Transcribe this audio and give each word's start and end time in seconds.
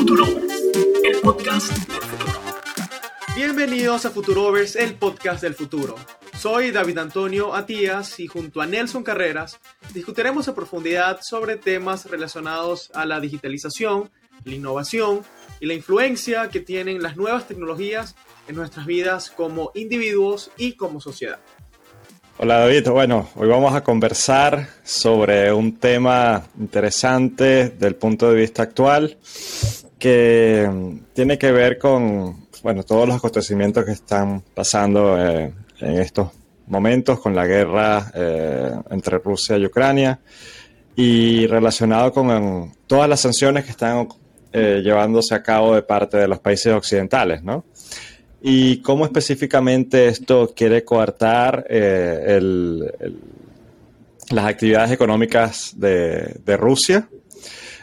Futuro, 0.00 0.24
el 1.04 1.20
podcast 1.20 1.70
del 1.86 2.00
futuro. 2.00 2.40
Bienvenidos 3.36 4.06
a 4.06 4.10
Futurovers, 4.10 4.74
el 4.74 4.94
podcast 4.94 5.42
del 5.42 5.52
futuro. 5.52 5.94
Soy 6.38 6.70
David 6.70 6.96
Antonio 6.96 7.54
Atías 7.54 8.18
y 8.18 8.26
junto 8.26 8.62
a 8.62 8.66
Nelson 8.66 9.02
Carreras 9.02 9.60
discutiremos 9.92 10.48
a 10.48 10.54
profundidad 10.54 11.20
sobre 11.20 11.56
temas 11.56 12.06
relacionados 12.06 12.90
a 12.94 13.04
la 13.04 13.20
digitalización, 13.20 14.08
la 14.44 14.54
innovación 14.54 15.20
y 15.60 15.66
la 15.66 15.74
influencia 15.74 16.48
que 16.48 16.60
tienen 16.60 17.02
las 17.02 17.18
nuevas 17.18 17.46
tecnologías 17.46 18.16
en 18.48 18.56
nuestras 18.56 18.86
vidas 18.86 19.28
como 19.28 19.70
individuos 19.74 20.50
y 20.56 20.76
como 20.76 21.02
sociedad. 21.02 21.40
Hola 22.38 22.60
David, 22.60 22.88
bueno, 22.88 23.28
hoy 23.34 23.48
vamos 23.48 23.74
a 23.74 23.84
conversar 23.84 24.66
sobre 24.82 25.52
un 25.52 25.76
tema 25.76 26.46
interesante 26.58 27.68
del 27.68 27.96
punto 27.96 28.30
de 28.30 28.40
vista 28.40 28.62
actual 28.62 29.18
que 30.00 30.68
mm, 30.68 31.12
tiene 31.12 31.38
que 31.38 31.52
ver 31.52 31.78
con, 31.78 32.48
bueno, 32.64 32.82
todos 32.82 33.06
los 33.06 33.16
acontecimientos 33.16 33.84
que 33.84 33.92
están 33.92 34.42
pasando 34.54 35.16
eh, 35.16 35.52
en 35.80 35.98
estos 35.98 36.30
momentos 36.66 37.20
con 37.20 37.36
la 37.36 37.46
guerra 37.46 38.10
eh, 38.14 38.72
entre 38.90 39.18
Rusia 39.18 39.56
y 39.56 39.66
Ucrania 39.66 40.18
y 40.96 41.46
relacionado 41.46 42.12
con 42.12 42.72
todas 42.86 43.08
las 43.08 43.20
sanciones 43.20 43.64
que 43.64 43.70
están 43.70 44.08
eh, 44.52 44.80
llevándose 44.82 45.34
a 45.34 45.42
cabo 45.42 45.74
de 45.74 45.82
parte 45.82 46.16
de 46.16 46.26
los 46.26 46.40
países 46.40 46.72
occidentales, 46.72 47.42
¿no? 47.42 47.64
y 48.42 48.78
cómo 48.78 49.04
específicamente 49.04 50.08
esto 50.08 50.52
quiere 50.56 50.82
coartar 50.82 51.66
las 54.30 54.46
actividades 54.46 54.92
económicas 54.92 55.74
de 55.76 56.56
Rusia, 56.56 57.06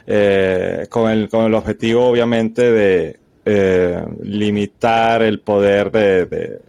eh, 0.08 0.88
con, 0.90 1.12
el, 1.12 1.30
con, 1.30 1.46
el, 1.46 1.54
objetivo 1.54 2.08
obviamente 2.08 2.72
de 2.72 3.20
eh, 3.46 4.02
limitar 4.24 5.22
el 5.22 5.42
poder 5.42 5.92
de, 5.92 6.62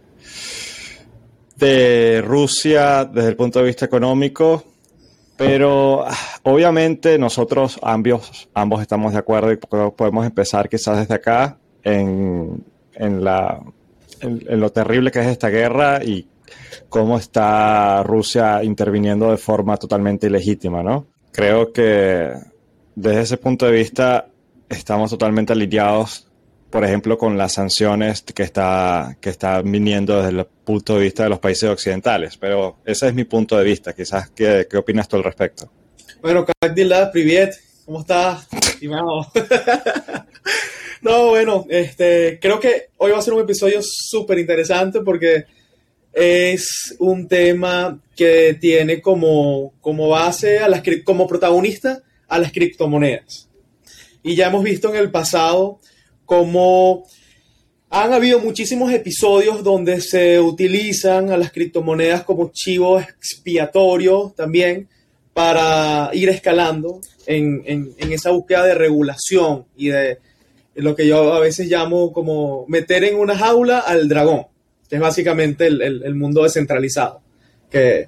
de, 1.55 2.21
Rusia 2.21 3.05
desde 3.05 3.29
el 3.29 3.35
punto 3.35 3.59
de 3.59 3.65
vista 3.65 3.85
económico. 3.85 4.63
Pero 5.37 6.03
obviamente 6.43 7.17
nosotros 7.17 7.79
ambos, 7.81 8.49
ambos 8.53 8.81
estamos 8.81 9.13
de 9.13 9.19
acuerdo 9.19 9.53
y 9.53 9.55
podemos 9.55 10.25
empezar 10.25 10.67
quizás 10.67 10.99
desde 10.99 11.13
acá 11.13 11.57
en, 11.81 12.61
en 12.93 13.23
la 13.23 13.61
en, 14.21 14.59
lo 14.59 14.71
terrible 14.71 15.11
que 15.11 15.19
es 15.19 15.27
esta 15.27 15.49
guerra 15.49 16.03
y 16.03 16.27
cómo 16.89 17.17
está 17.17 18.03
Rusia 18.03 18.63
interviniendo 18.63 19.31
de 19.31 19.37
forma 19.37 19.77
totalmente 19.77 20.27
ilegítima, 20.27 20.83
¿no? 20.83 21.07
Creo 21.31 21.71
que 21.71 22.33
desde 23.01 23.21
ese 23.21 23.37
punto 23.37 23.65
de 23.65 23.71
vista 23.71 24.27
estamos 24.67 25.09
totalmente 25.09 25.53
alineados, 25.53 26.27
por 26.69 26.83
ejemplo, 26.83 27.17
con 27.17 27.37
las 27.37 27.53
sanciones 27.53 28.21
que 28.21 28.43
está 28.43 29.17
que 29.21 29.29
están 29.29 29.71
viniendo 29.71 30.17
desde 30.17 30.37
el 30.37 30.45
punto 30.45 30.95
de 30.95 31.03
vista 31.03 31.23
de 31.23 31.29
los 31.29 31.39
países 31.39 31.69
occidentales. 31.69 32.35
Pero 32.37 32.77
ese 32.85 33.07
es 33.07 33.13
mi 33.13 33.23
punto 33.23 33.57
de 33.57 33.63
vista. 33.63 33.93
Quizás, 33.93 34.29
¿qué, 34.31 34.67
qué 34.69 34.77
opinas 34.77 35.07
tú 35.07 35.15
al 35.15 35.23
respecto? 35.23 35.71
Bueno, 36.21 36.45
Kak 36.45 37.11
Privet, 37.11 37.55
¿cómo 37.85 38.01
estás? 38.01 38.47
No, 41.01 41.29
bueno, 41.29 41.65
este, 41.69 42.39
creo 42.41 42.59
que 42.59 42.89
hoy 42.97 43.11
va 43.13 43.19
a 43.19 43.21
ser 43.21 43.33
un 43.33 43.39
episodio 43.39 43.79
súper 43.81 44.37
interesante 44.37 44.99
porque 44.99 45.45
es 46.11 46.93
un 46.99 47.25
tema 47.29 48.01
que 48.17 48.57
tiene 48.59 49.01
como, 49.01 49.75
como 49.79 50.09
base, 50.09 50.59
a 50.59 50.67
las, 50.67 50.81
como 51.05 51.25
protagonista, 51.25 52.03
a 52.29 52.39
las 52.39 52.51
criptomonedas. 52.51 53.49
Y 54.23 54.35
ya 54.35 54.47
hemos 54.47 54.63
visto 54.63 54.89
en 54.89 54.95
el 54.95 55.11
pasado 55.11 55.79
cómo 56.25 57.05
han 57.89 58.13
habido 58.13 58.39
muchísimos 58.39 58.93
episodios 58.93 59.63
donde 59.63 59.99
se 59.99 60.39
utilizan 60.39 61.31
a 61.31 61.37
las 61.37 61.51
criptomonedas 61.51 62.23
como 62.23 62.51
chivo 62.53 62.99
expiatorio 62.99 64.33
también 64.37 64.87
para 65.33 66.11
ir 66.13 66.29
escalando 66.29 67.01
en, 67.25 67.63
en 67.65 68.11
esa 68.13 68.31
búsqueda 68.31 68.65
de 68.65 68.75
regulación 68.75 69.65
y 69.75 69.87
de, 69.87 70.19
lo 70.81 70.95
que 70.95 71.07
yo 71.07 71.33
a 71.33 71.39
veces 71.39 71.67
llamo 71.67 72.11
como 72.13 72.65
meter 72.67 73.03
en 73.03 73.15
una 73.15 73.37
jaula 73.37 73.79
al 73.79 74.07
dragón, 74.07 74.47
que 74.87 74.95
es 74.95 75.01
básicamente 75.01 75.67
el, 75.67 76.15
mundo 76.15 76.43
descentralizado, 76.43 77.21
que, 77.69 78.07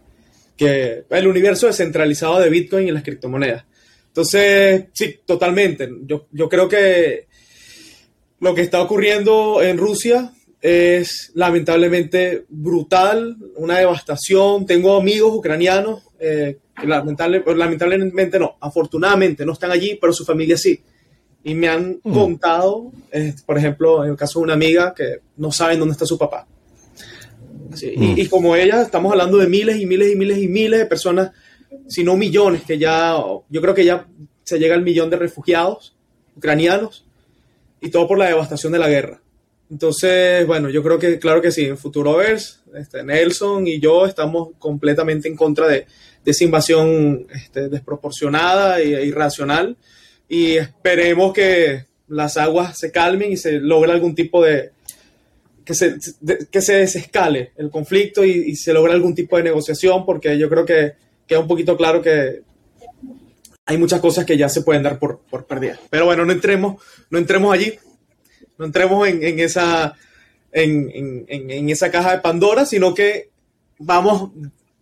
que, 0.56 1.04
el 1.10 1.28
universo 1.28 1.68
descentralizado 1.68 2.40
de 2.40 2.50
Bitcoin 2.50 2.88
y 2.88 2.92
las 2.92 3.04
criptomonedas. 3.04 3.66
Entonces, 4.12 4.86
sí, 4.94 5.20
totalmente. 5.26 5.90
Yo, 6.06 6.28
yo 6.32 6.50
creo 6.50 6.68
que 6.68 7.28
lo 8.40 8.54
que 8.54 8.62
está 8.62 8.82
ocurriendo 8.82 9.62
en 9.62 9.78
Rusia 9.78 10.34
es 10.62 11.32
lamentablemente 11.34 12.46
brutal, 12.50 13.38
una 13.56 13.80
devastación. 13.80 14.66
Tengo 14.66 14.98
amigos 14.98 15.34
ucranianos 15.34 16.04
eh, 16.20 16.58
que 16.80 16.88
lamentablemente 16.88 18.38
no, 18.38 18.58
afortunadamente 18.60 19.46
no 19.46 19.54
están 19.54 19.72
allí, 19.72 19.98
pero 20.00 20.14
su 20.14 20.26
familia 20.26 20.58
sí 20.58 20.82
y 21.44 21.56
me 21.56 21.68
han 21.68 22.00
mm. 22.04 22.14
contado, 22.14 22.92
eh, 23.12 23.34
por 23.46 23.58
ejemplo, 23.58 24.04
en 24.04 24.12
el 24.12 24.18
caso 24.18 24.40
de 24.40 24.44
una 24.44 24.54
amiga 24.54 24.94
que 24.96 25.18
no 25.38 25.52
saben 25.52 25.80
dónde 25.80 25.94
está 25.94 26.06
su 26.06 26.18
papá. 26.18 26.48
Mm. 27.72 28.18
y, 28.18 28.28
como 28.28 28.56
ella, 28.56 28.82
estamos 28.82 29.12
hablando 29.12 29.38
de 29.38 29.48
miles 29.48 29.80
y 29.80 29.86
miles 29.86 30.12
y 30.12 30.16
miles 30.16 30.38
y 30.40 30.48
miles 30.48 30.80
de 30.80 30.86
personas, 30.86 31.32
si 31.88 32.04
no 32.04 32.18
millones, 32.18 32.64
que 32.64 32.78
ya, 32.78 33.16
yo 33.50 33.62
creo 33.62 33.74
que 33.74 33.86
ya 33.86 34.08
se 34.44 34.60
llega 34.60 34.76
al 34.76 34.84
millón 34.84 35.10
de 35.10 35.18
refugiados 35.18 35.96
ucranianos 36.36 37.06
y 37.82 37.90
todo 37.90 38.08
por 38.08 38.18
la 38.18 38.28
devastación 38.28 38.72
de 38.74 38.80
la 38.80 38.90
guerra. 38.90 39.22
Entonces, 39.70 40.46
bueno, 40.48 40.70
yo 40.70 40.84
creo 40.84 41.00
que, 41.00 41.20
claro 41.20 41.42
que 41.42 41.52
sí, 41.52 41.66
en 41.66 41.78
Futuroverse, 41.78 42.60
este, 42.76 43.04
Nelson 43.04 43.68
y 43.68 43.80
yo 43.80 44.06
estamos 44.06 44.50
completamente 44.60 45.28
en 45.28 45.36
contra 45.36 45.68
de, 45.68 45.88
de 46.24 46.32
esa 46.32 46.44
invasión 46.44 47.28
este, 47.34 47.70
desproporcionada 47.70 48.80
e 48.80 49.06
irracional 49.06 49.78
y 50.28 50.58
esperemos 50.58 51.34
que 51.34 51.86
las 52.08 52.38
aguas 52.38 52.78
se 52.78 52.92
calmen 52.92 53.32
y 53.32 53.38
se 53.38 53.60
logre 53.60 53.92
algún 53.92 54.16
tipo 54.16 54.44
de 54.44 54.72
que 55.64 55.74
se, 55.74 55.96
que 56.50 56.62
se 56.62 56.74
desescale 56.74 57.52
el 57.56 57.70
conflicto 57.70 58.26
y, 58.26 58.56
se 58.56 58.74
logre 58.74 58.94
algún 58.94 59.16
tipo 59.16 59.38
de 59.38 59.44
negociación 59.44 60.06
porque 60.06 60.38
yo 60.38 60.50
creo 60.50 60.66
que 60.66 60.94
queda 61.32 61.40
un 61.40 61.48
poquito 61.48 61.78
claro 61.78 62.02
que 62.02 62.42
hay 63.66 63.78
muchas 63.78 64.02
cosas 64.02 64.26
que 64.26 64.36
ya 64.36 64.50
se 64.50 64.64
pueden 64.64 64.84
dar 64.84 65.00
por, 65.00 65.22
por 65.30 65.46
perdidas. 65.46 65.80
Pero 65.90 66.04
bueno, 66.04 66.26
no 66.26 66.34
entremos, 66.34 66.84
no 67.10 67.18
entremos 67.18 67.54
allí, 67.54 67.80
no 68.58 68.66
entremos 68.66 69.08
en, 69.08 69.24
en 69.24 69.40
esa, 69.40 69.96
en, 70.52 70.92
en, 70.94 71.26
en, 71.50 71.70
esa 71.70 71.90
caja 71.90 72.12
de 72.12 72.22
Pandora, 72.22 72.66
sino 72.66 72.94
que 72.94 73.30
vamos 73.80 74.32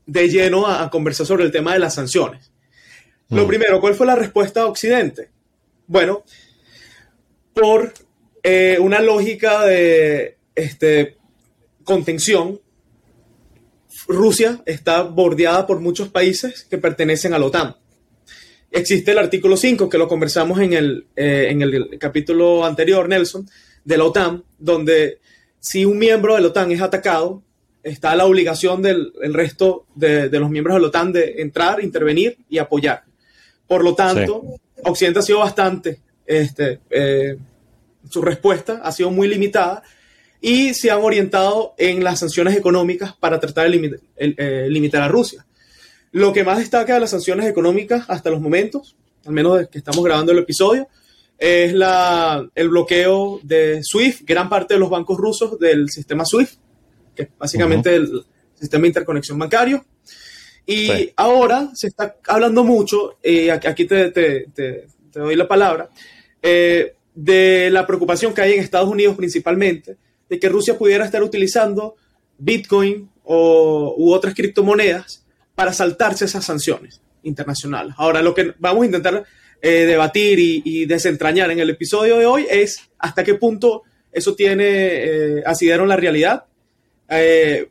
de 0.07 0.27
lleno 0.27 0.65
a, 0.65 0.81
a 0.81 0.89
conversar 0.89 1.27
sobre 1.27 1.43
el 1.43 1.51
tema 1.51 1.73
de 1.73 1.79
las 1.79 1.93
sanciones. 1.93 2.51
Lo 3.29 3.45
mm. 3.45 3.47
primero, 3.47 3.79
¿cuál 3.79 3.93
fue 3.93 4.07
la 4.07 4.15
respuesta 4.15 4.61
de 4.61 4.65
Occidente? 4.65 5.29
Bueno, 5.85 6.23
por 7.53 7.93
eh, 8.41 8.79
una 8.81 9.01
lógica 9.01 9.67
de 9.67 10.35
este, 10.55 11.15
contención, 11.83 12.59
Rusia 14.07 14.61
está 14.65 15.03
bordeada 15.03 15.67
por 15.67 15.79
muchos 15.79 16.09
países 16.09 16.65
que 16.69 16.77
pertenecen 16.77 17.33
a 17.33 17.39
la 17.39 17.45
OTAN. 17.45 17.75
Existe 18.71 19.11
el 19.11 19.17
artículo 19.17 19.57
5, 19.57 19.89
que 19.89 19.97
lo 19.97 20.07
conversamos 20.07 20.59
en 20.59 20.73
el, 20.73 21.07
eh, 21.15 21.47
en 21.49 21.61
el 21.61 21.97
capítulo 21.99 22.65
anterior, 22.65 23.09
Nelson, 23.09 23.49
de 23.83 23.97
la 23.97 24.05
OTAN, 24.05 24.43
donde 24.57 25.19
si 25.59 25.85
un 25.85 25.97
miembro 25.97 26.35
de 26.35 26.41
la 26.41 26.47
OTAN 26.47 26.71
es 26.71 26.81
atacado, 26.81 27.41
está 27.81 28.15
la 28.15 28.25
obligación 28.25 28.81
del 28.81 29.11
resto 29.33 29.85
de, 29.95 30.29
de, 30.29 30.39
los 30.39 30.49
miembros 30.49 30.75
de 30.75 30.81
la 30.81 30.87
OTAN 30.87 31.11
de 31.11 31.41
entrar, 31.41 31.83
intervenir 31.83 32.37
y 32.49 32.59
apoyar. 32.59 33.03
Por 33.67 33.83
lo 33.83 33.95
tanto, 33.95 34.43
Occidente 34.83 35.19
ha 35.19 35.23
sido 35.23 35.39
bastante, 35.39 35.99
este, 36.25 36.79
eh, 36.89 37.37
su 38.09 38.21
respuesta 38.21 38.81
ha 38.83 38.91
sido 38.91 39.11
muy 39.11 39.27
limitada 39.27 39.83
y 40.41 40.73
se 40.73 40.91
han 40.91 41.01
orientado 41.01 41.73
en 41.77 42.03
las 42.03 42.19
sanciones 42.19 42.55
económicas 42.55 43.13
para 43.15 43.39
tratar 43.39 43.69
de 43.69 43.99
eh, 44.17 44.67
limitar 44.69 45.01
a 45.01 45.07
Rusia. 45.07 45.45
Lo 46.11 46.33
que 46.33 46.43
más 46.43 46.57
destaca 46.59 46.93
de 46.93 46.99
las 47.01 47.09
sanciones 47.11 47.45
económicas 47.45 48.05
hasta 48.07 48.29
los 48.29 48.41
momentos, 48.41 48.95
al 49.25 49.33
menos 49.33 49.57
desde 49.57 49.69
que 49.69 49.77
estamos 49.77 50.03
grabando 50.03 50.31
el 50.31 50.39
episodio, 50.39 50.87
es 51.37 51.73
la, 51.73 52.47
el 52.55 52.69
bloqueo 52.69 53.39
de 53.43 53.81
SWIFT, 53.83 54.23
gran 54.25 54.49
parte 54.49 54.73
de 54.73 54.79
los 54.79 54.89
bancos 54.89 55.17
rusos 55.17 55.59
del 55.59 55.89
sistema 55.89 56.25
SWIFT, 56.25 56.59
que 57.15 57.23
es 57.23 57.29
básicamente 57.37 57.95
el 57.95 58.25
sistema 58.55 58.83
de 58.83 58.87
interconexión 58.87 59.39
bancario, 59.39 59.85
y 60.65 61.11
ahora 61.15 61.71
se 61.73 61.87
está 61.87 62.17
hablando 62.27 62.63
mucho, 62.63 63.17
y 63.23 63.49
aquí 63.49 63.85
te, 63.85 64.11
te, 64.11 64.47
te, 64.53 64.87
doy 65.13 65.35
la 65.35 65.47
palabra, 65.47 65.89
eh, 66.41 66.93
de 67.15 67.69
la 67.71 67.87
preocupación 67.87 68.33
que 68.33 68.41
hay 68.41 68.53
en 68.53 68.59
Estados 68.59 68.89
Unidos 68.89 69.15
principalmente, 69.15 69.97
de 70.29 70.39
que 70.39 70.49
Rusia 70.49 70.77
pudiera 70.77 71.05
estar 71.05 71.23
utilizando 71.23 71.95
Bitcoin 72.37 73.09
o, 73.23 73.95
u 73.97 74.13
otras 74.13 74.33
criptomonedas 74.33 75.25
para 75.55 75.73
saltarse 75.73 76.25
esas 76.25 76.45
sanciones 76.45 77.01
internacionales. 77.23 77.93
Ahora, 77.97 78.21
lo 78.21 78.33
que 78.33 78.53
vamos 78.59 78.83
a 78.83 78.85
intentar 78.85 79.25
eh, 79.61 79.85
debatir 79.85 80.39
y, 80.39 80.85
desentrañar 80.85 81.51
en 81.51 81.59
el 81.59 81.69
episodio 81.69 82.17
de 82.17 82.25
hoy 82.25 82.47
es 82.49 82.79
hasta 82.97 83.25
qué 83.25 83.33
punto 83.33 83.83
eso 84.11 84.33
tiene 84.33 84.63
eh, 84.65 85.43
asidero 85.45 85.85
la 85.85 85.97
realidad 85.97 86.45
eh, 87.09 87.67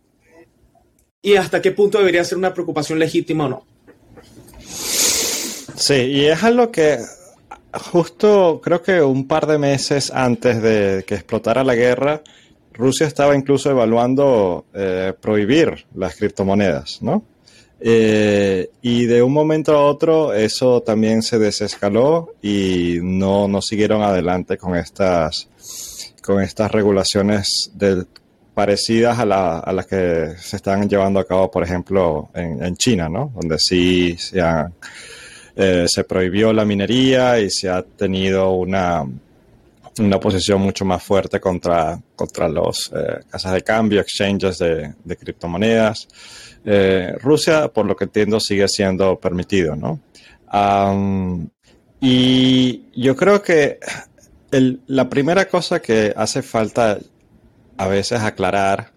y 1.22 1.37
hasta 1.37 1.62
qué 1.62 1.72
punto 1.72 1.99
debería 1.99 2.25
ser 2.25 2.37
una 2.37 2.52
preocupación 2.52 2.99
legítima 2.99 3.46
o 3.46 3.49
no. 3.49 3.66
Sí, 5.76 5.94
y 5.94 6.26
es 6.26 6.43
algo 6.43 6.70
que 6.70 6.99
justo 7.72 8.60
creo 8.62 8.82
que 8.82 9.00
un 9.00 9.26
par 9.26 9.46
de 9.46 9.58
meses 9.58 10.10
antes 10.10 10.60
de 10.60 11.05
que 11.06 11.14
explotara 11.14 11.64
la 11.64 11.75
guerra, 11.75 12.22
Rusia 12.78 13.08
estaba 13.08 13.34
incluso 13.34 13.70
evaluando 13.70 14.66
eh, 14.72 15.12
prohibir 15.20 15.84
las 15.96 16.14
criptomonedas, 16.14 17.02
¿no? 17.02 17.25
Eh, 17.80 18.70
y 18.82 19.06
de 19.06 19.22
un 19.22 19.32
momento 19.32 19.72
a 19.72 19.84
otro 19.84 20.32
eso 20.32 20.80
también 20.82 21.22
se 21.22 21.38
desescaló 21.38 22.34
y 22.42 22.98
no, 23.02 23.46
no 23.46 23.62
siguieron 23.62 24.02
adelante 24.02 24.56
con 24.56 24.76
estas, 24.76 25.48
con 26.22 26.40
estas 26.40 26.70
regulaciones 26.72 27.72
parecidas 28.54 29.19
a, 29.19 29.72
las 29.72 29.86
que 29.86 30.34
se 30.38 30.56
están 30.56 30.88
llevando 30.88 31.20
a 31.20 31.24
cabo, 31.24 31.50
por 31.50 31.62
ejemplo, 31.62 32.31
en, 32.34 32.76
China, 32.76 33.08
¿no? 33.08 33.32
Donde 33.34 33.56
sí 33.58 34.16
se, 34.19 34.40
eh, 35.56 35.86
se 35.88 36.04
prohibió 36.04 36.52
la 36.52 36.64
minería 36.64 37.38
y 37.40 37.50
se 37.50 37.69
ha 37.69 37.82
tenido 37.82 38.50
una, 38.50 39.04
una 39.98 40.20
posición 40.20 40.60
mucho 40.60 40.84
más 40.84 41.02
fuerte 41.02 41.40
contra, 41.40 42.00
contra 42.14 42.48
los 42.48 42.90
eh, 42.94 43.20
casas 43.28 43.52
de 43.52 43.62
cambio, 43.62 44.00
exchanges 44.00 44.58
de, 44.58 44.94
criptomonedas. 45.18 46.08
Eh, 46.64 47.14
Rusia, 47.20 47.68
por 47.68 47.86
lo 47.86 47.96
que 47.96 48.04
entiendo, 48.04 48.40
sigue 48.40 48.68
siendo 48.68 49.18
permitido, 49.18 49.76
¿no? 49.76 50.00
y 52.00 52.84
yo 52.96 53.14
creo 53.14 53.42
que 53.42 53.78
la 54.86 55.08
primera 55.10 55.46
cosa 55.46 55.82
que 55.82 56.14
hace 56.16 56.40
falta 56.40 56.98
a 57.76 57.86
veces 57.86 58.20
aclarar 58.20 58.92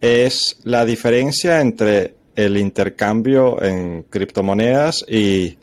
es 0.00 0.58
la 0.64 0.86
diferencia 0.86 1.60
entre 1.60 2.14
el 2.36 2.56
intercambio 2.56 3.62
en 3.62 4.04
criptomonedas 4.04 5.04
y, 5.06 5.58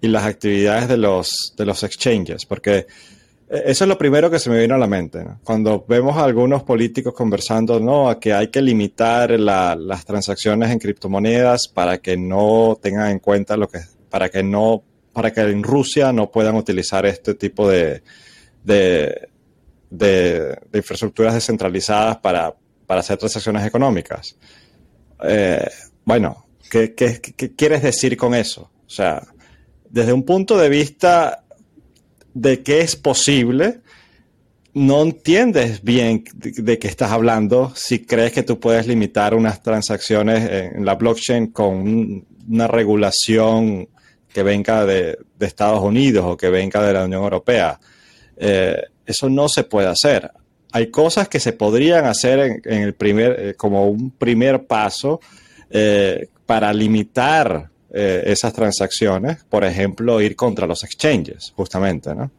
y 0.00 0.08
las 0.08 0.24
actividades 0.24 0.88
de 0.88 0.96
los, 0.96 1.54
de 1.56 1.66
los 1.66 1.82
exchanges, 1.82 2.46
porque 2.46 2.86
eso 3.50 3.84
es 3.84 3.88
lo 3.88 3.96
primero 3.96 4.30
que 4.30 4.38
se 4.38 4.50
me 4.50 4.60
vino 4.60 4.74
a 4.74 4.78
la 4.78 4.86
mente. 4.86 5.24
Cuando 5.42 5.84
vemos 5.88 6.16
a 6.18 6.24
algunos 6.24 6.64
políticos 6.64 7.14
conversando, 7.14 7.80
no, 7.80 8.10
a 8.10 8.20
que 8.20 8.34
hay 8.34 8.48
que 8.48 8.60
limitar 8.60 9.30
las 9.40 10.04
transacciones 10.04 10.70
en 10.70 10.78
criptomonedas 10.78 11.68
para 11.68 11.98
que 11.98 12.16
no 12.16 12.78
tengan 12.80 13.10
en 13.10 13.20
cuenta 13.20 13.56
lo 13.56 13.68
que, 13.68 13.80
para 14.10 14.28
que 14.28 14.42
no, 14.42 14.82
para 15.14 15.32
que 15.32 15.40
en 15.40 15.62
Rusia 15.62 16.12
no 16.12 16.30
puedan 16.30 16.56
utilizar 16.56 17.06
este 17.06 17.34
tipo 17.34 17.68
de, 17.68 18.02
de, 18.62 20.58
infraestructuras 20.74 21.32
descentralizadas 21.32 22.18
para, 22.18 22.54
hacer 22.88 23.16
transacciones 23.16 23.66
económicas. 23.66 24.36
Eh, 25.24 25.66
bueno, 26.04 26.46
¿qué, 26.70 26.94
¿qué, 26.94 27.20
quieres 27.56 27.82
decir 27.82 28.14
con 28.16 28.34
eso? 28.34 28.70
O 28.86 28.90
sea, 28.90 29.22
desde 29.88 30.12
un 30.12 30.24
punto 30.24 30.58
de 30.58 30.68
vista 30.68 31.44
de 32.34 32.62
que 32.62 32.80
es 32.80 32.96
posible, 32.96 33.80
no 34.74 35.02
entiendes 35.02 35.82
bien 35.82 36.24
de, 36.34 36.78
qué 36.78 36.88
estás 36.88 37.10
hablando 37.10 37.72
si 37.74 38.04
crees 38.04 38.32
que 38.32 38.42
tú 38.42 38.60
puedes 38.60 38.86
limitar 38.86 39.34
unas 39.34 39.62
transacciones 39.62 40.48
en 40.74 40.84
la 40.84 40.94
blockchain 40.94 41.48
con 41.48 42.24
una 42.48 42.68
regulación 42.68 43.88
que 44.32 44.42
venga 44.42 44.84
de, 44.86 45.18
Estados 45.40 45.80
Unidos 45.80 46.24
o 46.26 46.36
que 46.36 46.50
venga 46.50 46.82
de 46.82 46.92
la 46.92 47.04
Unión 47.04 47.22
Europea. 47.22 47.78
Eh, 48.36 48.80
eso 49.06 49.28
no 49.28 49.48
se 49.48 49.64
puede 49.64 49.88
hacer. 49.88 50.30
Hay 50.72 50.88
cosas 50.88 51.28
que 51.28 51.40
se 51.40 51.52
podrían 51.52 52.04
hacer 52.04 52.60
en, 52.64 52.82
el 52.82 52.94
primer, 52.94 53.36
eh, 53.38 53.54
como 53.54 53.88
un 53.88 54.10
primer 54.10 54.66
paso 54.66 55.20
eh, 55.70 56.28
para 56.44 56.72
limitar 56.72 57.70
eh, 57.90 58.22
esas 58.26 58.52
transacciones, 58.52 59.44
por 59.44 59.64
ejemplo, 59.64 60.20
ir 60.20 60.36
contra 60.36 60.66
los 60.66 60.84
exchanges, 60.84 61.52
justamente, 61.56 62.14
¿no? 62.14 62.30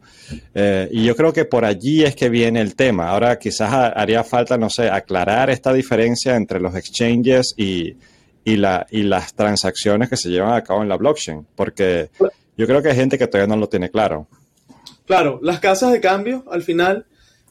Eh, 0.54 0.88
y 0.92 1.04
yo 1.04 1.16
creo 1.16 1.32
que 1.32 1.44
por 1.44 1.64
allí 1.64 2.04
es 2.04 2.14
que 2.14 2.28
viene 2.28 2.60
el 2.60 2.76
tema. 2.76 3.08
Ahora 3.08 3.36
quizás 3.36 3.72
haría 3.72 4.22
falta, 4.22 4.56
no 4.56 4.70
sé, 4.70 4.88
aclarar 4.88 5.50
esta 5.50 5.72
diferencia 5.72 6.36
entre 6.36 6.60
los 6.60 6.76
exchanges 6.76 7.54
y, 7.56 7.96
y, 8.44 8.56
la, 8.56 8.86
y 8.92 9.02
las 9.02 9.34
transacciones 9.34 10.08
que 10.08 10.16
se 10.16 10.28
llevan 10.28 10.54
a 10.54 10.62
cabo 10.62 10.82
en 10.82 10.88
la 10.88 10.96
blockchain, 10.96 11.44
porque 11.56 12.10
yo 12.56 12.66
creo 12.68 12.80
que 12.80 12.90
hay 12.90 12.96
gente 12.96 13.18
que 13.18 13.26
todavía 13.26 13.52
no 13.52 13.60
lo 13.60 13.68
tiene 13.68 13.90
claro. 13.90 14.28
Claro, 15.04 15.40
las 15.42 15.58
casas 15.58 15.90
de 15.90 16.00
cambio, 16.00 16.44
al 16.52 16.62
final, 16.62 17.06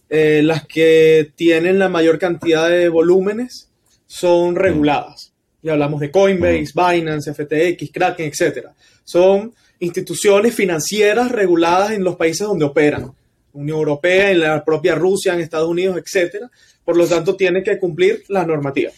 eh, 0.09 0.39
las 0.41 0.65
que 0.65 1.33
tienen 1.35 1.79
la 1.79 1.89
mayor 1.89 2.17
cantidad 2.17 2.69
de 2.69 2.87
volúmenes, 2.87 3.69
son 4.07 4.55
reguladas 4.55 5.28
y 5.61 5.69
hablamos 5.69 5.99
de 5.99 6.11
Coinbase, 6.11 6.71
Binance, 6.73 7.33
FTX, 7.33 7.91
Kraken, 7.91 8.31
etc. 8.31 8.67
Son 9.03 9.53
instituciones 9.79 10.55
financieras 10.55 11.31
reguladas 11.31 11.91
en 11.91 12.03
los 12.03 12.15
países 12.15 12.47
donde 12.47 12.65
operan. 12.65 13.11
Unión 13.51 13.79
Europea, 13.79 14.31
en 14.31 14.41
la 14.41 14.63
propia 14.63 14.95
Rusia, 14.95 15.33
en 15.33 15.41
Estados 15.41 15.67
Unidos, 15.67 15.97
etc. 15.97 16.45
Por 16.83 16.97
lo 16.97 17.07
tanto, 17.07 17.35
tienen 17.35 17.63
que 17.63 17.79
cumplir 17.79 18.23
las 18.29 18.45
normativas. 18.45 18.93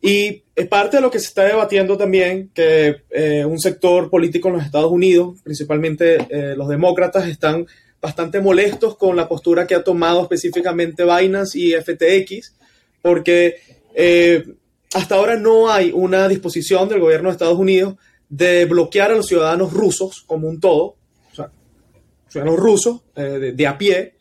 Y 0.00 0.42
es 0.54 0.68
parte 0.68 0.98
de 0.98 1.00
lo 1.00 1.10
que 1.10 1.18
se 1.18 1.28
está 1.28 1.44
debatiendo 1.44 1.96
también, 1.96 2.50
que 2.52 2.96
eh, 3.10 3.44
un 3.44 3.58
sector 3.58 4.10
político 4.10 4.48
en 4.48 4.56
los 4.56 4.64
Estados 4.64 4.92
Unidos, 4.92 5.38
principalmente 5.42 6.18
eh, 6.28 6.54
los 6.56 6.68
demócratas, 6.68 7.26
están 7.26 7.66
bastante 8.02 8.40
molestos 8.40 8.98
con 8.98 9.16
la 9.16 9.26
postura 9.26 9.66
que 9.66 9.74
ha 9.74 9.82
tomado 9.82 10.20
específicamente 10.22 11.04
Binance 11.04 11.58
y 11.58 11.72
FTX, 11.72 12.54
porque 13.00 13.56
eh, 13.94 14.44
hasta 14.94 15.16
ahora 15.16 15.36
no 15.36 15.70
hay 15.70 15.90
una 15.92 16.28
disposición 16.28 16.88
del 16.88 17.00
gobierno 17.00 17.28
de 17.28 17.32
Estados 17.32 17.58
Unidos 17.58 17.96
de 18.28 18.64
bloquear 18.64 19.10
a 19.10 19.16
los 19.16 19.26
ciudadanos 19.26 19.72
rusos 19.72 20.22
como 20.26 20.48
un 20.48 20.60
todo, 20.60 20.96
o 21.30 21.34
sea, 21.34 21.50
ciudadanos 22.28 22.58
rusos 22.58 23.02
eh, 23.16 23.52
de, 23.54 23.66
a 23.66 23.76
pie, 23.76 24.14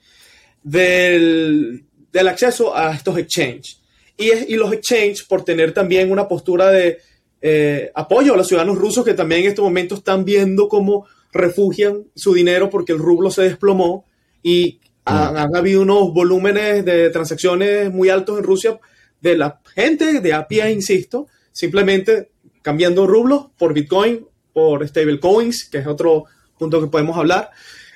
del, 0.61 1.85
acceso 2.27 2.75
a 2.75 2.93
estos 2.93 3.17
exchanges. 3.17 3.81
Y, 4.17 4.31
y, 4.31 4.55
los 4.55 4.71
exchanges, 4.73 5.23
por 5.23 5.43
tener 5.43 5.73
también 5.73 6.11
una 6.11 6.27
postura 6.27 6.69
de 6.69 6.99
eh, 7.41 7.91
apoyo 7.95 8.33
a 8.33 8.37
los 8.37 8.47
ciudadanos 8.47 8.77
rusos 8.77 9.03
que 9.03 9.13
también 9.13 9.41
en 9.41 9.49
estos 9.49 9.65
momentos 9.65 9.99
están 9.99 10.23
viendo 10.25 10.67
cómo 10.67 11.07
refugian 11.31 12.05
su 12.15 12.33
dinero 12.33 12.69
porque 12.69 12.93
el 12.93 12.99
rublo 12.99 13.31
se 13.31 13.43
desplomó 13.43 14.05
y 14.41 14.79
han, 15.05 15.35
han 15.37 15.55
habido 15.55 15.81
unos 15.81 16.13
volúmenes 16.13 16.85
de 16.85 17.09
transacciones 17.09 17.91
muy 17.91 18.09
altos 18.09 18.37
en 18.37 18.43
Rusia 18.43 18.79
de 19.19 19.37
la 19.37 19.59
gente 19.75 20.19
de 20.21 20.33
a 20.33 20.47
pie, 20.47 20.71
insisto, 20.71 21.27
simplemente 21.51 22.29
cambiando 22.61 23.05
rublos 23.05 23.47
por 23.57 23.73
Bitcoin, 23.73 24.25
por 24.53 24.87
stablecoins, 24.87 25.69
que 25.69 25.79
es 25.79 25.87
otro 25.87 26.25
punto 26.57 26.81
que 26.81 26.87
podemos 26.87 27.17
hablar. 27.17 27.51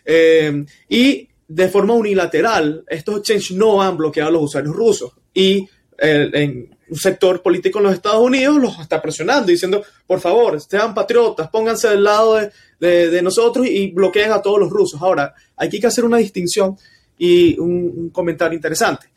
Eh, 0.06 0.66
y 0.90 1.28
de 1.48 1.70
forma 1.70 1.94
unilateral, 1.94 2.84
estos 2.88 3.20
exchanges 3.20 3.52
no 3.52 3.82
han 3.82 3.98
bloqueado 3.98 4.30
a 4.30 4.34
los 4.34 4.44
usuarios 4.44 4.76
rusos. 4.76 5.14
Y 5.34 5.68
en 6.00 6.78
un 6.90 6.98
sector 6.98 7.42
político 7.42 7.80
en 7.80 7.86
los 7.86 7.94
Estados 7.94 8.22
Unidos 8.22 8.58
los 8.58 8.80
está 8.80 9.02
presionando, 9.02 9.48
diciendo, 9.48 9.84
por 10.06 10.20
favor, 10.20 10.60
sean 10.62 10.94
patriotas, 10.94 11.50
pónganse 11.50 11.90
del 11.90 12.04
lado 12.04 12.40
de, 12.80 13.22
nosotros 13.22 13.66
y 13.68 13.92
bloqueen 13.92 14.32
a 14.32 14.42
todos 14.42 14.60
los 14.60 14.70
rusos. 14.70 15.02
Ahora, 15.02 15.34
hay 15.56 15.70
que 15.70 15.88
hacer 15.88 16.06
una 16.06 16.18
distinción 16.18 16.78
y 17.18 17.58
un 17.60 18.10
comentario 18.10 18.56
interesante. 18.56 19.08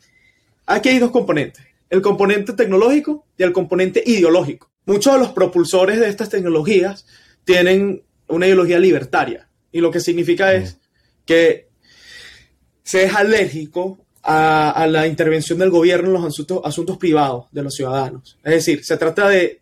Aquí 0.65 0.89
hay 0.89 0.99
dos 0.99 1.11
componentes 1.11 1.70
el 1.91 2.01
componente 2.01 2.53
tecnológico 2.53 3.27
y 3.37 3.43
el 3.43 3.51
componente 3.51 4.01
ideológico. 4.03 4.71
Muchos 4.85 5.13
de 5.13 5.19
los 5.19 5.33
propulsores 5.33 5.99
de 5.99 6.07
estas 6.07 6.29
tecnologías 6.29 7.05
tienen 7.43 8.01
una 8.27 8.47
ideología 8.47 8.79
libertaria 8.79 9.49
y 9.71 9.81
lo 9.81 9.91
que 9.91 9.99
significa 9.99 10.53
es 10.53 10.77
que 11.25 11.67
se 12.81 13.03
es 13.03 13.13
alérgico 13.13 13.99
a, 14.23 14.87
la 14.89 15.05
intervención 15.05 15.59
del 15.59 15.69
gobierno 15.69 16.07
en 16.07 16.13
los 16.13 16.39
asuntos, 16.63 16.97
privados 16.97 17.47
de 17.51 17.63
los 17.63 17.75
ciudadanos. 17.75 18.37
Es 18.43 18.53
decir, 18.53 18.85
se 18.85 18.97
trata 18.97 19.27
de 19.27 19.61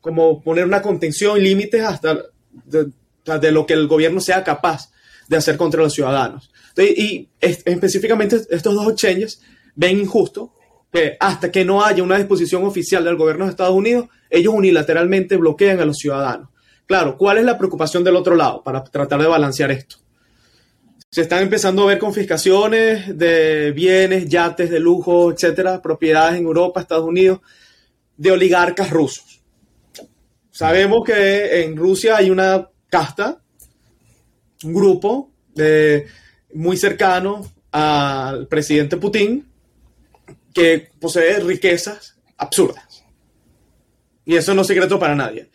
como 0.00 0.42
poner 0.42 0.64
una 0.64 0.82
contención 0.82 1.38
y 1.38 1.42
límites 1.42 1.82
hasta 1.84 2.22
de, 2.64 3.52
lo 3.52 3.66
que 3.66 3.74
el 3.74 3.86
gobierno 3.86 4.20
sea 4.20 4.42
capaz 4.42 4.90
de 5.28 5.36
hacer 5.36 5.56
contra 5.56 5.80
los 5.80 5.94
ciudadanos. 5.94 6.50
y 6.76 7.28
específicamente 7.40 8.40
estos 8.50 8.74
dos 8.74 8.90
exchanges 8.90 9.40
ven 9.76 10.00
injusto 10.00 10.52
que 10.92 11.16
hasta 11.18 11.50
que 11.50 11.64
no 11.64 11.84
haya 11.84 12.02
una 12.02 12.18
disposición 12.18 12.64
oficial 12.64 13.04
del 13.04 13.16
gobierno 13.16 13.44
de 13.44 13.50
Estados 13.50 13.74
Unidos, 13.74 14.08
ellos 14.28 14.54
unilateralmente 14.54 15.36
bloquean 15.36 15.80
a 15.80 15.84
los 15.84 15.96
ciudadanos. 15.96 16.48
Claro, 16.86 17.16
¿cuál 17.16 17.38
es 17.38 17.44
la 17.44 17.56
preocupación 17.56 18.04
del 18.04 18.16
otro 18.16 18.34
lado 18.34 18.62
para 18.62 18.84
tratar 18.84 19.20
de 19.20 19.26
balancear 19.26 19.70
esto? 19.70 19.96
Se 21.10 21.22
están 21.22 21.42
empezando 21.42 21.82
a 21.82 21.86
ver 21.86 21.98
confiscaciones 21.98 23.16
de 23.16 23.72
bienes, 23.72 24.28
yates 24.28 24.70
de 24.70 24.80
lujo, 24.80 25.32
etcétera, 25.32 25.80
propiedades 25.80 26.38
en 26.38 26.44
Europa, 26.44 26.80
Estados 26.80 27.06
Unidos, 27.06 27.40
de 28.16 28.30
oligarcas 28.30 28.90
rusos. 28.90 29.42
Sabemos 30.50 31.04
que 31.04 31.62
en 31.62 31.76
Rusia 31.76 32.16
hay 32.16 32.30
una 32.30 32.68
casta 32.88 33.42
un 34.64 34.74
grupo 34.74 35.30
eh, 35.56 36.06
muy 36.54 36.76
cercano 36.76 37.44
al 37.70 38.46
presidente 38.48 38.96
Putin 38.96 39.51
que 40.52 40.90
posee 41.00 41.40
riquezas 41.40 42.16
absurdas. 42.36 43.04
Y 44.24 44.36
eso 44.36 44.54
no 44.54 44.62
es 44.62 44.68
secreto 44.68 44.98
para 44.98 45.14
nadie. 45.14 45.50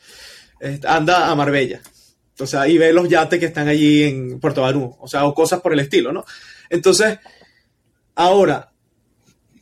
anda 0.85 1.29
a 1.29 1.35
Marbella. 1.35 1.81
O 2.39 2.45
sea, 2.45 2.67
y 2.67 2.77
ve 2.77 2.93
los 2.93 3.09
yates 3.09 3.39
que 3.39 3.47
están 3.47 3.67
allí 3.67 4.03
en 4.03 4.39
Puerto 4.39 4.61
Barú. 4.61 4.95
O 4.99 5.07
sea, 5.07 5.25
o 5.25 5.33
cosas 5.33 5.61
por 5.61 5.73
el 5.73 5.79
estilo, 5.79 6.11
¿no? 6.11 6.25
Entonces, 6.69 7.17
ahora, 8.15 8.71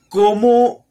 ¿cómo, 0.10 0.86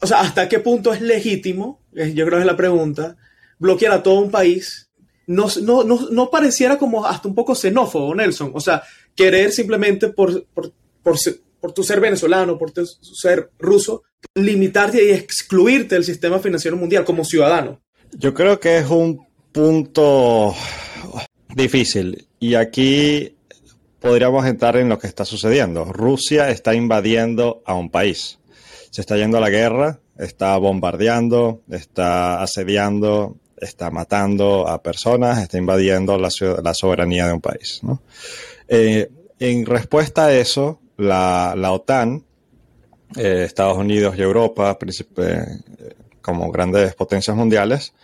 o 0.00 0.06
sea, 0.06 0.20
hasta 0.20 0.48
qué 0.48 0.60
punto 0.60 0.92
es 0.92 1.00
legítimo, 1.00 1.82
yo 1.92 2.26
creo 2.26 2.38
que 2.38 2.40
es 2.40 2.46
la 2.46 2.56
pregunta, 2.56 3.16
bloquear 3.58 3.92
a 3.92 4.02
todo 4.02 4.20
un 4.20 4.30
país? 4.30 4.90
No, 5.26 5.46
no, 5.62 5.84
no, 5.84 6.30
pareciera 6.30 6.78
como 6.78 7.04
hasta 7.04 7.28
un 7.28 7.34
poco 7.34 7.54
xenófobo, 7.54 8.14
Nelson. 8.14 8.52
O 8.54 8.60
sea, 8.60 8.82
querer 9.14 9.52
simplemente 9.52 10.08
por, 10.08 10.46
por, 10.46 10.72
por, 11.02 11.16
tu 11.72 11.82
ser 11.82 12.00
venezolano, 12.00 12.58
por 12.58 12.70
tu 12.70 12.86
ser 12.86 13.50
ruso, 13.58 14.02
limitarte 14.34 15.04
y 15.04 15.10
excluirte 15.10 15.94
del 15.94 16.04
sistema 16.04 16.38
financiero 16.38 16.76
mundial 16.76 17.04
como 17.04 17.24
ciudadano. 17.24 17.80
Yo 18.12 18.32
creo 18.32 18.58
que 18.58 18.78
es 18.78 18.88
un 18.88 19.26
punto 19.52 20.54
difícil. 21.54 22.28
Y 22.38 22.54
aquí 22.54 23.36
podríamos 24.00 24.46
entrar 24.46 24.76
en 24.76 24.88
lo 24.88 24.98
que 24.98 25.06
está 25.06 25.24
sucediendo. 25.24 25.84
Rusia 25.84 26.50
está 26.50 26.74
invadiendo 26.74 27.62
a 27.66 27.74
un 27.74 27.90
país. 27.90 28.38
Se 28.90 29.00
está 29.00 29.16
yendo 29.16 29.38
a 29.38 29.40
la 29.40 29.50
guerra, 29.50 30.00
está 30.16 30.56
bombardeando, 30.56 31.62
está 31.70 32.42
asediando, 32.42 33.36
está 33.60 33.90
matando 33.90 34.68
a 34.68 34.82
personas, 34.82 35.42
está 35.42 35.58
invadiendo 35.58 36.18
la, 36.18 36.30
soberanía 36.74 37.26
de 37.26 37.32
un 37.32 37.40
país. 37.40 37.80
Eh, 38.68 39.10
en 39.40 39.66
respuesta 39.66 40.26
a 40.26 40.34
eso, 40.34 40.80
la, 40.98 41.72
OTAN, 41.72 42.24
eh, 43.16 43.44
Estados 43.44 43.78
Unidos 43.78 44.16
y 44.18 44.22
Europa, 44.22 44.78
eh, 45.16 45.44
como 46.20 46.52
grandes 46.52 46.94
potencias 46.94 47.36
mundiales, 47.36 47.94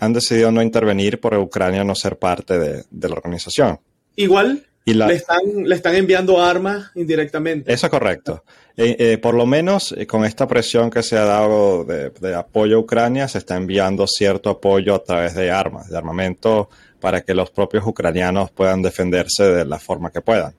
han 0.00 0.12
decidido 0.12 0.52
no 0.52 0.62
intervenir 0.62 1.20
por 1.20 1.34
Ucrania 1.36 1.84
no 1.84 1.94
ser 1.94 2.16
parte 2.18 2.58
de, 2.58 3.08
la 3.08 3.14
organización. 3.14 3.80
Igual 4.16 4.66
le, 4.84 5.14
están, 5.14 5.40
le 5.64 5.74
están 5.74 5.94
enviando 5.96 6.42
armas 6.42 6.90
indirectamente. 6.94 7.72
Eso 7.72 7.86
es 7.86 7.90
correcto. 7.90 8.44
Eh, 8.76 8.96
eh, 8.98 9.18
por 9.18 9.34
lo 9.34 9.46
menos 9.46 9.92
eh, 9.92 10.06
con 10.06 10.24
esta 10.24 10.46
presión 10.46 10.90
que 10.90 11.02
se 11.02 11.16
ha 11.16 11.24
dado 11.24 11.84
de, 11.84 12.34
apoyo 12.34 12.76
a 12.76 12.80
Ucrania, 12.80 13.26
se 13.26 13.38
está 13.38 13.56
enviando 13.56 14.06
cierto 14.06 14.50
apoyo 14.50 14.94
a 14.94 15.02
través 15.02 15.34
de 15.34 15.50
armas, 15.50 15.88
de 15.88 15.98
armamento, 15.98 16.68
para 17.00 17.22
que 17.22 17.34
los 17.34 17.50
propios 17.50 17.84
ucranianos 17.86 18.50
puedan 18.50 18.82
defenderse 18.82 19.44
de 19.44 19.64
la 19.64 19.78
forma 19.78 20.10
que 20.10 20.20
puedan. 20.20 20.54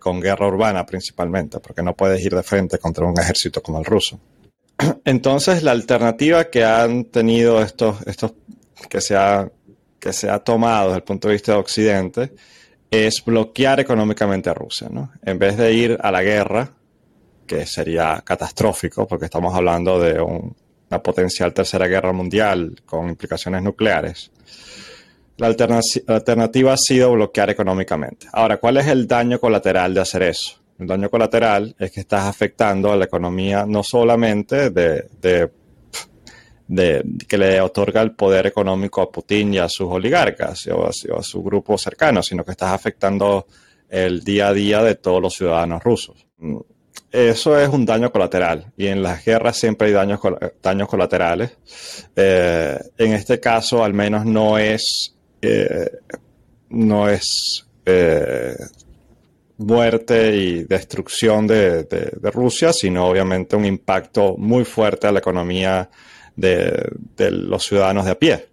Con 0.00 0.20
guerra 0.20 0.48
urbana 0.48 0.84
principalmente, 0.84 1.60
porque 1.60 1.82
no 1.82 1.94
puedes 1.94 2.24
ir 2.24 2.34
de 2.34 2.42
frente 2.42 2.78
contra 2.78 3.06
un 3.06 3.18
ejército 3.18 3.62
como 3.62 3.78
el 3.78 3.84
ruso. 3.84 4.18
Entonces, 5.04 5.62
la 5.62 5.70
alternativa 5.70 6.44
que 6.44 6.64
han 6.64 7.04
tenido 7.04 7.62
estos, 7.62 8.04
estos 8.06 8.34
que, 8.88 9.00
se 9.00 9.16
ha, 9.16 9.48
que 9.98 10.12
se 10.12 10.28
ha 10.28 10.40
tomado 10.40 10.88
desde 10.88 10.98
el 10.98 11.04
punto 11.04 11.28
de 11.28 11.34
vista 11.34 11.52
de 11.52 11.58
Occidente 11.58 12.32
es 12.90 13.24
bloquear 13.24 13.80
económicamente 13.80 14.50
a 14.50 14.54
Rusia, 14.54 14.88
¿no? 14.90 15.12
En 15.22 15.38
vez 15.38 15.56
de 15.56 15.72
ir 15.72 15.98
a 16.00 16.10
la 16.10 16.22
guerra, 16.22 16.72
que 17.46 17.66
sería 17.66 18.22
catastrófico, 18.24 19.06
porque 19.06 19.26
estamos 19.26 19.54
hablando 19.54 20.00
de 20.00 20.20
una 20.20 21.02
potencial 21.02 21.52
tercera 21.52 21.86
guerra 21.86 22.12
mundial 22.12 22.80
con 22.84 23.08
implicaciones 23.08 23.62
nucleares. 23.62 24.30
La 25.36 25.48
alternativa 25.48 26.72
ha 26.72 26.76
sido 26.76 27.12
bloquear 27.12 27.50
económicamente. 27.50 28.28
Ahora, 28.32 28.58
¿cuál 28.58 28.76
es 28.76 28.86
el 28.86 29.08
daño 29.08 29.40
colateral 29.40 29.92
de 29.92 30.00
hacer 30.00 30.22
eso? 30.22 30.60
El 30.78 30.86
daño 30.86 31.08
colateral 31.08 31.74
es 31.78 31.90
que 31.92 32.00
estás 32.00 32.24
afectando 32.24 32.92
a 32.92 32.96
la 32.96 33.04
economía 33.04 33.64
no 33.66 33.82
solamente 33.82 34.70
de, 34.70 35.08
que 37.28 37.38
le 37.38 37.60
otorga 37.60 38.02
el 38.02 38.12
poder 38.12 38.46
económico 38.46 39.02
a 39.02 39.10
Putin 39.10 39.54
y 39.54 39.58
a 39.58 39.68
sus 39.68 39.88
oligarcas 39.88 40.66
o 40.68 40.86
a, 40.86 41.22
su 41.22 41.42
grupo 41.42 41.78
cercano, 41.78 42.22
sino 42.22 42.44
que 42.44 42.52
estás 42.52 42.72
afectando 42.72 43.46
el 43.88 44.24
día 44.24 44.48
a 44.48 44.52
día 44.52 44.82
de 44.82 44.96
todos 44.96 45.22
los 45.22 45.34
ciudadanos 45.34 45.82
rusos. 45.82 46.26
Eso 47.12 47.56
es 47.56 47.68
un 47.68 47.86
daño 47.86 48.10
colateral 48.10 48.72
y 48.76 48.88
en 48.88 49.00
las 49.00 49.24
guerras 49.24 49.56
siempre 49.56 49.88
hay 49.88 49.94
daños, 49.94 50.88
colaterales. 50.88 51.56
Eh, 52.16 52.76
en 52.98 53.12
este 53.12 53.38
caso, 53.38 53.84
al 53.84 53.94
menos 53.94 54.24
no 54.24 54.58
es, 54.58 55.13
eh, 55.46 55.90
no 56.70 57.08
es 57.08 57.66
eh, 57.86 58.54
muerte 59.58 60.36
y 60.36 60.64
destrucción 60.64 61.46
de, 61.46 61.86
Rusia, 62.32 62.72
sino 62.72 63.06
obviamente 63.06 63.56
un 63.56 63.64
impacto 63.64 64.36
muy 64.36 64.64
fuerte 64.64 65.06
a 65.06 65.12
la 65.12 65.20
economía 65.20 65.88
de, 66.36 66.90
los 67.30 67.64
ciudadanos 67.64 68.04
de 68.04 68.10
a 68.10 68.18
pie. 68.18 68.46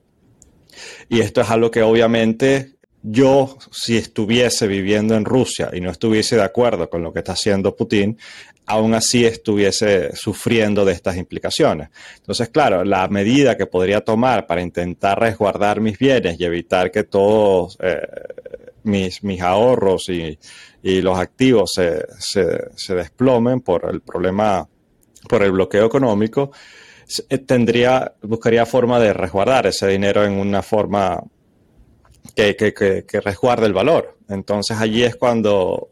Y 1.10 1.20
esto 1.20 1.42
es 1.42 1.50
algo 1.50 1.72
que 1.72 1.82
obviamente 1.82 2.76
yo, 3.04 3.58
si 3.72 3.98
estuviese 3.98 4.68
viviendo 4.68 5.16
en 5.16 5.26
Rusia 5.26 5.72
y 5.74 5.82
no 5.82 5.90
estuviese 5.90 6.36
de 6.36 6.44
acuerdo 6.44 6.90
con 6.90 7.02
lo 7.02 7.12
que 7.12 7.20
está 7.20 7.34
haciendo 7.34 7.76
Putin, 7.76 8.18
aún 8.72 8.94
así 8.94 9.26
estuviese 9.26 10.16
sufriendo 10.16 10.86
de 10.86 10.94
estas 10.94 11.18
implicaciones. 11.18 11.90
Entonces, 12.18 12.50
claro, 12.50 12.86
la 12.86 13.08
medida 13.10 13.58
que 13.58 13.66
podría 13.66 14.02
tomar 14.02 14.48
para 14.48 14.62
intentar 14.62 15.20
resguardar 15.20 15.82
mis 15.82 15.98
bienes 15.98 16.40
y 16.40 16.46
evitar 16.46 16.90
que 16.90 17.04
todos 17.04 17.78
eh, 17.82 18.00
mis, 18.84 19.24
mis 19.24 19.42
ahorros 19.42 20.08
y, 20.08 20.40
y 20.82 21.02
los 21.02 21.20
activos 21.20 21.72
se, 21.76 22.06
se, 22.20 22.96
desplomen 22.96 23.60
por 23.60 23.90
el 23.92 24.00
problema, 24.00 24.66
por 25.28 25.44
el 25.44 25.52
bloqueo 25.52 25.86
económico, 25.86 26.52
eh, 27.30 27.38
tendría, 27.40 28.14
buscaría 28.22 28.66
forma 28.66 29.02
de 29.02 29.12
resguardar 29.12 29.68
ese 29.68 29.88
dinero 29.88 30.24
en 30.24 30.34
una 30.34 30.62
forma 30.62 31.22
que, 32.34 32.56
que, 32.56 32.74
que, 32.74 33.22
resguarde 33.22 33.66
el 33.66 33.74
valor. 33.74 34.18
Entonces 34.30 34.78
allí 34.80 35.04
es 35.04 35.18
cuando 35.18 35.90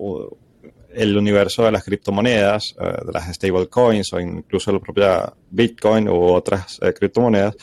el 0.94 1.18
universo 1.18 1.64
de 1.64 1.72
las 1.72 1.84
criptomonedas, 1.84 2.76
eh, 2.80 3.06
de 3.06 3.12
las 3.12 3.34
stablecoins 3.34 4.14
o 4.14 4.20
incluso 4.20 4.72
la 4.72 4.80
propia 4.80 5.34
Bitcoin 5.50 6.10
u 6.10 6.24
otras 6.24 6.80
eh, 6.82 6.94
criptomonedas, 6.94 7.56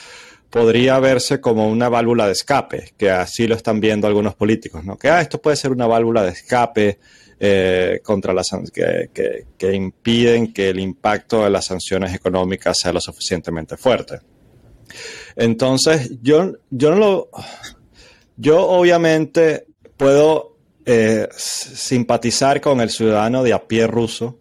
podría 0.51 0.99
verse 1.01 1.41
como 1.41 1.69
una 1.69 1.89
válvula 1.89 2.27
de 2.27 2.33
escape, 2.33 2.93
que 2.97 3.11
así 3.11 3.47
lo 3.47 3.55
están 3.55 3.81
viendo 3.81 4.07
algunos 4.07 4.35
políticos, 4.35 4.85
¿no? 4.85 4.97
Que 4.97 5.09
ah, 5.09 5.21
esto 5.21 5.41
puede 5.41 5.57
ser 5.57 5.73
una 5.73 5.87
válvula 5.87 6.23
de 6.23 6.31
escape 6.31 6.99
eh, 7.39 8.01
contra 8.03 8.33
las 8.33 8.49
que, 8.73 9.45
que, 9.59 9.75
impiden 9.75 10.55
que 10.55 10.71
el 10.71 10.81
impacto 10.81 11.45
de 11.45 11.51
las 11.51 11.67
sanciones 11.67 12.15
económicas 12.15 12.79
sea 12.81 12.93
lo 12.93 13.01
suficientemente 13.01 13.77
fuerte. 13.77 14.21
Entonces, 15.35 16.13
yo, 16.23 16.55
yo 16.71 16.91
no 16.91 16.97
lo. 16.97 17.31
Yo 18.39 18.67
obviamente 18.67 19.67
puedo 19.97 20.56
eh, 20.87 21.29
simpatizar 21.37 22.61
con 22.61 22.81
el 22.81 22.91
ciudadano 22.91 23.43
de 23.43 23.53
a 23.53 23.67
pie 23.67 23.89
ruso 23.89 24.39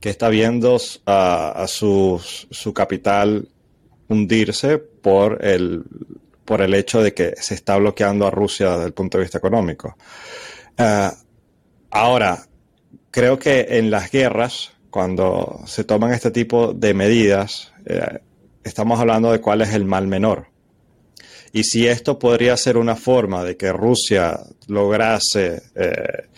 que 0.00 0.10
está 0.10 0.28
viendo 0.28 0.78
a, 1.06 1.64
su, 1.66 2.22
su 2.22 2.72
capital 2.72 3.48
hundirse 4.08 4.78
por 4.78 5.44
el, 5.44 5.84
por 6.44 6.62
el 6.62 6.74
hecho 6.74 7.02
de 7.02 7.12
que 7.12 7.34
se 7.36 7.54
está 7.54 7.76
bloqueando 7.76 8.26
a 8.26 8.30
Rusia 8.30 8.70
desde 8.70 8.86
el 8.86 8.92
punto 8.92 9.18
de 9.18 9.24
vista 9.24 9.38
económico. 9.38 9.96
Eh, 10.76 11.10
ahora, 11.90 12.46
creo 13.10 13.38
que 13.38 13.66
en 13.70 13.90
las 13.90 14.10
guerras, 14.10 14.72
cuando 14.90 15.62
se 15.66 15.82
toman 15.82 16.12
este 16.12 16.30
tipo 16.30 16.72
de 16.74 16.94
medidas, 16.94 17.72
eh, 17.86 18.20
estamos 18.62 19.00
hablando 19.00 19.32
de 19.32 19.40
cuál 19.40 19.62
es 19.62 19.74
el 19.74 19.84
mal 19.84 20.06
menor. 20.06 20.46
Y 21.52 21.64
si 21.64 21.86
esto 21.86 22.18
podría 22.18 22.56
ser 22.56 22.76
una 22.76 22.96
forma 22.96 23.44
de 23.44 23.56
que 23.56 23.72
Rusia 23.72 24.38
lograse, 24.66 25.62
eh, 25.74 26.28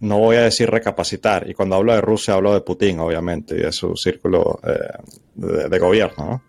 no 0.00 0.18
voy 0.18 0.36
a 0.36 0.42
decir 0.42 0.70
recapacitar, 0.70 1.48
y 1.48 1.54
cuando 1.54 1.76
hablo 1.76 1.94
de 1.94 2.00
Rusia 2.00 2.34
hablo 2.34 2.52
de 2.54 2.60
Putin, 2.60 3.00
obviamente, 3.00 3.54
y 3.54 3.62
de 3.62 3.72
su 3.72 3.96
círculo 3.96 4.60
de, 5.34 5.68
de, 5.68 5.78
gobierno, 5.78 6.24
¿no? 6.24 6.42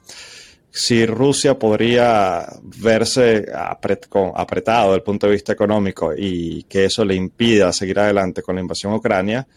si 0.76 1.06
Rusia 1.06 1.58
podría 1.58 2.48
verse 2.82 3.46
apretado 3.54 4.88
desde 4.88 4.96
el 4.96 5.04
punto 5.04 5.28
de 5.28 5.34
vista 5.34 5.54
económico 5.54 6.14
y 6.18 6.64
que 6.64 6.86
eso 6.86 7.06
le 7.06 7.14
impida 7.14 7.72
seguir 7.72 8.00
adelante 8.00 8.42
con 8.42 8.56
la 8.56 8.62
invasión 8.62 8.92
a 8.92 8.96
Ucrania, 8.96 9.48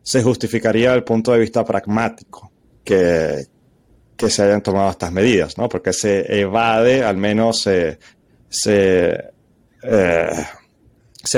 se 0.00 0.22
justificaría 0.22 0.90
desde 0.90 0.98
el 0.98 1.04
punto 1.04 1.32
de 1.32 1.40
vista 1.40 1.64
pragmático 1.64 2.52
que, 2.84 3.46
se 4.28 4.42
hayan 4.42 4.62
tomado 4.62 4.90
estas 4.90 5.12
medidas, 5.12 5.56
¿no? 5.56 5.68
Porque 5.68 5.92
se 5.92 6.40
evade, 6.40 7.04
al 7.04 7.16
menos 7.16 7.62
se, 7.62 7.98
se, 8.48 9.30
eh, 9.82 10.44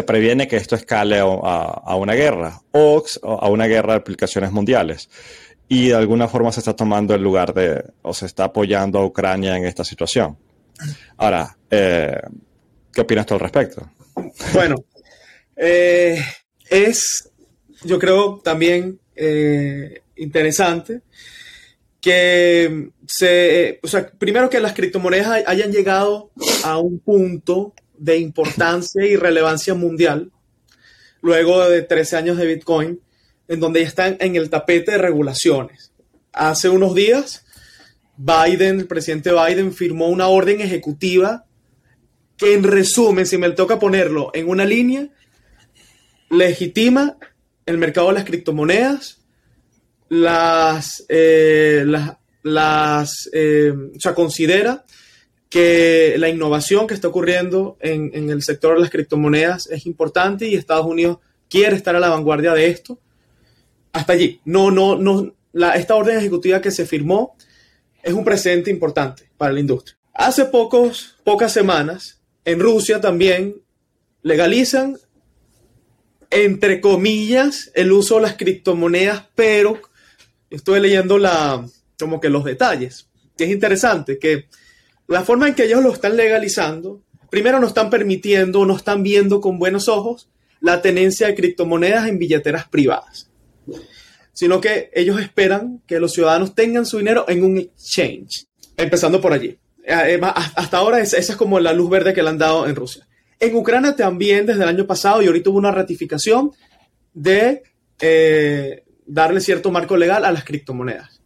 previene 0.07 0.49
que 0.49 0.57
esto 0.57 0.75
escale 0.75 1.19
a, 1.19 1.23
a, 1.25 1.95
una 1.97 2.15
guerra 2.15 2.61
o 2.73 3.05
a 3.23 3.49
una 3.49 3.67
guerra 3.67 3.93
de 3.93 3.99
aplicaciones 3.99 4.51
mundiales 4.51 5.09
y 5.69 5.89
de 5.89 5.95
alguna 5.95 6.27
forma 6.27 6.51
se 6.51 6.61
está 6.61 6.75
tomando 6.75 7.15
el 7.15 7.23
lugar 7.23 7.55
de, 7.55 7.85
o 8.03 8.13
se 8.13 8.27
está 8.27 8.45
apoyando 8.45 8.99
a 8.99 9.05
Ucrania 9.05 9.57
en 9.57 9.67
esta 9.67 9.85
situación. 9.85 10.37
Ahora, 11.19 11.57
eh, 11.71 12.21
¿qué 12.93 13.03
opinas 13.03 13.27
tú 13.27 13.35
al 13.35 13.41
respecto? 13.41 13.89
Bueno, 14.53 14.77
Eh, 15.57 16.21
es, 16.71 17.31
yo 17.85 17.99
creo, 17.99 18.41
también 18.43 18.99
eh, 19.15 20.03
interesante 20.17 21.03
que 22.03 22.91
se, 23.07 23.79
o 23.81 23.87
sea, 23.87 24.11
primero 24.11 24.51
que 24.51 24.61
las 24.61 24.75
criptomonedas 24.75 25.45
hayan 25.47 25.71
llegado 25.71 26.33
a 26.65 26.77
un 26.79 26.99
punto 26.99 27.75
de 27.97 28.19
importancia 28.19 29.07
y 29.07 29.15
relevancia 29.15 29.75
mundial, 29.75 30.33
luego 31.21 31.69
de 31.69 31.83
13 31.83 32.17
años 32.17 32.37
de 32.37 32.47
Bitcoin, 32.47 33.01
en 33.47 33.61
donde 33.61 33.83
ya 33.83 33.87
están 33.87 34.17
en 34.19 34.35
el 34.35 34.51
tapete 34.51 34.91
de 34.91 34.99
regulaciones. 34.99 35.93
Hace 36.33 36.69
unos 36.69 36.97
días, 36.97 37.45
Biden, 38.17 38.81
el 38.81 38.87
presidente 38.89 39.31
Biden, 39.31 39.73
firmó 39.73 40.09
una 40.09 40.27
orden 40.27 40.61
ejecutiva 40.61 41.45
que 42.37 42.55
en 42.55 42.65
resumen, 42.65 43.27
si 43.27 43.39
me 43.39 43.49
toca 43.51 43.79
ponerlo 43.79 44.33
en 44.35 44.49
una 44.49 44.65
línea, 44.65 45.09
legitima 46.31 47.17
el 47.65 47.79
mercado 47.79 48.09
de 48.09 48.15
las 48.15 48.25
criptomonedas, 48.25 49.22
las, 50.13 51.07
eh, 51.09 51.87
las, 52.43 53.31
eh, 53.33 53.73
o 53.97 53.99
sea, 53.99 54.15
considera 54.15 54.85
que 55.49 56.17
la 56.19 56.29
innovación 56.29 56.87
que 56.87 56.93
está 56.93 57.09
ocurriendo 57.09 57.79
en, 57.81 58.11
en, 58.13 58.29
el 58.29 58.43
sector 58.43 58.75
de 58.75 58.83
las 58.83 58.91
criptomonedas 58.91 59.69
es 59.69 59.87
importante 59.87 60.47
y 60.47 60.55
Estados 60.55 60.85
Unidos 60.85 61.17
quiere 61.49 61.77
estar 61.77 61.97
a 61.97 62.01
la 62.01 62.11
vanguardia 62.11 62.53
de 62.53 62.67
esto. 62.67 62.99
Hasta 63.95 64.13
allí. 64.13 64.39
No, 64.45 64.71
no, 64.71 64.97
no. 64.97 65.35
La, 65.53 65.77
esta 65.77 65.95
orden 65.95 66.19
ejecutiva 66.19 66.61
que 66.61 66.71
se 66.71 66.85
firmó 66.85 67.35
es 68.03 68.13
un 68.13 68.25
precedente 68.25 68.71
importante 68.71 69.31
para 69.39 69.55
la 69.55 69.61
industria. 69.61 69.97
Hace 70.13 70.45
pocos, 70.45 71.17
pocas 71.25 71.55
semanas, 71.55 72.21
en 72.45 72.61
Rusia 72.61 73.01
también 73.01 73.63
legalizan, 74.21 74.99
entre 76.29 76.83
comillas, 76.83 77.71
el 77.75 77.93
uso 77.93 78.17
de 78.17 78.23
las 78.23 78.37
criptomonedas, 78.37 79.25
pero 79.35 79.81
estoy 80.55 80.81
leyendo 80.81 81.19
la, 81.19 81.67
como 81.99 82.21
que 82.21 82.29
los 82.29 82.45
detalles, 82.45 83.09
es 83.45 83.51
interesante, 83.51 84.19
que 84.19 84.47
la 85.09 85.25
forma 85.25 85.49
en 85.49 85.55
que 85.55 85.65
ellos 85.65 85.83
lo 85.83 85.93
están 85.93 86.17
legalizando, 86.17 87.03
primero 87.31 87.61
no 87.61 87.67
están 87.67 87.91
permitiendo, 87.91 88.65
no 88.65 88.77
están 88.77 89.03
viendo 89.03 89.41
con 89.41 89.59
buenos 89.59 89.89
ojos 89.89 90.29
la 90.61 90.81
tenencia 90.81 91.27
de 91.27 91.35
criptomonedas 91.35 92.09
en 92.09 92.19
billeteras 92.19 92.69
privadas, 92.69 93.31
sino 94.33 94.61
que 94.61 94.91
ellos 94.95 95.21
esperan 95.21 95.83
que 95.87 95.99
los 95.99 96.13
ciudadanos 96.13 96.55
tengan 96.55 96.87
su 96.87 96.99
dinero 96.99 97.25
en 97.29 97.45
un 97.45 97.59
exchange, 97.59 98.47
empezando 98.77 99.21
por 99.21 99.33
allí. 99.33 99.59
Eh, 99.85 100.21
hasta 100.23 100.77
ahora 100.77 101.01
esa 101.01 101.19
es 101.19 101.37
como 101.37 101.59
la 101.59 101.73
luz 101.73 101.91
verde 101.91 102.15
que 102.15 102.23
le 102.23 102.29
han 102.29 102.39
dado 102.39 102.69
en 102.69 102.77
Rusia. 102.77 103.07
En 103.41 103.57
Ucrania 103.57 103.97
también 103.97 104.47
desde 104.47 104.63
el 104.63 104.69
año 104.69 104.87
pasado 104.87 105.21
y 105.21 105.27
ahorita 105.27 105.51
hubo 105.51 105.59
una 105.59 105.73
ratificación 105.73 106.53
de 107.13 107.65
eh, 108.01 108.85
darle 109.07 109.41
cierto 109.41 109.71
marco 109.71 109.97
legal 109.97 110.25
a 110.25 110.33
las 110.33 110.45
criptomonedas. 110.45 111.21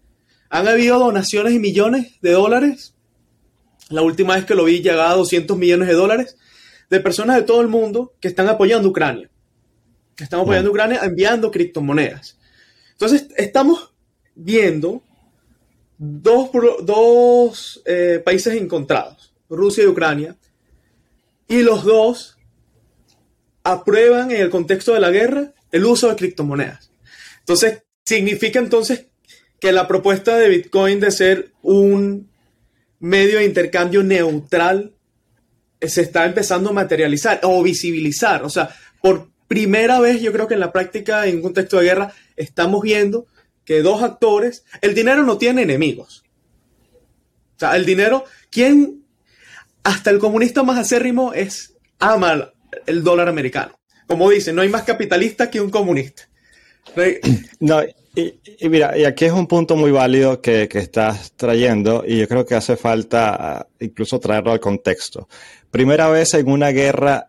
Han 0.49 0.69
habido 0.69 0.99
donaciones 0.99 1.53
y 1.53 1.59
millones 1.59 2.21
de 2.21 2.33
dólares. 2.33 2.95
La 3.89 4.03
última 4.03 4.37
vez 4.37 4.45
que 4.45 4.55
lo 4.55 4.65
vi 4.65 4.81
llegaba 4.81 5.11
a 5.11 5.17
200 5.17 5.57
millones 5.57 5.89
de 5.89 5.95
dólares 5.95 6.37
de 6.91 7.01
personas 7.01 7.37
de 7.37 7.43
todo 7.43 7.61
el 7.61 7.69
mundo 7.69 8.15
que 8.21 8.29
están 8.29 8.49
apoyando 8.49 8.89
a 8.89 8.91
Ucrania. 8.91 9.31
Que 10.15 10.25
están 10.25 10.41
apoyando 10.41 10.71
a 10.71 10.73
Ucrania 10.73 11.01
enviando 11.03 11.51
criptomonedas. 11.51 12.39
Entonces, 12.93 13.29
estamos 13.37 13.93
viendo 14.35 15.03
dos, 15.99 16.51
dos 16.83 17.83
eh, 17.85 18.23
países 18.25 18.55
encontrados, 18.55 19.35
Rusia 19.49 19.85
y 19.85 19.89
Ucrania, 19.89 20.37
y 21.49 21.63
los 21.63 21.85
dos 21.85 22.39
aprueban 23.63 24.31
en 24.31 24.41
el 24.41 24.51
contexto 24.51 24.95
de 24.95 25.01
la 25.01 25.11
guerra 25.11 25.53
el 25.73 25.85
uso 25.85 26.09
de 26.09 26.17
criptomonedas. 26.17 26.91
Entonces, 27.47 27.85
significa 28.05 28.59
entonces 28.59 29.07
que 29.61 29.71
la 29.71 29.87
propuesta 29.87 30.37
de 30.37 30.49
Bitcoin 30.49 30.99
de 30.99 31.13
ser 31.13 31.53
un 31.63 32.29
medio 32.99 33.39
de 33.39 33.45
intercambio 33.45 34.03
neutral 34.03 34.95
se 35.81 36.03
está 36.03 36.25
empezando 36.27 36.71
a 36.71 36.73
materializar 36.73 37.39
o 37.45 37.63
visibilizar. 37.63 38.43
O 38.43 38.51
sea, 38.51 38.75
por 39.01 39.29
primera 39.47 40.01
vez 40.01 40.21
yo 40.21 40.33
creo 40.33 40.49
que 40.49 40.55
en 40.55 40.61
la 40.61 40.73
práctica, 40.73 41.29
en 41.29 41.37
un 41.37 41.43
contexto 41.43 41.79
de 41.79 41.85
guerra, 41.85 42.13
estamos 42.35 42.83
viendo 42.83 43.27
que 43.65 43.81
dos 43.81 44.03
actores, 44.03 44.65
el 44.81 44.95
dinero 44.95 45.23
no 45.23 45.39
tiene 45.39 45.63
enemigos. 45.63 46.25
O 47.55 47.61
sea, 47.61 47.77
el 47.77 47.87
dinero, 47.87 48.25
¿quién? 48.51 49.05
Hasta 49.85 50.11
el 50.11 50.19
comunista 50.19 50.65
más 50.65 50.79
acérrimo 50.79 51.33
es 51.33 51.75
ama 52.01 52.53
el 52.87 53.05
dólar 53.05 53.29
americano. 53.29 53.79
Como 54.09 54.31
dicen, 54.31 54.57
no 54.57 54.63
hay 54.63 54.69
más 54.69 54.83
capitalista 54.83 55.49
que 55.49 55.61
un 55.61 55.71
comunista. 55.71 56.29
No, 57.61 57.83
y, 58.15 58.69
mira, 58.69 58.97
y 58.97 59.05
aquí 59.05 59.27
es 59.27 59.33
un 59.33 59.47
punto 59.47 59.77
muy 59.77 59.91
válido 59.91 60.41
que, 60.41 60.69
que, 60.69 60.79
estás 60.79 61.33
trayendo 61.33 62.03
y 62.07 62.19
yo 62.19 62.29
creo 62.29 62.47
que 62.47 62.55
hace 62.55 62.77
falta 62.77 63.35
ah, 63.35 63.67
incluso 63.79 64.19
traerlo 64.19 64.53
al 64.53 64.61
contexto. 64.61 65.29
Primera 65.71 66.09
vez 66.09 66.33
en 66.33 66.49
una 66.49 66.71
guerra 66.71 67.29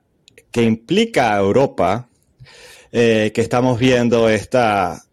que 0.50 0.64
implica 0.64 1.36
a 1.36 1.40
Europa 1.40 2.08
eh, 2.92 3.32
que 3.36 3.42
estamos 3.42 3.78
viendo 3.78 4.30
esta, 4.30 5.04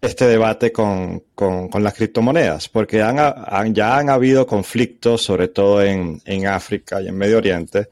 este 0.00 0.26
debate 0.26 0.70
con, 0.70 1.24
con, 1.34 1.68
con, 1.68 1.82
las 1.82 1.94
criptomonedas, 1.94 2.68
porque 2.68 3.02
han, 3.02 3.16
han, 3.18 3.74
ya 3.74 3.98
han 3.98 4.08
habido 4.08 4.46
conflictos, 4.46 5.22
sobre 5.22 5.48
todo 5.48 5.82
en, 5.82 6.22
en, 6.24 6.46
África 6.46 7.02
y 7.02 7.08
en 7.08 7.16
Medio 7.16 7.38
Oriente, 7.38 7.88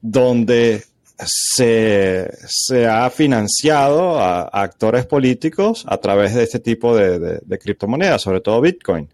donde 0.00 0.82
se, 1.26 2.30
se 2.46 2.86
ha 2.86 3.08
financiado 3.10 4.18
a, 4.18 4.42
actores 4.42 5.06
políticos 5.06 5.84
a 5.86 5.98
través 5.98 6.34
de 6.34 6.44
este 6.44 6.60
tipo 6.60 6.96
de, 6.96 7.40
criptomonedas, 7.58 8.22
sobre 8.22 8.40
todo 8.40 8.60
Bitcoin, 8.60 9.08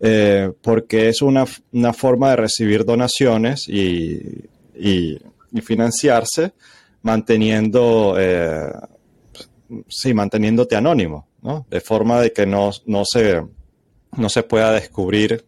eh, 0.00 0.52
porque 0.62 1.08
es 1.08 1.22
una, 1.22 1.44
una, 1.72 1.92
forma 1.92 2.30
de 2.30 2.36
recibir 2.36 2.84
donaciones 2.84 3.68
y, 3.68 4.48
y, 4.74 5.18
financiarse 5.62 6.52
manteniendo, 7.02 8.14
eh, 8.18 8.72
sí, 9.88 10.14
manteniéndote 10.14 10.76
anónimo. 10.76 11.28
De 11.70 11.80
forma 11.80 12.20
de 12.20 12.32
que 12.32 12.44
no, 12.44 12.70
no, 12.84 13.02
se, 13.10 13.42
no 14.16 14.28
se 14.28 14.42
pueda 14.42 14.72
descubrir 14.72 15.46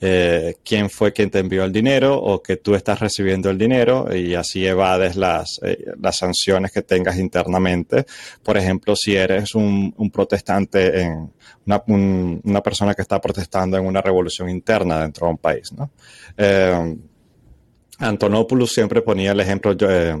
eh, 0.00 0.56
quién 0.64 0.90
fue 0.90 1.12
quien 1.12 1.30
te 1.30 1.38
envió 1.38 1.64
el 1.64 1.72
dinero 1.72 2.16
o 2.16 2.42
que 2.42 2.56
tú 2.56 2.74
estás 2.74 3.00
recibiendo 3.00 3.50
el 3.50 3.58
dinero 3.58 4.14
y 4.14 4.34
así 4.34 4.66
evades 4.66 5.16
las, 5.16 5.58
eh, 5.62 5.92
las 6.00 6.18
sanciones 6.18 6.72
que 6.72 6.82
tengas 6.82 7.18
internamente. 7.18 8.04
Por 8.42 8.56
ejemplo, 8.56 8.94
si 8.96 9.16
eres 9.16 9.54
un, 9.54 9.94
protestante, 10.12 11.08
una, 11.66 11.82
un, 11.86 12.40
una, 12.44 12.62
persona 12.62 12.94
que 12.94 13.02
está 13.02 13.20
protestando 13.20 13.76
en 13.76 13.86
una 13.86 14.00
revolución 14.00 14.48
interna 14.50 15.00
dentro 15.00 15.26
de 15.26 15.30
un 15.32 15.38
país. 15.38 15.72
¿no? 15.72 15.90
Eh, 16.36 16.96
Antonopoulos 17.98 18.72
siempre 18.72 19.02
ponía 19.02 19.32
el 19.32 19.40
ejemplo 19.40 19.76
eh, 19.80 20.16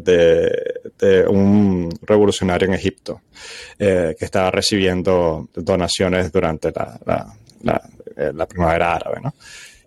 de, 0.00 1.26
un 1.28 1.90
revolucionario 2.02 2.68
en 2.68 2.74
Egipto 2.74 3.22
que 3.76 4.16
estaba 4.18 4.50
recibiendo 4.50 5.48
donaciones 5.54 6.32
durante 6.32 6.70
la, 6.70 6.98
la, 7.04 7.36
la, 7.62 7.82
la 8.16 8.46
primavera 8.46 8.94
árabe. 8.94 9.20
¿no? 9.22 9.34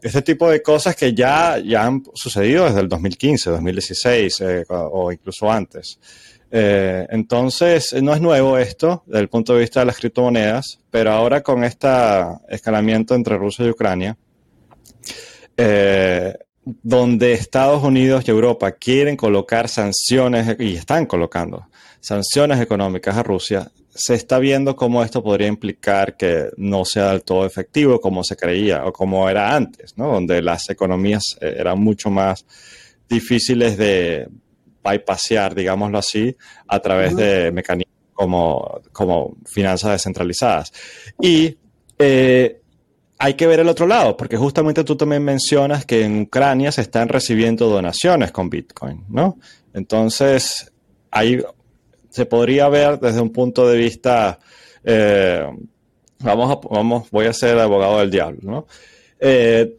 Este 0.01 0.21
tipo 0.21 0.49
de 0.49 0.61
cosas 0.61 0.95
que 0.95 1.13
ya, 1.13 1.57
ya 1.57 1.85
han 1.85 2.03
sucedido 2.13 2.65
desde 2.65 2.79
el 2.79 2.87
2015, 2.87 3.49
2016 3.49 4.41
eh, 4.41 4.65
o 4.69 5.11
incluso 5.11 5.51
antes. 5.51 5.99
Eh, 6.51 7.05
entonces, 7.09 7.93
no 8.01 8.13
es 8.13 8.21
nuevo 8.21 8.57
esto 8.57 9.03
desde 9.05 9.21
el 9.21 9.29
punto 9.29 9.53
de 9.53 9.59
vista 9.59 9.81
de 9.81 9.87
las 9.87 9.97
criptomonedas, 9.97 10.79
pero 10.89 11.11
ahora 11.11 11.41
con 11.41 11.63
este 11.63 11.87
escalamiento 12.47 13.13
entre 13.13 13.37
Rusia 13.37 13.65
y 13.65 13.69
Ucrania, 13.69 14.17
eh, 15.57 16.33
donde 16.63 17.33
Estados 17.33 17.83
Unidos 17.83 18.23
y 18.25 18.31
Europa 18.31 18.71
quieren 18.71 19.17
colocar 19.17 19.67
sanciones, 19.67 20.55
y 20.59 20.75
están 20.75 21.05
colocando 21.05 21.67
sanciones 21.99 22.61
económicas 22.61 23.17
a 23.17 23.23
Rusia, 23.23 23.69
se 23.89 24.13
está 24.13 24.39
viendo 24.39 24.75
cómo 24.75 25.03
esto 25.03 25.23
podría 25.23 25.47
implicar 25.47 26.15
que 26.15 26.49
no 26.57 26.85
sea 26.85 27.11
del 27.11 27.23
todo 27.23 27.45
efectivo 27.45 27.99
como 27.99 28.23
se 28.23 28.35
creía 28.35 28.85
o 28.85 28.93
como 28.93 29.29
era 29.29 29.55
antes, 29.55 29.97
¿no? 29.97 30.11
donde 30.11 30.41
las 30.41 30.69
economías 30.69 31.37
eh, 31.41 31.55
eran 31.57 31.79
mucho 31.79 32.09
más 32.09 32.45
difíciles 33.09 33.77
de 33.77 34.27
bypassear, 34.83 35.55
digámoslo 35.55 35.97
así, 35.97 36.35
a 36.67 36.79
través 36.79 37.15
de 37.15 37.51
mecanismos 37.51 37.95
como, 38.13 38.81
como 38.91 39.37
finanzas 39.45 39.91
descentralizadas. 39.91 40.71
Y 41.21 41.57
eh, 41.97 42.61
hay 43.17 43.33
que 43.33 43.47
ver 43.47 43.59
el 43.59 43.67
otro 43.67 43.87
lado, 43.87 44.15
porque 44.15 44.37
justamente 44.37 44.83
tú 44.83 44.95
también 44.95 45.23
mencionas 45.23 45.85
que 45.85 46.03
en 46.05 46.21
Ucrania 46.21 46.71
se 46.71 46.81
están 46.81 47.09
recibiendo 47.09 47.67
donaciones 47.67 48.31
con 48.31 48.49
Bitcoin, 48.49 49.03
¿no? 49.09 49.37
Entonces, 49.73 50.71
ahí 51.11 51.41
se 52.09 52.25
podría 52.25 52.67
ver 52.69 52.99
desde 52.99 53.21
un 53.21 53.31
punto 53.31 53.67
de 53.67 53.77
vista, 53.77 54.39
eh, 54.83 55.45
vamos, 56.19 56.51
a, 56.51 56.67
vamos, 56.75 57.09
voy 57.11 57.27
a 57.27 57.33
ser 57.33 57.57
abogado 57.59 57.99
del 57.99 58.11
diablo, 58.11 58.39
¿no? 58.41 58.67
Eh, 59.19 59.75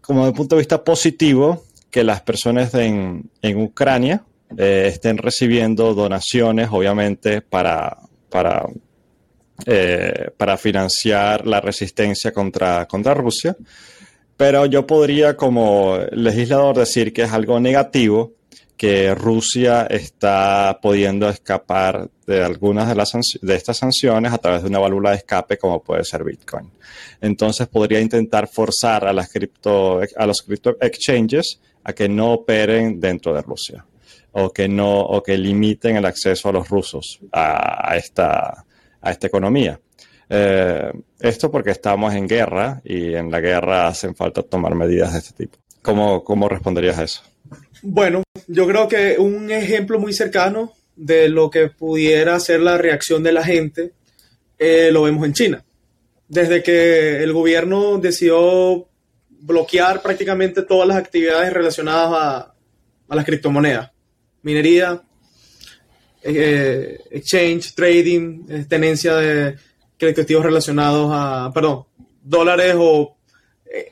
como 0.00 0.24
un 0.24 0.32
punto 0.32 0.56
de 0.56 0.60
vista 0.60 0.82
positivo, 0.82 1.64
que 1.90 2.04
las 2.04 2.22
personas 2.22 2.72
en, 2.74 3.30
en 3.42 3.60
Ucrania 3.60 4.22
eh, 4.56 4.86
estén 4.86 5.18
recibiendo 5.18 5.92
donaciones, 5.94 6.68
obviamente, 6.70 7.42
para, 7.42 7.98
para, 8.28 8.66
para 10.36 10.56
financiar 10.56 11.46
la 11.46 11.60
resistencia 11.60 12.32
contra, 12.32 12.86
contra 12.86 13.12
Rusia. 13.12 13.56
Pero 14.36 14.64
yo 14.66 14.86
podría 14.86 15.36
como 15.36 15.98
legislador 16.12 16.78
decir 16.78 17.12
que 17.12 17.22
es 17.22 17.32
algo 17.32 17.60
negativo 17.60 18.32
que 18.80 19.14
Rusia 19.14 19.86
está 19.90 20.78
pudiendo 20.80 21.28
escapar 21.28 22.08
de 22.26 22.42
algunas 22.42 22.88
de, 22.88 22.94
las 22.94 23.12
de 23.42 23.54
estas 23.54 23.76
sanciones 23.76 24.32
a 24.32 24.38
través 24.38 24.62
de 24.62 24.68
una 24.68 24.78
válvula 24.78 25.10
de 25.10 25.16
escape 25.16 25.58
como 25.58 25.82
puede 25.82 26.02
ser 26.02 26.24
Bitcoin. 26.24 26.72
Entonces 27.20 27.68
podría 27.68 28.00
intentar 28.00 28.48
forzar 28.48 29.06
a, 29.06 29.12
las 29.12 29.30
cripto, 29.30 30.00
a 30.16 30.26
los 30.26 30.40
crypto 30.40 30.78
exchanges 30.80 31.60
a 31.84 31.92
que 31.92 32.08
no 32.08 32.32
operen 32.32 32.98
dentro 32.98 33.34
de 33.34 33.42
Rusia 33.42 33.84
o 34.32 34.50
que 34.50 34.66
no 34.66 34.98
o 34.98 35.22
que 35.22 35.36
limiten 35.36 35.96
el 35.96 36.06
acceso 36.06 36.48
a 36.48 36.52
los 36.52 36.66
rusos 36.70 37.20
a, 37.32 37.94
esta, 37.98 38.64
a 39.02 39.10
esta 39.10 39.26
economía. 39.26 39.78
Eh, 40.30 40.90
esto 41.18 41.50
porque 41.50 41.72
estamos 41.72 42.14
en 42.14 42.26
guerra 42.26 42.80
y 42.82 43.12
en 43.12 43.30
la 43.30 43.40
guerra 43.40 43.88
hacen 43.88 44.14
falta 44.14 44.42
tomar 44.42 44.74
medidas 44.74 45.12
de 45.12 45.18
este 45.18 45.34
tipo. 45.34 45.58
¿Cómo, 45.82 46.24
cómo 46.24 46.48
responderías 46.48 46.98
a 46.98 47.04
eso? 47.04 47.29
Bueno, 47.82 48.22
yo 48.46 48.66
creo 48.66 48.88
que 48.88 49.16
un 49.18 49.50
ejemplo 49.50 49.98
muy 49.98 50.12
cercano 50.12 50.72
de 50.96 51.28
lo 51.28 51.50
que 51.50 51.68
pudiera 51.68 52.38
ser 52.40 52.60
la 52.60 52.76
reacción 52.76 53.22
de 53.22 53.32
la 53.32 53.42
gente 53.42 53.92
eh, 54.58 54.90
lo 54.92 55.02
vemos 55.02 55.24
en 55.24 55.32
China. 55.32 55.64
Desde 56.28 56.62
que 56.62 57.22
el 57.22 57.32
gobierno 57.32 57.98
decidió 57.98 58.86
bloquear 59.30 60.02
prácticamente 60.02 60.62
todas 60.62 60.86
las 60.86 60.98
actividades 60.98 61.52
relacionadas 61.52 62.54
a, 63.08 63.14
las 63.14 63.24
criptomonedas, 63.24 63.90
minería, 64.42 65.02
eh, 66.22 67.00
exchange, 67.10 67.74
trading, 67.74 68.44
eh, 68.48 68.66
tenencia 68.68 69.16
de 69.16 69.56
criptoactivos 69.96 70.44
relacionados 70.44 71.10
a, 71.12 71.50
perdón, 71.52 71.86
dólares 72.22 72.74
o 72.78 73.16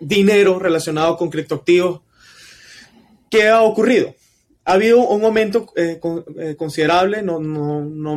dinero 0.00 0.58
relacionado 0.58 1.16
con 1.16 1.30
criptoactivos 1.30 2.02
¿Qué 3.30 3.48
ha 3.48 3.62
ocurrido? 3.62 4.14
Ha 4.64 4.74
habido 4.74 5.00
un 5.00 5.24
aumento 5.24 5.72
eh, 5.76 5.98
eh, 6.38 6.54
considerable, 6.56 7.22
no, 7.22 7.40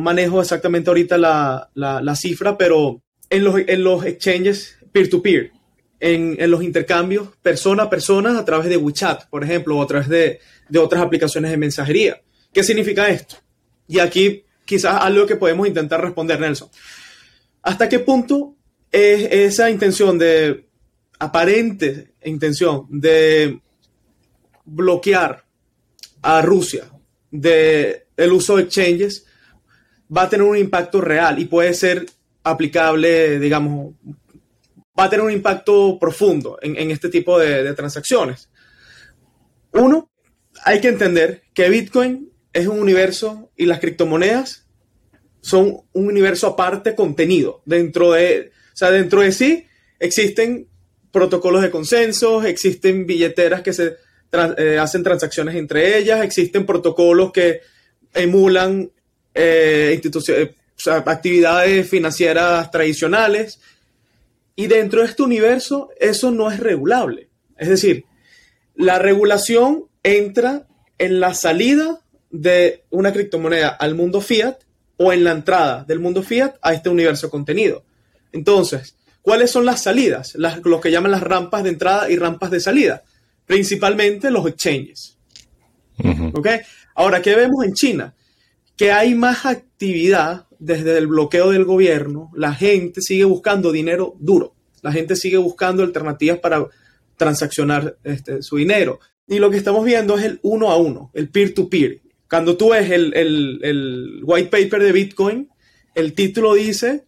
manejo 0.00 0.40
exactamente 0.40 0.90
ahorita 0.90 1.16
la, 1.16 2.16
cifra, 2.16 2.58
pero 2.58 3.00
en 3.30 3.44
los, 3.44 3.60
en 3.66 3.84
los 3.84 4.04
exchanges 4.04 4.76
peer-to-peer, 4.92 5.52
en, 6.00 6.50
los 6.50 6.62
intercambios 6.62 7.28
persona 7.40 7.84
a 7.84 7.90
persona 7.90 8.38
a 8.38 8.44
través 8.44 8.68
de 8.68 8.76
WeChat, 8.76 9.28
por 9.30 9.44
ejemplo, 9.44 9.78
o 9.78 9.82
a 9.82 9.86
través 9.86 10.08
de, 10.08 10.40
otras 10.78 11.02
aplicaciones 11.02 11.50
de 11.50 11.56
mensajería. 11.56 12.20
¿Qué 12.52 12.62
significa 12.62 13.08
esto? 13.08 13.36
Y 13.88 13.98
aquí 13.98 14.44
quizás 14.64 15.00
algo 15.00 15.26
que 15.26 15.36
podemos 15.36 15.66
intentar 15.66 16.02
responder, 16.02 16.38
Nelson. 16.38 16.68
¿Hasta 17.62 17.88
qué 17.88 17.98
punto 17.98 18.56
es 18.90 19.28
esa 19.30 19.70
intención 19.70 20.18
de, 20.18 20.66
aparente 21.18 22.08
intención 22.24 22.86
de 22.90 23.60
bloquear 24.64 25.44
a 26.22 26.42
Rusia 26.42 26.90
del 27.30 28.02
el 28.16 28.32
uso 28.32 28.56
de 28.56 28.64
exchanges 28.64 29.26
va 30.14 30.22
a 30.22 30.28
tener 30.28 30.46
un 30.46 30.56
impacto 30.56 31.00
real 31.00 31.38
y 31.38 31.46
puede 31.46 31.74
ser 31.74 32.06
aplicable, 32.44 33.38
digamos, 33.38 33.94
va 34.98 35.04
a 35.04 35.10
tener 35.10 35.24
un 35.24 35.32
impacto 35.32 35.98
profundo 35.98 36.58
en, 36.60 36.90
este 36.90 37.08
tipo 37.08 37.38
de, 37.38 37.72
transacciones. 37.74 38.50
Uno, 39.72 40.10
hay 40.64 40.80
que 40.80 40.88
entender 40.88 41.42
que 41.54 41.70
Bitcoin 41.70 42.30
es 42.52 42.66
un 42.66 42.78
universo 42.78 43.50
y 43.56 43.66
las 43.66 43.80
criptomonedas 43.80 44.66
son 45.40 45.78
un 45.92 46.06
universo 46.06 46.46
aparte 46.46 46.94
contenido. 46.94 47.62
Dentro 47.64 48.12
de, 48.12 48.52
o 48.72 48.76
sea, 48.76 48.90
dentro 48.90 49.22
de 49.22 49.32
sí 49.32 49.66
existen 49.98 50.68
protocolos 51.10 51.62
de 51.62 51.70
consenso, 51.70 52.42
existen 52.42 53.06
billeteras 53.06 53.62
que 53.62 53.72
se 53.72 53.96
eh, 54.32 54.78
hacen 54.78 55.02
transacciones 55.02 55.56
entre 55.56 55.98
ellas, 55.98 56.22
existen 56.22 56.64
protocolos 56.64 57.32
que 57.32 57.60
emulan 58.14 58.90
eh, 59.34 60.00
eh, 60.28 60.54
actividades 60.86 61.88
financieras 61.88 62.70
tradicionales. 62.70 63.60
Y 64.56 64.68
dentro 64.68 65.00
de 65.02 65.08
este 65.08 65.22
universo 65.22 65.90
eso 66.00 66.30
no 66.30 66.50
es 66.50 66.60
regulable. 66.60 67.28
Es 67.58 67.68
decir, 67.68 68.06
la 68.74 68.98
regulación 68.98 69.84
entra 70.02 70.66
en 70.96 71.20
la 71.20 71.34
salida 71.34 72.00
de 72.30 72.84
una 72.88 73.12
criptomoneda 73.12 73.68
al 73.68 73.94
mundo 73.94 74.22
fiat 74.22 74.60
o 74.96 75.12
en 75.12 75.24
la 75.24 75.32
entrada 75.32 75.84
del 75.86 76.00
mundo 76.00 76.22
fiat 76.22 76.54
a 76.62 76.72
este 76.72 76.88
universo 76.88 77.28
contenido. 77.28 77.84
Entonces, 78.32 78.96
¿cuáles 79.20 79.50
son 79.50 79.66
las 79.66 79.82
salidas? 79.82 80.34
Las, 80.36 80.64
lo 80.64 80.80
que 80.80 80.90
llaman 80.90 81.10
las 81.10 81.22
rampas 81.22 81.64
de 81.64 81.70
entrada 81.70 82.10
y 82.10 82.16
rampas 82.16 82.50
de 82.50 82.60
salida 82.60 83.02
principalmente 83.52 84.30
los 84.30 84.46
exchanges. 84.46 85.18
Ahora, 86.94 87.20
¿qué 87.20 87.36
vemos 87.36 87.62
en 87.66 87.74
China? 87.74 88.14
Que 88.78 88.92
hay 88.92 89.14
más 89.14 89.44
actividad 89.44 90.46
desde 90.58 90.96
el 90.96 91.06
bloqueo 91.06 91.50
del 91.50 91.66
gobierno, 91.66 92.30
la 92.34 92.54
gente 92.54 93.02
sigue 93.02 93.24
buscando 93.24 93.70
dinero 93.70 94.14
duro, 94.18 94.54
la 94.80 94.90
gente 94.90 95.16
sigue 95.16 95.36
buscando 95.36 95.82
alternativas 95.82 96.38
para 96.38 96.66
transaccionar 97.18 97.98
este, 98.04 98.42
su 98.42 98.56
dinero. 98.56 99.00
Y 99.28 99.38
lo 99.38 99.50
que 99.50 99.58
estamos 99.58 99.84
viendo 99.84 100.16
es 100.16 100.24
el 100.24 100.40
uno 100.42 100.70
a 100.70 100.76
uno, 100.76 101.10
el 101.12 101.28
peer-to-peer. 101.28 102.00
Cuando 102.30 102.56
tú 102.56 102.70
ves 102.70 102.90
el, 102.90 103.12
el 103.14 104.20
white 104.22 104.48
paper 104.48 104.82
de 104.82 104.92
Bitcoin, 104.92 105.50
el 105.94 106.14
título 106.14 106.54
dice 106.54 107.04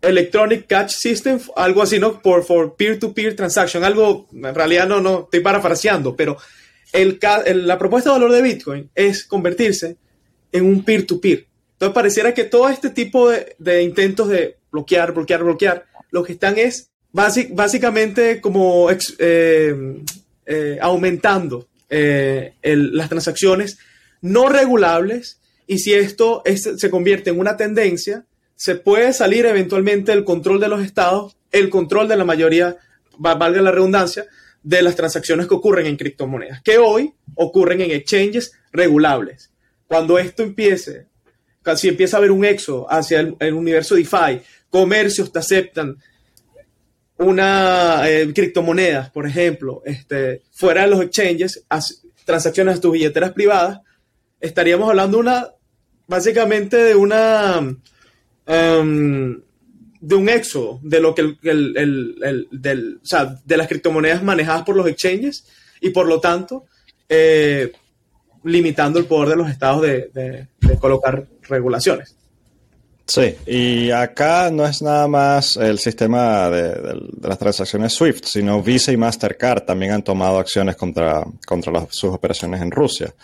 Electronic 0.00 0.66
Catch 0.66 0.90
System, 0.90 1.40
algo 1.56 1.82
así, 1.82 1.98
¿no? 1.98 2.20
Por 2.20 2.76
peer-to-peer 2.76 3.34
transaction, 3.34 3.84
algo, 3.84 4.28
en 4.32 4.54
realidad 4.54 4.86
no, 4.86 5.00
no, 5.00 5.22
estoy 5.24 5.40
parafraseando, 5.40 6.14
pero 6.14 6.36
el, 6.92 7.18
la 7.66 7.78
propuesta 7.78 8.10
de 8.10 8.18
valor 8.18 8.32
de 8.32 8.42
Bitcoin 8.42 8.90
es 8.94 9.24
convertirse 9.24 9.96
en 10.52 10.64
un 10.64 10.84
peer-to-peer. 10.84 11.46
Entonces 11.72 11.94
pareciera 11.94 12.34
que 12.34 12.44
todo 12.44 12.68
este 12.68 12.90
tipo 12.90 13.30
de, 13.30 13.82
intentos 13.82 14.28
de 14.28 14.56
bloquear, 14.70 15.12
bloquear, 15.12 15.44
bloquear, 15.44 15.86
lo 16.10 16.24
que 16.24 16.32
están 16.32 16.58
es 16.58 16.90
básicamente 17.12 18.40
como 18.40 18.88
eh, 18.90 20.02
eh, 20.46 20.78
aumentando 20.80 21.68
eh, 21.88 22.54
las 22.62 23.08
transacciones 23.08 23.78
no 24.20 24.48
regulables 24.48 25.40
y 25.66 25.78
si 25.78 25.94
esto 25.94 26.42
se 26.44 26.90
convierte 26.90 27.30
en 27.30 27.38
una 27.38 27.56
tendencia, 27.56 28.24
se 28.58 28.74
puede 28.74 29.12
salir 29.12 29.46
eventualmente 29.46 30.10
el 30.12 30.24
control 30.24 30.58
de 30.58 30.66
los 30.66 30.82
estados, 30.82 31.36
el 31.52 31.70
control 31.70 32.08
de 32.08 32.16
la 32.16 32.24
mayoría, 32.24 32.76
valga 33.16 33.62
la 33.62 33.70
redundancia, 33.70 34.26
de 34.64 34.82
las 34.82 34.96
transacciones 34.96 35.46
que 35.46 35.54
ocurren 35.54 35.86
en 35.86 35.96
criptomonedas, 35.96 36.60
que 36.62 36.76
hoy 36.76 37.14
ocurren 37.36 37.80
en 37.82 37.92
exchanges 37.92 38.52
regulables. 38.72 39.52
Cuando 39.86 40.18
esto 40.18 40.42
empiece, 40.42 41.06
si 41.76 41.88
empieza 41.88 42.16
a 42.16 42.18
haber 42.18 42.32
un 42.32 42.44
éxodo 42.44 42.92
hacia 42.92 43.20
el, 43.20 43.54
universo 43.54 43.94
DeFi, 43.94 44.40
comercios 44.68 45.30
te 45.30 45.38
aceptan 45.38 45.96
una 47.16 48.10
eh, 48.10 48.32
criptomonedas, 48.34 49.10
por 49.10 49.24
ejemplo, 49.24 49.82
este, 49.84 50.42
fuera 50.50 50.82
de 50.82 50.88
los 50.88 51.00
exchanges, 51.00 51.64
transacciones 52.24 52.78
a 52.78 52.80
tus 52.80 52.90
billeteras 52.90 53.30
privadas, 53.30 53.82
estaríamos 54.40 54.90
hablando 54.90 55.20
una, 55.20 55.46
básicamente 56.08 56.76
de 56.76 56.96
una 56.96 57.78
Em, 58.50 59.42
de 60.00 60.14
un 60.14 60.28
éxodo 60.28 60.80
de 60.82 61.00
lo 61.00 61.14
que 61.14 61.36
el, 61.42 62.46
del, 62.50 63.00
o 63.02 63.06
sea, 63.06 63.36
de 63.44 63.56
las 63.58 63.68
criptomonedas 63.68 64.22
manejadas 64.22 64.62
por 64.62 64.74
los 64.74 64.86
exchanges 64.86 65.44
y 65.82 65.90
por 65.90 66.06
lo 66.06 66.18
tanto 66.18 66.64
eh, 67.10 67.72
limitando 68.44 68.98
el 68.98 69.04
poder 69.04 69.30
de 69.30 69.36
los 69.36 69.50
estados 69.50 69.82
de, 69.82 70.48
colocar 70.80 71.26
regulaciones. 71.42 72.16
Sí, 73.08 73.34
y 73.46 73.90
acá 73.90 74.50
no 74.50 74.66
es 74.66 74.82
nada 74.82 75.08
más 75.08 75.56
el 75.56 75.78
sistema 75.78 76.50
de, 76.50 77.00
las 77.22 77.38
transacciones 77.38 77.94
SWIFT, 77.94 78.26
sino 78.26 78.62
Visa 78.62 78.92
y 78.92 78.98
Mastercard 78.98 79.62
también 79.62 79.92
han 79.92 80.02
tomado 80.02 80.38
acciones 80.38 80.76
contra, 80.76 81.24
contra 81.46 81.86
sus 81.88 82.12
operaciones 82.12 82.60
en 82.60 82.70
Rusia. 82.70 83.14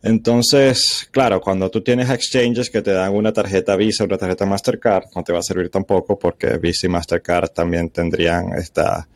Entonces, 0.00 1.08
claro, 1.10 1.40
cuando 1.40 1.68
tú 1.72 1.80
tienes 1.82 2.08
exchanges 2.08 2.70
que 2.70 2.82
te 2.82 2.92
dan 2.92 3.16
una 3.16 3.32
tarjeta 3.32 3.74
Visa 3.74 4.04
una 4.04 4.16
tarjeta 4.16 4.46
Mastercard, 4.46 5.06
no 5.16 5.24
te 5.24 5.32
va 5.32 5.40
a 5.40 5.42
servir 5.42 5.70
tampoco 5.70 6.16
porque 6.16 6.58
Visa 6.58 6.86
y 6.86 6.90
Mastercard 6.90 7.48
también 7.48 7.90
tendrían 7.90 8.52
esta, 8.56 9.08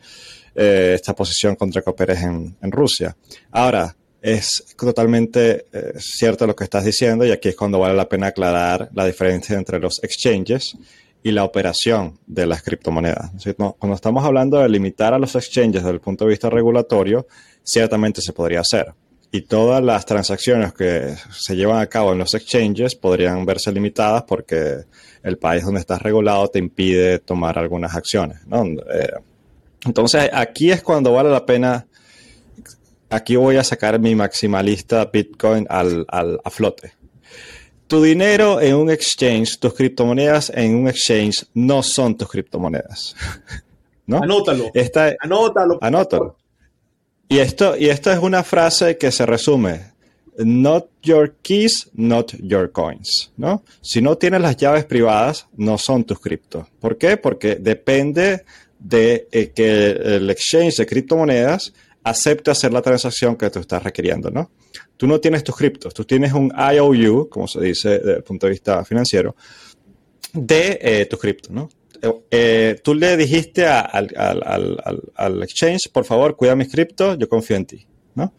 eh, 0.53 0.91
esta 0.95 1.15
posición 1.15 1.55
contra 1.55 1.81
que 1.81 1.89
operes 1.89 2.21
en, 2.21 2.57
Rusia. 2.63 3.15
Ahora, 3.51 3.95
es 4.21 4.63
totalmente 4.77 5.65
eh, 5.71 5.93
cierto 5.97 6.45
lo 6.45 6.55
que 6.55 6.63
estás 6.63 6.85
diciendo 6.85 7.25
y 7.25 7.31
aquí 7.31 7.49
es 7.49 7.55
cuando 7.55 7.79
vale 7.79 7.95
la 7.95 8.07
pena 8.07 8.27
aclarar 8.27 8.89
la 8.93 9.05
diferencia 9.05 9.57
entre 9.57 9.79
los 9.79 10.03
exchanges 10.03 10.77
y 11.23 11.31
la 11.31 11.43
operación 11.43 12.19
de 12.25 12.45
las 12.45 12.61
criptomonedas. 12.63 13.31
Cuando 13.55 13.95
estamos 13.95 14.23
hablando 14.23 14.59
de 14.59 14.69
limitar 14.69 15.13
a 15.13 15.19
los 15.19 15.35
exchanges 15.35 15.83
desde 15.83 15.93
el 15.93 15.99
punto 15.99 16.25
de 16.25 16.31
vista 16.31 16.49
regulatorio, 16.49 17.27
ciertamente 17.63 18.21
se 18.21 18.33
podría 18.33 18.61
hacer 18.61 18.93
y 19.31 19.41
todas 19.41 19.81
las 19.81 20.05
transacciones 20.05 20.73
que 20.73 21.15
se 21.31 21.55
llevan 21.55 21.79
a 21.79 21.87
cabo 21.87 22.11
en 22.11 22.19
los 22.19 22.33
exchanges 22.33 22.95
podrían 22.95 23.45
verse 23.45 23.71
limitadas 23.71 24.23
porque 24.23 24.83
el 25.23 25.37
país 25.37 25.63
donde 25.63 25.79
estás 25.79 26.01
regulado 26.01 26.49
te 26.49 26.59
impide 26.59 27.19
tomar 27.19 27.57
algunas 27.57 27.95
acciones. 27.95 28.39
Eh, 28.93 29.07
entonces, 29.85 30.29
aquí 30.33 30.69
es 30.69 30.83
cuando 30.83 31.13
vale 31.13 31.29
la 31.29 31.45
pena, 31.45 31.87
aquí 33.11 33.35
voy 33.35 33.57
a 33.57 33.63
sacar 33.63 33.99
mi 33.99 34.15
maximalista 34.15 35.05
Bitcoin 35.05 35.67
al, 35.69 36.05
a 36.09 36.49
flote. 36.49 36.93
Tu 37.87 38.01
dinero 38.01 38.61
en 38.61 38.75
un 38.75 38.89
exchange, 38.89 39.59
tus 39.59 39.73
criptomonedas 39.73 40.49
en 40.55 40.75
un 40.75 40.87
exchange 40.87 41.45
no 41.53 41.83
son 41.83 42.17
tus 42.17 42.29
criptomonedas. 42.29 43.15
¿no? 44.07 44.23
Anótalo. 44.23 44.71
anótalo. 45.19 45.77
Anótalo. 45.81 46.37
Y 47.27 47.39
esto, 47.39 47.77
y 47.77 47.89
esto 47.89 48.11
es 48.11 48.19
una 48.19 48.43
frase 48.43 48.97
que 48.97 49.11
se 49.11 49.25
resume. 49.25 49.91
Not 50.37 50.87
your 51.03 51.35
keys, 51.41 51.89
not 51.93 52.33
your 52.41 52.71
coins. 52.71 53.31
¿no? 53.35 53.63
Si 53.81 54.01
no 54.01 54.17
tienes 54.17 54.41
las 54.41 54.55
llaves 54.55 54.85
privadas, 54.85 55.47
no 55.57 55.77
son 55.77 56.05
tus 56.05 56.19
criptos. 56.19 56.67
¿Por 56.79 56.97
qué? 56.97 57.17
Porque 57.17 57.55
depende 57.55 58.45
de 58.79 59.27
eh, 59.31 59.51
que 59.53 59.91
el 59.91 60.29
exchange 60.29 60.77
de 60.77 60.85
criptomonedas 60.85 61.73
acepte 62.03 62.51
hacer 62.51 62.73
la 62.73 62.81
transacción 62.81 63.35
que 63.35 63.49
tú 63.49 63.59
estás 63.59 63.83
requiriendo, 63.83 64.31
¿no? 64.31 64.51
Tú 64.97 65.07
no 65.07 65.19
tienes 65.19 65.43
tus 65.43 65.55
criptos, 65.55 65.93
tú 65.93 66.03
tienes 66.03 66.33
un 66.33 66.51
IOU, 66.51 67.29
como 67.29 67.47
se 67.47 67.61
dice 67.61 67.89
desde 67.99 68.17
el 68.17 68.23
punto 68.23 68.47
de 68.47 68.51
vista 68.51 68.83
financiero, 68.83 69.35
de 70.33 70.79
eh, 70.81 71.05
tus 71.05 71.19
criptos, 71.19 71.51
¿no? 71.51 71.69
Eh, 72.31 72.79
tú 72.83 72.95
le 72.95 73.15
dijiste 73.15 73.67
al, 73.67 75.43
exchange, 75.43 75.91
por 75.91 76.05
favor, 76.05 76.35
cuida 76.35 76.55
mis 76.55 76.71
criptos, 76.71 77.17
yo 77.19 77.29
confío 77.29 77.57
en 77.57 77.65
ti, 77.65 77.87
¿no? 78.15 78.33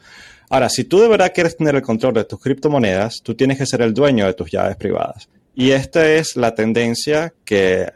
Ahora, 0.51 0.69
si 0.69 0.85
tú 0.85 1.01
de 1.01 1.09
verdad 1.09 1.33
quieres 1.33 1.57
tener 1.57 1.77
el 1.77 1.83
control 1.83 2.15
de 2.15 2.25
tus 2.25 2.41
criptomonedas, 2.41 3.23
tú 3.23 3.35
tienes 3.35 3.59
que 3.59 3.67
ser 3.67 3.81
el 3.83 3.95
dueño 3.95 4.27
de 4.27 4.35
tus 4.35 4.51
llaves 4.51 4.77
privadas. 4.77 5.29
Y 5.55 5.71
esta 5.71 6.13
es 6.13 6.37
la 6.37 6.55
tendencia 6.55 7.33
que 7.45 7.91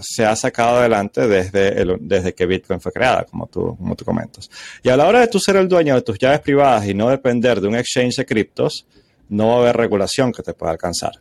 se 0.00 0.24
ha 0.24 0.36
sacado 0.36 0.78
adelante 0.78 1.26
desde, 1.26 1.84
desde 2.00 2.34
que 2.34 2.46
Bitcoin 2.46 2.80
fue 2.80 2.92
creada, 2.92 3.24
como 3.24 3.46
tú, 3.46 3.76
como 3.76 3.94
tú 3.94 4.04
comentas. 4.04 4.50
Y 4.82 4.88
a 4.88 4.96
la 4.96 5.06
hora 5.06 5.20
de 5.20 5.28
tú 5.28 5.38
ser 5.38 5.56
el 5.56 5.68
dueño 5.68 5.94
de 5.94 6.02
tus 6.02 6.18
llaves 6.18 6.40
privadas 6.40 6.86
y 6.86 6.94
no 6.94 7.08
depender 7.08 7.60
de 7.60 7.68
un 7.68 7.76
exchange 7.76 8.16
de 8.16 8.26
criptos, 8.26 8.86
no 9.28 9.48
va 9.48 9.54
a 9.54 9.58
haber 9.58 9.76
regulación 9.76 10.32
que 10.32 10.42
te 10.42 10.54
pueda 10.54 10.72
alcanzar. 10.72 11.12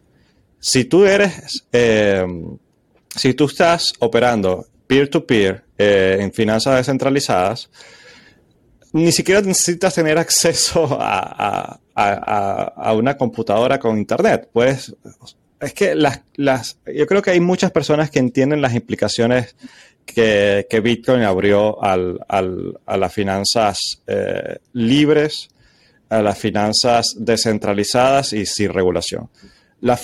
Si 0.59 0.85
tú 0.85 1.05
eres 1.05 1.65
eh, 1.71 2.25
si 3.15 3.33
tú 3.33 3.45
estás 3.45 3.93
operando 3.99 4.65
peer-to-peer 4.87 5.63
eh, 5.77 6.17
en 6.19 6.31
finanzas 6.33 6.77
descentralizadas, 6.77 7.69
ni 8.91 9.11
siquiera 9.11 9.41
necesitas 9.41 9.95
tener 9.95 10.17
acceso 10.17 10.97
a, 10.99 11.79
una 12.95 13.17
computadora 13.17 13.79
con 13.79 13.97
internet. 13.97 14.49
Pues 14.51 14.95
es 15.63 15.73
que 15.73 15.95
las, 15.95 16.21
las, 16.35 16.77
yo 16.85 17.07
creo 17.07 17.21
que 17.21 17.31
hay 17.31 17.39
muchas 17.39 17.71
personas 17.71 18.09
que 18.11 18.19
entienden 18.19 18.61
las 18.61 18.73
implicaciones 18.73 19.55
que, 20.05 20.81
Bitcoin 20.83 21.23
abrió 21.23 21.77
a 21.81 22.97
las 22.97 23.13
finanzas 23.13 23.77
eh, 24.07 24.57
libres, 24.73 25.49
a 26.09 26.21
las 26.21 26.37
finanzas 26.37 27.15
descentralizadas 27.17 28.33
y 28.33 28.45
sin 28.45 28.71
regulación. 28.71 29.29
Las 29.81 30.01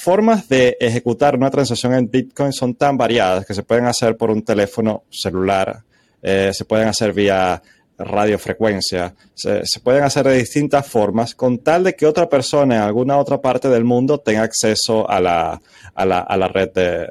formas 0.00 0.48
de 0.48 0.76
ejecutar 0.80 1.36
una 1.36 1.50
transacción 1.50 1.94
en 1.94 2.10
Bitcoin 2.10 2.52
son 2.52 2.74
tan 2.74 2.96
variadas 2.96 3.44
que 3.44 3.54
se 3.54 3.62
pueden 3.62 3.86
hacer 3.86 4.16
por 4.16 4.30
un 4.30 4.42
teléfono 4.42 5.04
celular, 5.10 5.82
eh, 6.22 6.50
se 6.52 6.64
pueden 6.64 6.88
hacer 6.88 7.12
vía 7.12 7.62
radiofrecuencia, 7.98 9.14
se, 9.34 9.62
pueden 9.82 10.04
hacer 10.04 10.26
de 10.26 10.38
distintas 10.38 10.86
formas 10.86 11.34
con 11.34 11.58
tal 11.58 11.84
de 11.84 11.94
que 11.94 12.06
otra 12.06 12.28
persona 12.28 12.76
en 12.76 12.82
alguna 12.82 13.18
otra 13.18 13.40
parte 13.40 13.68
del 13.68 13.84
mundo 13.84 14.18
tenga 14.18 14.42
acceso 14.42 15.08
a 15.08 15.20
la, 15.20 15.60
a 15.94 16.04
la, 16.06 16.20
a 16.20 16.36
la 16.36 16.48
red 16.48 16.70
de, 16.72 17.10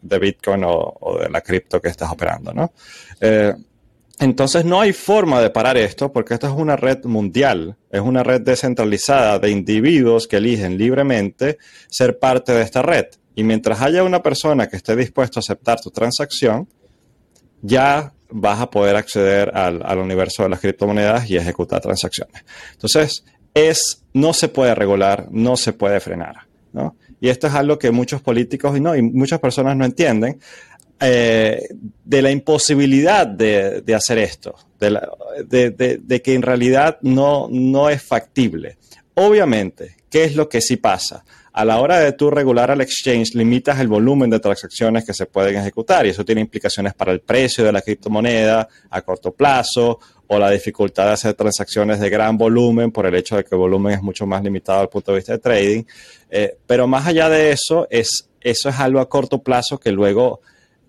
de, 0.00 0.18
Bitcoin 0.18 0.62
o, 0.64 1.18
de 1.20 1.28
la 1.28 1.40
cripto 1.40 1.80
que 1.80 1.88
estás 1.88 2.10
operando. 2.10 2.52
¿no? 2.52 2.72
Eh, 3.20 3.52
entonces 4.20 4.64
no 4.64 4.80
hay 4.80 4.92
forma 4.92 5.40
de 5.40 5.50
parar 5.50 5.76
esto 5.76 6.12
porque 6.12 6.34
esto 6.34 6.46
es 6.46 6.52
una 6.52 6.76
red 6.76 7.04
mundial, 7.04 7.76
es 7.90 8.00
una 8.00 8.22
red 8.22 8.40
descentralizada 8.40 9.38
de 9.38 9.50
individuos 9.50 10.28
que 10.28 10.36
eligen 10.36 10.78
libremente 10.78 11.58
ser 11.88 12.18
parte 12.18 12.52
de 12.52 12.62
esta 12.62 12.82
red. 12.82 13.06
Y 13.34 13.42
mientras 13.42 13.80
haya 13.82 14.04
una 14.04 14.22
persona 14.22 14.68
que 14.68 14.76
esté 14.76 14.94
dispuesto 14.94 15.38
a 15.38 15.40
aceptar 15.40 15.80
tu 15.80 15.90
transacción, 15.90 16.68
ya 17.62 18.12
vas 18.36 18.60
a 18.60 18.68
poder 18.68 18.96
acceder 18.96 19.52
al, 19.54 19.98
universo 19.98 20.42
de 20.42 20.48
las 20.48 20.60
criptomonedas 20.60 21.30
y 21.30 21.36
ejecutar 21.36 21.80
transacciones. 21.80 22.44
Entonces, 22.72 23.24
es, 23.54 24.02
no 24.12 24.32
se 24.32 24.48
puede 24.48 24.74
regular, 24.74 25.28
no 25.30 25.56
se 25.56 25.72
puede 25.72 26.00
frenar. 26.00 26.34
Y 27.20 27.28
esto 27.28 27.46
es 27.46 27.54
algo 27.54 27.78
que 27.78 27.92
muchos 27.92 28.20
políticos 28.20 28.76
y, 28.76 28.80
no, 28.80 28.96
y 28.96 29.02
muchas 29.02 29.38
personas 29.38 29.76
no 29.76 29.84
entienden. 29.84 30.40
Eh, 31.00 31.68
de 32.04 32.22
la 32.22 32.30
imposibilidad 32.30 33.26
de, 33.26 33.94
hacer 33.94 34.18
esto, 34.18 34.56
de, 34.78 36.22
que 36.24 36.34
en 36.34 36.42
realidad 36.42 36.98
no, 37.02 37.48
no 37.50 37.88
es 37.90 38.02
factible. 38.02 38.78
Obviamente, 39.14 39.96
¿qué 40.10 40.24
es 40.24 40.34
lo 40.34 40.48
que 40.48 40.60
sí 40.60 40.76
pasa? 40.76 41.24
A 41.56 41.64
la 41.64 41.78
hora 41.78 42.00
de 42.00 42.12
tú 42.14 42.30
regular 42.30 42.72
al 42.72 42.80
exchange, 42.80 43.36
limitas 43.36 43.78
el 43.78 43.86
volumen 43.86 44.28
de 44.28 44.40
transacciones 44.40 45.04
que 45.04 45.14
se 45.14 45.26
pueden 45.26 45.56
ejecutar 45.56 46.04
y 46.04 46.08
eso 46.08 46.24
tiene 46.24 46.40
implicaciones 46.40 46.94
para 46.94 47.12
el 47.12 47.20
precio 47.20 47.64
de 47.64 47.70
la 47.70 47.80
criptomoneda 47.80 48.68
a 48.90 49.02
corto 49.02 49.30
plazo 49.30 50.00
o 50.26 50.36
la 50.36 50.50
dificultad 50.50 51.06
de 51.06 51.12
hacer 51.12 51.34
transacciones 51.34 52.00
de 52.00 52.10
gran 52.10 52.36
volumen 52.36 52.90
por 52.90 53.06
el 53.06 53.14
hecho 53.14 53.36
de 53.36 53.44
que 53.44 53.54
el 53.54 53.60
volumen 53.60 53.92
es 53.94 54.02
mucho 54.02 54.26
más 54.26 54.42
limitado 54.42 54.80
al 54.80 54.88
punto 54.88 55.12
de 55.12 55.18
vista 55.18 55.34
de 55.34 55.38
trading. 55.38 55.84
Eh, 56.28 56.56
pero 56.66 56.88
más 56.88 57.06
allá 57.06 57.28
de 57.28 57.52
eso, 57.52 57.86
es, 57.88 58.28
eso 58.40 58.68
es 58.68 58.80
algo 58.80 58.98
a 58.98 59.08
corto 59.08 59.40
plazo 59.40 59.78
que 59.78 59.92
luego 59.92 60.40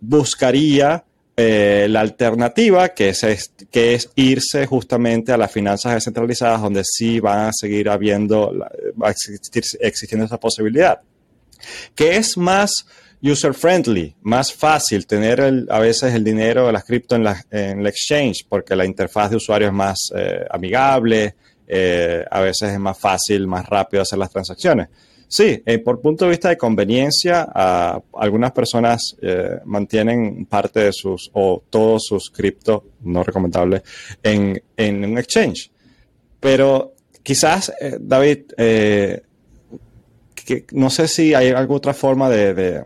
buscaría 0.02 1.04
eh, 1.38 1.88
la 1.90 2.02
alternativa, 2.02 2.90
que 2.90 3.10
es, 3.10 3.52
que 3.72 3.96
es 3.96 4.10
irse 4.16 4.66
justamente 4.66 5.32
a 5.32 5.38
las 5.38 5.52
finanzas 5.52 5.96
descentralizadas, 5.96 6.62
donde 6.62 6.84
sí 6.86 7.20
van 7.20 7.50
a 7.50 7.52
seguir 7.54 7.90
habiendo, 7.90 8.54
va 9.02 9.10
a 9.10 9.12
existir, 9.12 9.64
existiendo 9.82 10.26
esa 10.26 10.40
posibilidad. 10.40 11.02
Que 11.94 12.16
es 12.18 12.38
más 12.38 12.86
user-friendly, 13.22 14.16
más 14.22 14.54
fácil 14.54 15.08
tener 15.08 15.42
a 15.70 15.80
veces 15.80 16.14
el 16.14 16.24
dinero 16.24 16.68
de 16.68 16.74
las 16.74 16.84
cripto 16.84 17.16
en 17.16 17.24
la, 17.24 17.44
en 17.50 17.86
exchange, 17.86 18.46
porque 18.48 18.76
la 18.76 18.86
interfaz 18.86 19.32
de 19.32 19.38
usuario 19.38 19.68
es 19.68 19.74
más 19.74 19.98
eh, 20.16 20.46
amigable, 20.50 21.36
eh, 21.68 22.24
a 22.30 22.42
veces 22.42 22.74
es 22.74 22.80
más 22.80 22.98
fácil, 22.98 23.48
más 23.48 23.68
rápido 23.68 24.04
hacer 24.04 24.20
las 24.20 24.32
transacciones. 24.32 24.90
Sí, 25.28 25.62
eh, 25.66 25.80
por 25.80 26.02
punto 26.02 26.26
de 26.26 26.32
vista 26.32 26.50
de 26.50 26.58
conveniencia, 26.58 27.42
algunas 28.14 28.52
personas 28.52 29.16
eh, 29.22 29.60
mantienen 29.66 30.46
parte 30.46 30.82
de 30.82 30.94
sus 30.94 31.30
o 31.34 31.64
todos 31.70 32.06
sus 32.06 32.30
cripto, 32.30 32.86
no 33.02 33.24
recomendable, 33.24 33.82
en, 34.22 34.62
un 34.78 35.18
exchange. 35.18 35.72
Pero 36.40 36.94
quizás, 37.24 37.74
eh, 37.82 37.98
David, 38.00 38.52
no 40.74 40.90
sé 40.92 41.08
si 41.08 41.34
hay 41.34 41.50
alguna 41.50 41.78
otra 41.78 41.94
forma 41.94 42.30
de, 42.30 42.84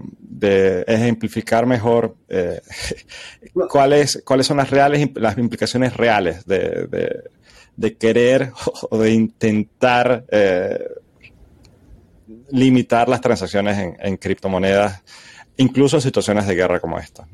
ejemplificar 0.87 1.65
mejor 1.65 2.15
cuáles, 3.69 4.23
cuáles 4.25 4.47
son 4.47 4.57
las 4.57 4.69
reales 4.69 5.09
las 5.15 5.37
implicaciones 5.37 5.97
reales 5.97 6.45
de, 6.45 7.29
querer 7.99 8.53
o 8.89 8.97
de 8.97 9.11
intentar 9.11 10.23
limitar 12.51 13.09
las 13.09 13.21
transacciones 13.21 13.95
en, 13.99 14.17
criptomonedas, 14.17 15.01
incluso 15.57 15.97
en 15.97 16.01
situaciones 16.01 16.47
de 16.47 16.55
guerra 16.55 16.79
como 16.79 16.99
esta. 16.99 17.27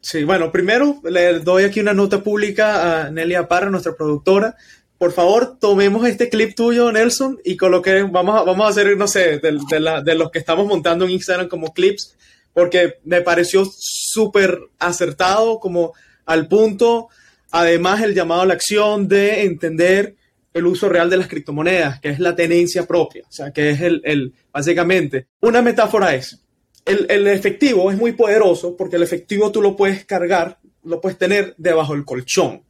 Sí, 0.00 0.24
bueno, 0.24 0.50
primero 0.50 1.00
le 1.04 1.40
doy 1.40 1.64
aquí 1.64 1.80
una 1.80 1.92
nota 1.92 2.22
pública 2.22 3.04
a 3.06 3.10
Nelia 3.10 3.48
Parra, 3.48 3.70
nuestra 3.70 3.94
productora. 3.94 4.56
Por 4.96 5.12
favor, 5.12 5.58
tomemos 5.58 6.06
este 6.06 6.28
clip 6.28 6.54
tuyo, 6.54 6.92
Nelson, 6.92 7.38
y 7.44 7.56
coloque, 7.56 8.02
vamos 8.02 8.38
a, 8.38 8.42
vamos 8.42 8.66
a 8.66 8.68
hacer, 8.68 8.96
no 8.96 9.08
sé, 9.08 9.38
de, 9.38 10.14
los 10.14 10.30
que 10.30 10.38
estamos 10.38 10.66
montando 10.66 11.04
en 11.04 11.12
Instagram 11.12 11.48
como 11.48 11.72
clips, 11.72 12.16
porque 12.52 12.98
me 13.04 13.22
pareció 13.22 13.64
súper 13.64 14.58
acertado, 14.78 15.58
como 15.58 15.94
al 16.26 16.48
punto, 16.48 17.08
además 17.50 18.02
el 18.02 18.14
llamado 18.14 18.42
a 18.42 18.46
la 18.46 18.54
acción 18.54 19.08
de 19.08 19.44
entender 19.44 20.16
el 20.52 20.66
uso 20.66 20.88
real 20.88 21.08
de 21.08 21.16
las 21.16 21.28
criptomonedas, 21.28 22.00
que 22.00 22.08
es 22.08 22.18
la 22.18 22.34
tenencia 22.34 22.86
propia, 22.86 23.24
o 23.28 23.32
sea, 23.32 23.52
que 23.52 23.70
es 23.70 23.80
el, 23.80 24.00
el 24.04 24.32
básicamente, 24.52 25.28
una 25.40 25.62
metáfora 25.62 26.14
es, 26.14 26.40
el, 26.84 27.26
efectivo 27.28 27.90
es 27.90 27.96
muy 27.96 28.12
poderoso 28.12 28.76
porque 28.76 28.96
el 28.96 29.02
efectivo 29.02 29.52
tú 29.52 29.62
lo 29.62 29.76
puedes 29.76 30.04
cargar, 30.04 30.58
lo 30.82 31.00
puedes 31.00 31.18
tener 31.18 31.54
debajo 31.56 31.94
del 31.94 32.04
colchón, 32.04 32.62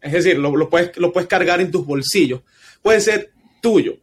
es 0.00 0.12
decir, 0.12 0.38
lo, 0.38 0.56
lo, 0.56 0.68
puedes, 0.68 0.96
lo 0.96 1.12
puedes 1.12 1.28
cargar 1.28 1.60
en 1.60 1.70
tus 1.70 1.86
bolsillos, 1.86 2.42
puede 2.82 3.00
ser 3.00 3.32
tuyo. 3.60 3.98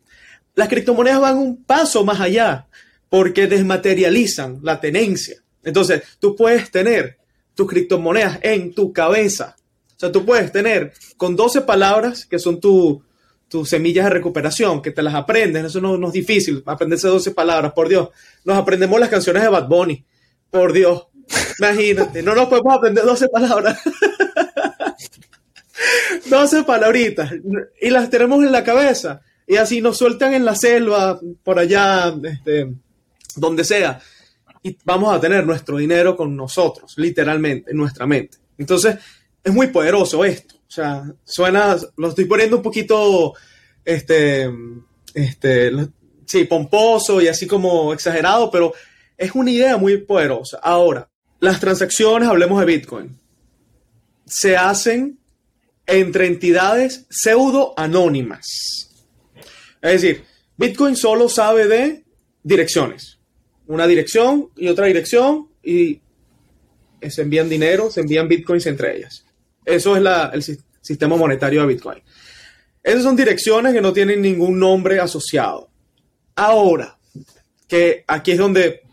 Las 0.54 0.70
criptomonedas 0.70 1.20
van 1.20 1.38
un 1.38 1.64
paso 1.64 2.06
más 2.06 2.22
allá 2.22 2.68
porque 3.10 3.48
desmaterializan 3.48 4.60
la 4.64 4.80
tenencia. 4.80 5.38
Entonces, 5.64 6.04
tú 6.20 6.36
puedes 6.36 6.72
tener 6.72 7.18
tus 7.56 7.68
criptomonedas 7.68 8.40
en 8.42 8.74
tu 8.74 8.94
cabeza. 8.94 9.56
O 9.96 10.00
sea, 10.00 10.12
tú 10.12 10.26
puedes 10.26 10.52
tener 10.52 10.94
con 11.18 11.36
12 11.36 11.62
palabras 11.62 12.26
que 12.26 12.40
son 12.40 12.60
tu, 12.60 13.02
tus 13.48 13.70
semillas 13.70 14.06
de 14.06 14.12
recuperación, 14.12 14.82
que 14.82 14.92
te 14.92 15.04
las 15.04 15.14
aprendes, 15.14 15.66
eso 15.66 15.80
no, 15.82 15.98
no 15.98 16.08
es 16.08 16.14
difícil, 16.14 16.64
aprenderse 16.66 17.08
12 17.08 17.32
palabras, 17.32 17.74
por 17.74 17.88
Dios. 17.88 18.10
Nos 18.44 18.58
aprendemos 18.58 19.00
las 19.00 19.10
canciones 19.10 19.44
de 19.44 19.50
Bad 19.50 19.68
Bunny, 19.68 20.04
por 20.50 20.74
Dios. 20.74 21.08
Imagínate, 21.60 22.22
no 22.22 22.36
nos 22.36 22.48
podemos 22.48 22.76
aprender 22.76 23.04
12 23.04 23.30
palabras. 23.30 23.80
12 26.30 26.64
palabritas 26.64 27.32
y 27.82 27.90
las 27.90 28.10
tenemos 28.10 28.44
en 28.44 28.52
la 28.52 28.64
cabeza 28.64 29.22
y 29.48 29.58
así 29.58 29.82
nos 29.82 29.98
sueltan 29.98 30.34
en 30.34 30.46
la 30.46 30.56
selva, 30.56 31.20
por 31.44 31.60
allá, 31.60 32.16
este, 32.24 32.74
donde 33.36 33.64
sea, 33.64 34.02
y 34.64 34.76
vamos 34.84 35.16
a 35.16 35.20
tener 35.20 35.46
nuestro 35.46 35.78
dinero 35.78 36.18
con 36.18 36.36
nosotros, 36.36 36.94
literalmente, 36.98 37.72
en 37.72 37.78
nuestra 37.78 38.08
mente. 38.08 38.38
Entonces, 38.58 38.96
es 39.44 39.54
muy 39.54 39.68
poderoso 39.68 40.26
esto. 40.26 40.55
O 40.68 40.72
sea, 40.72 41.04
suena, 41.24 41.78
lo 41.98 42.10
estoy 42.10 42.26
poniendo 42.26 42.58
un 42.58 42.64
poquito, 42.64 43.34
este, 43.84 44.50
este, 45.14 45.72
sí, 46.26 46.44
pomposo 46.46 47.22
y 47.22 47.28
así 47.28 47.48
como 47.48 47.94
exagerado, 47.94 48.50
pero 48.52 48.74
es 49.18 49.34
una 49.34 49.52
idea 49.52 49.78
muy 49.78 49.98
poderosa. 49.98 50.60
Ahora, 50.62 51.10
las 51.40 51.60
transacciones, 51.60 52.28
hablemos 52.28 52.60
de 52.60 52.66
Bitcoin, 52.66 53.20
se 54.26 54.58
hacen 54.58 55.20
entre 55.86 56.28
entidades 56.28 57.06
pseudo 57.10 57.74
anónimas. 57.78 58.46
Es 59.82 60.02
decir, 60.02 60.24
Bitcoin 60.58 60.96
solo 60.96 61.30
sabe 61.30 61.68
de 61.68 62.04
direcciones. 62.44 63.20
Una 63.68 63.88
dirección 63.88 64.50
y 64.56 64.68
otra 64.68 64.88
dirección 64.88 65.50
y 65.64 66.02
se 67.10 67.22
envían 67.22 67.50
dinero, 67.50 67.92
se 67.92 68.02
envían 68.02 68.28
bitcoins 68.28 68.66
entre 68.68 68.98
ellas. 68.98 69.25
Eso 69.66 69.98
es 69.98 70.48
el 70.48 70.60
sistema 70.82 71.18
monetario 71.18 71.62
de 71.62 71.68
Bitcoin. 71.68 72.02
Esas 72.84 73.02
son 73.02 73.16
direcciones 73.16 73.74
que 73.74 73.82
no 73.82 73.92
tienen 73.92 74.22
ningún 74.22 74.60
nombre 74.60 75.00
asociado. 75.00 75.70
Ahora, 76.36 76.98
que 77.68 78.04
aquí 78.06 78.34
es 78.34 78.38
donde 78.38 78.84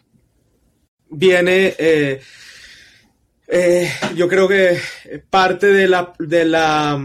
viene, 1.10 1.74
eh, 1.78 2.20
eh, 3.48 3.92
yo 4.16 4.26
creo 4.28 4.48
que 4.48 4.80
parte 5.28 5.66
de 5.66 5.88
la, 5.88 6.14
de 6.18 6.44
la, 6.46 6.98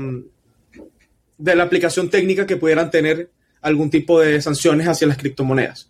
de 1.37 1.55
la 1.55 1.63
aplicación 1.63 2.09
técnica 2.09 2.47
que 2.47 2.55
pudieran 2.55 2.89
tener 2.89 3.31
algún 3.61 3.89
tipo 3.89 4.21
de 4.21 4.41
sanciones 4.41 4.87
hacia 4.87 5.07
las 5.07 5.17
criptomonedas. 5.17 5.89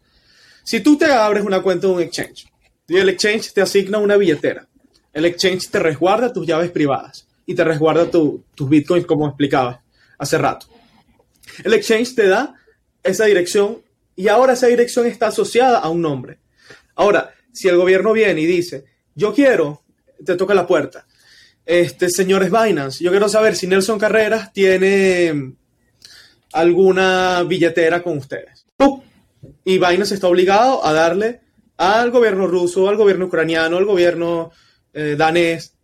Si 0.63 0.79
tú 0.79 0.97
te 0.97 1.05
abres 1.05 1.43
una 1.43 1.61
cuenta 1.61 1.85
de 1.85 1.93
un 1.93 2.01
exchange 2.01 2.47
y 2.87 2.97
el 2.97 3.09
exchange 3.09 3.53
te 3.53 3.61
asigna 3.61 3.99
una 3.99 4.17
billetera, 4.17 4.67
el 5.13 5.25
exchange 5.25 5.69
te 5.69 5.77
resguarda 5.77 6.33
tus 6.33 6.47
llaves 6.47 6.71
privadas 6.71 7.26
y 7.47 7.55
te 7.55 7.63
resguarda 7.63 8.11
tus 8.11 8.69
bitcoins 8.69 9.07
como 9.07 9.25
explicaba 9.25 9.81
hace 10.19 10.37
rato. 10.37 10.67
El 11.63 11.73
exchange 11.73 12.13
te 12.13 12.27
da 12.27 12.53
esa 13.01 13.25
dirección 13.25 13.81
y 14.15 14.27
ahora 14.27 14.53
esa 14.53 14.67
dirección 14.67 15.07
está 15.07 15.27
asociada 15.27 15.79
a 15.79 15.89
un 15.89 16.01
nombre. 16.01 16.39
Ahora, 16.95 17.33
si 17.53 17.69
el 17.69 17.77
gobierno 17.77 18.13
viene 18.13 18.41
y 18.41 18.45
dice, 18.45 18.85
yo 19.15 19.33
quiero, 19.33 19.83
te 20.23 20.35
toca 20.35 20.53
la 20.53 20.67
puerta, 20.67 21.07
este, 21.65 22.09
señores 22.09 22.51
Binance, 22.51 23.03
yo 23.03 23.11
quiero 23.11 23.29
saber 23.29 23.55
si 23.55 23.67
Nelson 23.67 23.97
Carreras 23.97 24.51
tiene 24.51 25.53
alguna 26.51 27.43
billetera 27.43 28.03
con 28.03 28.17
ustedes. 28.17 28.65
Y 29.63 29.77
Binance 29.77 30.15
está 30.15 30.27
obligado 30.27 30.85
a 30.85 30.91
darle 30.91 31.41
al 31.77 32.11
gobierno 32.11 32.47
ruso, 32.47 32.89
al 32.89 32.97
gobierno 32.97 33.27
ucraniano, 33.27 33.77
al 33.77 33.85
gobierno 33.85 34.51
eh, 34.93 35.15
danés, 35.17 35.76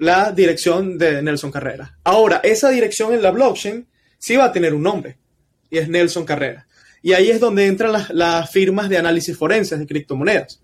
la 0.00 0.32
dirección 0.32 0.96
de 0.96 1.20
Nelson 1.20 1.50
Carrera. 1.50 1.98
Ahora, 2.04 2.40
esa 2.42 2.70
dirección 2.70 3.12
en 3.12 3.22
la 3.22 3.30
blockchain 3.30 3.86
sí 4.18 4.34
va 4.34 4.46
a 4.46 4.52
tener 4.52 4.72
un 4.72 4.82
nombre, 4.82 5.18
y 5.68 5.76
es 5.76 5.90
Nelson 5.90 6.24
Carrera. 6.24 6.66
Y 7.02 7.12
ahí 7.12 7.30
es 7.30 7.38
donde 7.38 7.66
entran 7.66 8.06
las, 8.08 8.50
firmas 8.50 8.88
de 8.88 8.96
análisis 8.96 9.36
forenses 9.36 9.78
de 9.78 9.86
criptomonedas. 9.86 10.62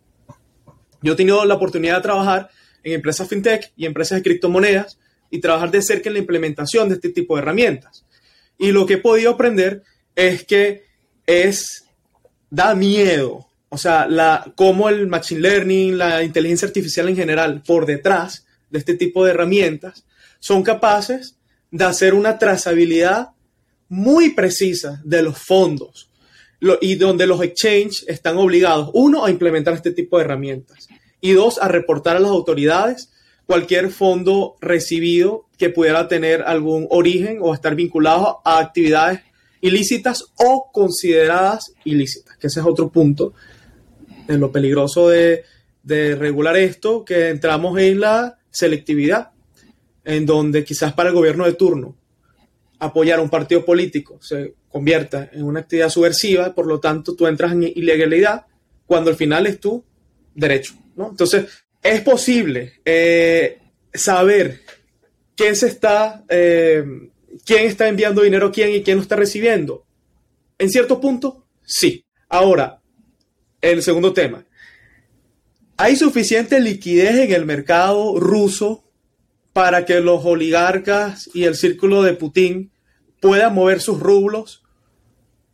Yo 1.03 1.13
he 1.13 1.17
tenido 1.17 1.45
la 1.45 1.55
oportunidad 1.55 1.97
de 1.97 2.03
trabajar 2.03 2.49
en 2.83 2.95
empresas 2.95 3.29
fintech 3.29 3.73
y 3.77 3.85
empresas 3.85 4.17
de 4.17 4.23
criptomonedas 4.23 4.99
y 5.31 5.39
trabajar 5.39 5.71
de 5.71 5.83
cerca 5.83 6.09
en 6.09 6.15
la 6.15 6.21
implementación 6.21 6.89
de 6.89 6.95
este 6.95 7.11
tipo 7.11 7.37
de 7.37 7.43
herramientas. 7.43 8.07
Y 8.59 8.73
lo 8.73 8.87
que 8.87 8.95
he 8.95 8.99
podido 8.99 9.33
aprender 9.33 9.83
es 10.15 10.47
que 10.47 10.85
es, 11.27 11.85
da 12.49 12.75
miedo. 12.75 13.47
O 13.69 13.77
sea, 13.77 14.07
la, 14.07 14.51
cómo 14.57 14.89
el 14.89 15.09
machine 15.09 15.43
learning, 15.43 15.99
la 15.99 16.23
inteligencia 16.23 16.67
artificial 16.67 17.07
en 17.11 17.17
general, 17.17 17.63
por 17.67 17.85
detrás 17.85 18.46
de 18.71 18.79
este 18.79 18.95
tipo 18.95 19.25
de 19.25 19.33
herramientas, 19.33 20.05
son 20.39 20.63
capaces 20.63 21.37
de 21.71 21.85
hacer 21.85 22.15
una 22.15 22.39
trazabilidad 22.39 23.29
muy 23.89 24.31
precisa 24.31 25.01
de 25.05 25.23
los 25.23 25.39
fondos 25.39 26.11
y 26.81 26.95
donde 26.95 27.27
los 27.27 27.43
exchanges 27.43 28.05
están 28.09 28.39
obligados, 28.39 28.91
uno, 28.95 29.25
a 29.25 29.31
implementar 29.31 29.75
este 29.75 29.93
tipo 29.93 30.17
de 30.19 30.25
herramientas 30.25 30.89
y 31.21 31.33
dos, 31.33 31.59
a 31.61 31.69
reportar 31.69 32.17
a 32.17 32.21
las 32.21 32.31
autoridades 32.31 33.11
cualquier 33.47 33.91
fondo 33.91 34.57
recibido 34.61 35.47
que 35.57 35.71
pudiera 35.71 36.09
tener 36.09 36.43
algún 36.43 36.87
origen 36.91 37.39
o 37.41 37.55
estar 37.55 37.75
vinculado 37.75 38.41
a 38.45 38.59
actividades 38.59 39.21
ilícitas 39.61 40.25
o 40.37 40.71
consideradas 40.73 41.73
ilícitas, 41.85 42.37
que 42.37 42.49
ese 42.49 42.61
es 42.61 42.67
otro 42.67 42.91
punto 42.91 43.33
en 44.29 44.41
lo 44.41 44.53
peligroso 44.53 45.09
de, 45.09 45.45
regular 45.85 46.57
esto, 46.57 47.05
que 47.05 47.29
entramos 47.29 47.79
en 47.79 48.01
la 48.01 48.39
selectividad, 48.57 49.33
en 50.03 50.25
donde 50.25 50.65
quizás 50.65 50.95
para 50.95 51.11
el 51.11 51.15
gobierno 51.15 51.45
de 51.45 51.53
turno 51.53 51.97
apoyar 52.79 53.19
a 53.19 53.23
un 53.23 53.29
partido 53.29 53.65
político 53.65 54.19
se 54.23 54.55
convierta 54.69 55.31
en 55.33 55.43
una 55.45 55.61
actividad 55.61 55.91
subversiva, 55.91 56.55
por 56.55 56.67
lo 56.67 56.81
tanto 56.81 57.15
tú 57.15 57.27
entras 57.27 57.53
en 57.53 57.65
ilegalidad 57.65 58.47
cuando 58.87 59.11
al 59.11 59.17
final 59.17 59.47
es 59.47 59.61
tu 59.61 59.85
derecho. 60.35 60.75
¿no? 60.95 61.11
Entonces, 61.11 61.47
es 61.83 62.01
posible 62.01 62.81
eh, 62.85 63.59
saber 63.93 64.63
quién 65.35 65.55
se 65.55 65.67
está, 65.69 66.25
eh, 66.29 66.85
quién 67.45 67.67
está 67.67 67.89
enviando 67.89 68.23
dinero 68.23 68.47
a 68.47 68.53
quién 68.53 68.71
y 68.71 68.83
quién 68.83 68.97
lo 68.97 69.03
está 69.03 69.17
recibiendo. 69.17 69.85
En 70.59 70.71
cierto 70.71 70.99
punto, 70.99 71.47
sí. 71.63 72.05
Ahora, 72.29 72.81
el 73.61 73.83
segundo 73.83 74.13
tema. 74.13 74.47
¿Hay 75.77 75.97
suficiente 75.97 76.61
liquidez 76.61 77.17
en 77.17 77.33
el 77.33 77.45
mercado 77.45 78.19
ruso 78.19 78.85
para 79.53 79.85
que 79.85 80.01
los 80.01 80.25
oligarcas 80.25 81.29
y 81.35 81.45
el 81.45 81.55
círculo 81.55 82.03
de 82.03 82.15
Putin 82.15 82.71
puedan 83.21 83.55
mover 83.55 83.81
sus 83.81 84.01
rublos 84.01 84.63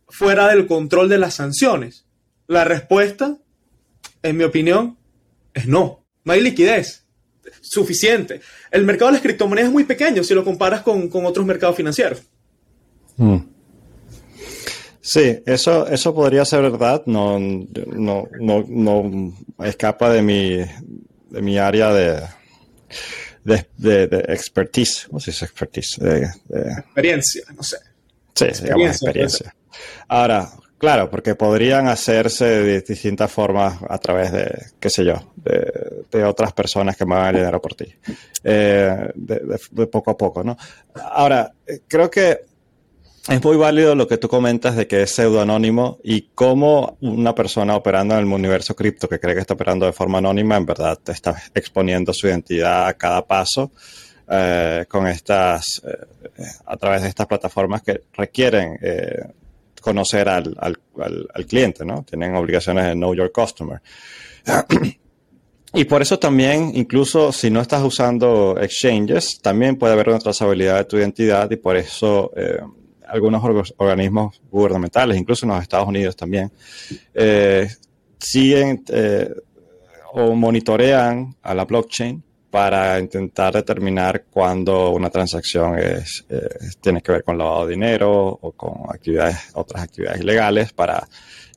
fuera 0.07 0.47
del 0.47 0.67
control 0.67 1.09
de 1.09 1.17
las 1.17 1.35
sanciones? 1.35 2.05
La 2.47 2.63
respuesta, 2.63 3.37
en 4.21 4.37
mi 4.37 4.43
opinión, 4.43 4.97
es 5.53 5.67
no 5.67 6.03
no 6.23 6.33
hay 6.33 6.41
liquidez 6.41 7.05
suficiente. 7.61 8.41
El 8.71 8.85
mercado 8.85 9.07
de 9.07 9.13
las 9.13 9.21
criptomonedas 9.21 9.67
es 9.67 9.73
muy 9.73 9.83
pequeño 9.83 10.23
si 10.23 10.33
lo 10.33 10.43
comparas 10.43 10.81
con, 10.81 11.09
otros 11.11 11.45
mercados 11.45 11.75
financieros. 11.75 12.23
Mm. 13.17 13.37
Sí, 15.05 15.43
eso, 15.45 15.85
eso 15.87 16.15
podría 16.15 16.45
ser 16.45 16.61
verdad. 16.61 17.03
No, 17.07 17.37
no, 17.37 18.25
no, 18.39 19.33
escapa 19.59 20.09
de 20.09 20.21
mi, 20.21 20.57
de 21.29 21.41
mi 21.41 21.57
área 21.57 21.91
de, 21.91 22.21
de, 23.43 23.67
de, 24.07 24.25
expertise. 24.29 25.07
¿Cómo 25.09 25.19
se 25.19 25.31
dice 25.31 25.43
expertise? 25.43 25.99
experiencia, 25.99 27.43
no 27.53 27.63
sé. 27.63 27.77
Sí, 28.33 28.45
digamos 28.63 28.87
experiencia. 28.87 29.53
Ahora, 30.07 30.49
Claro, 30.83 31.09
porque 31.09 31.33
podrían 31.35 31.87
hacerse 31.87 32.43
de 32.43 32.81
distintas 32.81 33.31
formas 33.31 33.79
a 33.87 33.97
través 33.99 34.33
de, 34.33 34.53
qué 34.81 34.89
sé 34.89 35.05
yo, 35.05 35.31
de, 35.37 36.25
otras 36.25 36.51
personas 36.51 36.97
que 36.97 37.05
muevan 37.05 37.29
el 37.29 37.35
dinero 37.37 37.61
por 37.61 37.73
ti, 37.73 37.85
eh, 38.43 39.09
de, 39.15 39.87
poco 39.87 40.11
a 40.11 40.17
poco, 40.17 40.43
¿no? 40.43 40.57
Ahora, 40.93 41.53
creo 41.87 42.11
que 42.11 42.37
es 43.27 43.43
muy 43.43 43.57
válido 43.57 43.95
lo 43.95 44.07
que 44.07 44.17
tú 44.17 44.27
comentas 44.27 44.75
de 44.75 44.87
que 44.87 45.03
es 45.03 45.11
pseudoanónimo 45.11 45.99
y 46.03 46.29
cómo 46.35 46.97
una 47.01 47.33
persona 47.33 47.75
operando 47.75 48.15
en 48.15 48.21
el 48.21 48.25
universo 48.25 48.75
cripto 48.75 49.07
que 49.07 49.19
cree 49.19 49.35
que 49.35 49.41
está 49.41 49.53
operando 49.53 49.85
de 49.85 49.93
forma 49.93 50.17
anónima, 50.17 50.57
en 50.57 50.65
verdad 50.65 50.99
te 51.01 51.11
está 51.11 51.41
exponiendo 51.53 52.13
su 52.13 52.27
identidad 52.27 52.87
a 52.87 52.93
cada 52.93 53.25
paso. 53.25 53.71
Eh, 54.25 54.85
con 54.87 55.05
estas, 55.05 55.81
eh, 55.85 56.43
a 56.65 56.77
través 56.77 57.01
de 57.01 57.09
estas 57.09 57.27
plataformas 57.27 57.81
que 57.81 58.03
requieren 58.13 58.79
conocer 59.81 60.29
al, 60.29 60.79
cliente, 61.45 61.85
¿no? 61.85 62.03
Tienen 62.03 62.33
obligaciones 62.35 62.85
de 62.85 62.93
know 62.93 63.13
your 63.13 63.31
customer. 63.31 63.81
Y 65.75 65.85
por 65.85 66.03
eso 66.03 66.19
también, 66.19 66.71
incluso 66.75 67.31
si 67.31 67.49
no 67.49 67.59
estás 67.59 67.81
usando 67.81 68.59
exchanges, 68.61 69.39
también 69.41 69.75
puede 69.75 69.93
haber 69.93 70.09
una 70.09 70.19
trazabilidad 70.19 70.77
de 70.77 70.85
tu 70.85 70.97
identidad 70.97 71.49
y 71.49 71.55
por 71.55 71.75
eso 71.75 72.31
eh, 72.35 72.59
algunos 73.13 73.73
organismos 73.77 74.41
gubernamentales, 74.49 75.17
incluso 75.17 75.45
en 75.45 75.51
los 75.51 75.61
Estados 75.61 75.87
Unidos 75.87 76.15
también, 76.15 76.51
eh, 77.13 77.67
siguen 78.17 78.83
eh, 78.89 79.29
o 80.13 80.33
monitorean 80.33 81.35
a 81.43 81.53
la 81.53 81.65
blockchain 81.65 82.23
para 82.49 82.99
intentar 82.99 83.53
determinar 83.53 84.25
cuándo 84.31 84.89
una 84.89 85.11
transacción 85.11 85.77
es, 85.77 86.25
eh, 86.27 86.39
tiene 86.81 87.01
que 87.01 87.11
ver 87.11 87.23
con 87.23 87.37
lavado 87.37 87.67
de 87.67 87.73
dinero 87.73 88.11
o 88.41 88.51
con 88.53 88.73
actividades, 88.89 89.37
otras 89.53 89.83
actividades 89.83 90.21
ilegales 90.21 90.73
para, 90.73 91.07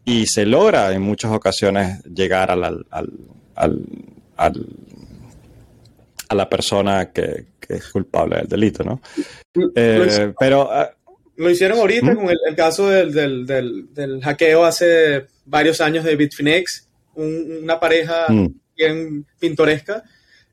y 0.04 0.26
se 0.26 0.44
logra 0.44 0.92
en 0.92 1.00
muchas 1.00 1.32
ocasiones 1.32 2.02
llegar 2.04 2.50
al, 2.50 2.64
al, 2.64 3.12
al, 3.54 4.66
a 6.28 6.34
la 6.34 6.48
persona 6.48 7.11
que, 7.12 7.46
es 7.66 7.88
culpable 7.88 8.36
del 8.36 8.48
delito, 8.48 8.84
¿no? 8.84 9.00
Eh, 9.74 10.34
pero... 10.38 10.70
Lo 11.37 11.51
hicieron 11.51 11.78
ahorita 11.78 12.12
¿Mm? 12.12 12.16
con 12.16 12.30
el, 12.30 12.57
caso 12.57 12.89
del, 12.89 13.12
del, 13.12 13.93
del, 13.93 14.22
hackeo 14.22 14.64
hace 14.64 15.26
varios 15.45 15.80
años 15.80 16.05
de 16.05 16.16
Bitfinex, 16.16 16.89
una 17.14 17.78
pareja 17.78 18.26
mm. 18.28 18.47
bien 18.76 19.26
pintoresca, 19.39 20.03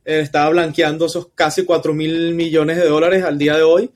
eh, 0.05 0.19
estaba 0.19 0.49
blanqueando 0.49 1.05
esos 1.05 1.29
casi 1.33 1.63
4 1.63 1.93
mil 1.93 2.33
millones 2.35 2.77
de 2.77 2.85
dólares 2.85 3.23
al 3.23 3.37
día 3.37 3.55
de 3.55 3.63
hoy. 3.63 3.91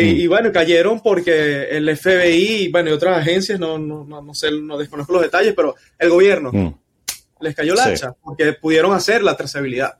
Y, 0.00 0.26
mm. 0.26 0.28
bueno, 0.28 0.52
cayeron 0.52 1.00
porque 1.00 1.68
el 1.70 1.96
FBI 1.96 2.68
bueno, 2.68 2.90
y 2.90 2.92
otras 2.92 3.18
agencias, 3.18 3.60
no, 3.60 3.78
no, 3.78 4.04
no, 4.04 4.34
sé, 4.34 4.50
no 4.50 4.78
desconozco 4.78 5.12
los 5.12 5.22
detalles, 5.22 5.54
pero 5.54 5.74
el 5.98 6.10
gobierno 6.10 6.50
mm. 6.52 6.74
les 7.40 7.54
cayó 7.54 7.74
la 7.74 7.84
hacha 7.84 8.12
porque 8.22 8.54
pudieron 8.54 8.92
hacer 8.92 9.22
la 9.22 9.36
trazabilidad. 9.36 9.98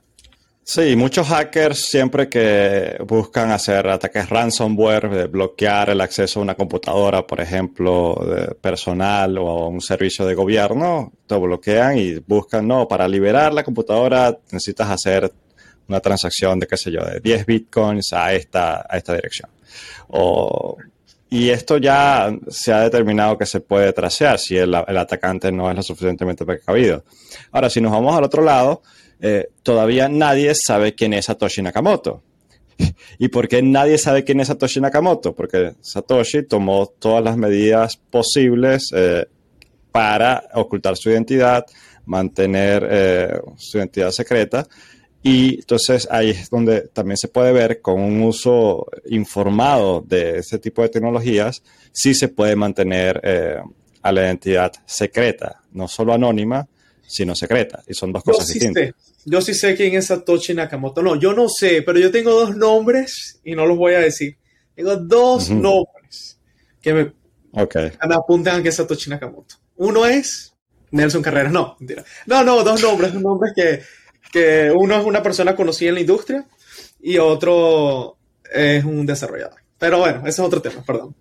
Sí, 0.67 0.95
muchos 0.95 1.27
hackers 1.27 1.77
siempre 1.77 2.27
que 2.27 2.97
buscan 3.05 3.51
hacer 3.51 3.87
ataques 3.87 4.27
ransomware, 4.27 5.27
bloquear 5.27 5.91
el 5.91 6.01
acceso 6.01 6.39
a 6.39 6.41
una 6.43 6.55
computadora, 6.55 7.21
por 7.27 7.39
ejemplo, 7.39 8.19
personal 8.59 9.37
o 9.37 9.67
un 9.67 9.79
servicio 9.79 10.25
de 10.25 10.33
gobierno, 10.33 11.13
te 11.27 11.37
bloquean 11.37 11.99
y 11.99 12.15
buscan, 12.15 12.67
no, 12.67 12.87
para 12.87 13.07
liberar 13.07 13.53
la 13.53 13.63
computadora 13.63 14.35
necesitas 14.51 14.89
hacer 14.89 15.31
una 15.87 15.99
transacción 15.99 16.59
de, 16.59 16.65
qué 16.65 16.77
sé 16.77 16.91
yo, 16.91 17.05
de 17.05 17.19
10 17.19 17.45
bitcoins 17.45 18.11
a 18.13 18.33
esta, 18.33 18.87
a 18.89 18.97
esta 18.97 19.13
dirección. 19.13 19.51
Y 21.35 21.49
esto 21.49 21.77
ya 21.77 22.33
se 22.47 22.71
ha 22.71 22.79
determinado 22.79 23.37
que 23.37 23.45
se 23.45 23.59
puede 23.59 23.91
tracear 23.91 24.39
si 24.39 24.55
el, 24.55 24.73
el 24.87 24.97
atacante 24.97 25.51
no 25.51 25.69
es 25.69 25.75
lo 25.75 25.83
suficientemente 25.83 26.45
precavido. 26.45 27.03
Ahora, 27.51 27.69
si 27.69 27.81
nos 27.81 27.91
vamos 27.91 28.15
al 28.15 28.23
otro 28.23 28.41
lado, 28.41 28.81
eh, 29.19 29.49
todavía 29.61 30.07
nadie 30.07 30.53
sabe 30.55 30.95
quién 30.95 31.13
es 31.13 31.25
Satoshi 31.25 31.61
Nakamoto. 31.61 32.23
¿Y 33.19 33.27
por 33.27 33.49
qué 33.49 33.61
nadie 33.61 33.97
sabe 33.97 34.23
quién 34.23 34.39
es 34.39 34.47
Satoshi 34.47 34.79
Nakamoto? 34.79 35.35
Porque 35.35 35.73
Satoshi 35.81 36.43
tomó 36.43 36.87
todas 36.87 37.21
las 37.21 37.35
medidas 37.35 37.97
posibles 37.97 38.91
eh, 38.95 39.25
para 39.91 40.41
ocultar 40.53 40.95
su 40.95 41.09
identidad, 41.09 41.65
mantener 42.05 42.87
eh, 42.89 43.41
su 43.57 43.77
identidad 43.77 44.11
secreta. 44.11 44.65
Y 45.27 45.55
entonces 45.55 46.07
ahí 46.11 46.29
es 46.29 46.51
donde 46.51 46.81
también 46.81 47.17
se 47.17 47.27
puede 47.27 47.51
ver 47.51 47.81
con 47.81 47.99
un 47.99 48.21
uso 48.21 48.85
informado 49.07 50.01
de 50.01 50.37
este 50.37 50.59
tipo 50.59 50.83
de 50.83 50.89
tecnologías, 50.89 51.63
sí 51.91 52.13
se 52.13 52.27
puede 52.27 52.55
mantener 52.55 53.19
a 54.03 54.11
la 54.11 54.21
identidad 54.21 54.71
secreta, 54.85 55.63
no 55.71 55.87
solo 55.87 56.13
anónima, 56.13 56.67
sino 57.07 57.33
secreta. 57.33 57.81
Y 57.87 57.95
son 57.95 58.13
dos 58.13 58.21
cosas 58.21 58.45
distintas. 58.45 58.91
Yo 59.25 59.41
sí 59.41 59.55
sé 59.55 59.75
quién 59.75 59.95
es 59.95 60.05
Satoshi 60.05 60.53
Nakamoto. 60.53 61.01
No, 61.01 61.15
yo 61.15 61.33
no 61.33 61.49
sé, 61.49 61.81
pero 61.81 61.97
yo 61.97 62.11
tengo 62.11 62.29
dos 62.29 62.55
nombres 62.55 63.39
y 63.43 63.55
no 63.55 63.65
los 63.65 63.79
voy 63.79 63.95
a 63.95 63.99
decir. 64.01 64.37
Tengo 64.75 64.95
dos 64.95 65.49
nombres 65.49 66.39
que 66.79 66.93
me, 66.93 67.13
okay. 67.51 67.93
me 68.07 68.13
apuntan 68.13 68.61
que 68.61 68.69
es 68.69 68.75
Satoshi 68.75 69.09
Nakamoto. 69.09 69.55
Uno 69.77 70.05
es 70.05 70.53
Nelson 70.91 71.23
Carreras. 71.23 71.51
No, 71.51 71.77
mentira. 71.79 72.05
No, 72.27 72.43
no, 72.43 72.63
dos 72.63 72.79
nombres. 72.83 73.11
Dos 73.11 73.23
nombres 73.23 73.53
que, 73.55 73.81
que 74.35 74.69
uno 74.69 74.97
es 74.97 75.05
una 75.05 75.23
persona 75.23 75.55
conocida 75.55 75.87
en 75.87 75.95
la 75.95 76.01
industria 76.01 76.45
y 77.01 77.17
otro 77.17 78.17
es 78.53 78.83
un 78.83 79.05
desarrollador. 79.05 79.61
Pero 79.77 79.99
bueno, 79.99 80.19
ese 80.19 80.29
es 80.29 80.39
otro 80.39 80.61
tema, 80.61 80.83
perdón. 80.85 81.15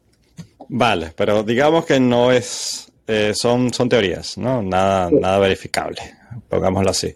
Vale, 0.68 1.12
pero 1.14 1.44
digamos 1.44 1.86
que 1.86 2.00
no 2.00 2.32
es 2.32 2.90
eh, 3.06 3.32
son, 3.36 3.72
son 3.72 3.88
teorías, 3.88 4.36
¿no? 4.36 4.62
Nada, 4.62 5.10
nada 5.12 5.38
verificable, 5.38 6.00
pongámoslo 6.48 6.90
así. 6.90 7.14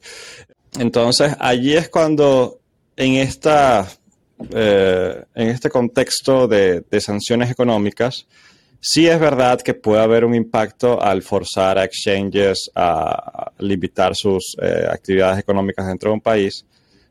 Entonces, 0.78 1.34
allí 1.40 1.74
es 1.74 1.88
cuando 1.88 2.61
en, 2.94 3.14
esta, 3.14 3.88
eh, 4.53 5.24
en 5.34 5.49
este 5.49 5.68
contexto 5.68 6.46
de, 6.46 6.84
sanciones 7.01 7.51
económicas, 7.51 8.28
sí 8.81 9.07
es 9.07 9.18
verdad 9.18 9.61
que 9.61 9.74
puede 9.74 10.03
haber 10.03 10.24
un 10.24 10.35
impacto 10.35 11.01
al 11.03 11.22
forzar 11.22 11.79
a 11.79 11.85
exchanges 11.85 12.70
a 12.74 13.53
limitar 13.59 14.14
sus 14.14 14.57
eh, 14.61 14.87
actividades 14.91 15.39
económicas 15.39 15.87
dentro 15.87 16.11
de 16.11 16.14
un 16.14 16.20
país, 16.20 16.64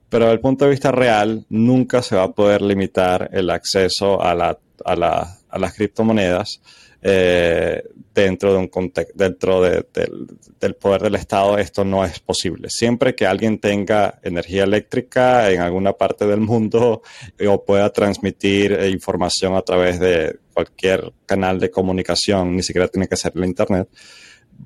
pero 0.10 0.26
desde 0.26 0.36
el 0.36 0.40
punto 0.40 0.66
de 0.66 0.72
vista 0.72 0.92
real, 0.92 1.46
nunca 1.50 2.02
se 2.02 2.16
va 2.16 2.24
a 2.24 2.32
poder 2.32 2.62
limitar 2.62 3.30
el 3.34 3.50
acceso 3.50 4.22
a, 4.22 4.34
la, 4.34 4.58
a, 4.86 4.96
la, 4.96 5.38
a 5.50 5.60
las 5.60 5.74
criptomonedas 5.74 6.62
eh, 7.02 7.84
dentro 8.14 8.54
de 8.54 8.60
un 8.60 8.68
contexto, 8.68 9.14
dentro 9.16 9.62
del 9.62 10.76
poder 10.76 11.02
del 11.04 11.16
Estado, 11.16 11.58
esto 11.58 11.86
no 11.86 12.04
es 12.04 12.20
posible. 12.20 12.68
Siempre 12.70 13.14
que 13.14 13.28
alguien 13.28 13.60
tenga 13.60 14.20
energía 14.24 14.64
eléctrica 14.64 15.52
en 15.52 15.62
alguna 15.62 15.94
parte 15.94 16.26
del 16.26 16.42
mundo 16.42 17.02
o 17.48 17.66
pueda 17.66 17.92
transmitir 17.92 18.74
eh, 18.74 18.90
información 18.90 19.56
a 19.56 19.62
través 19.62 20.00
de 20.00 20.40
cualquier 20.54 21.14
canal 21.26 21.60
de 21.60 21.70
comunicación, 21.70 22.56
ni 22.56 22.64
siquiera 22.64 22.88
tiene 22.88 23.08
que 23.08 23.16
ser 23.16 23.34
el 23.36 23.46
Internet, 23.46 23.88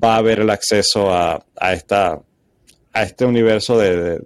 va 0.01 0.15
a 0.15 0.17
haber 0.17 0.39
el 0.39 0.49
acceso 0.49 1.13
a, 1.13 1.45
a 1.57 1.73
esta 1.73 2.21
a 2.93 3.03
este 3.03 3.25
universo 3.25 3.77
de, 3.77 4.21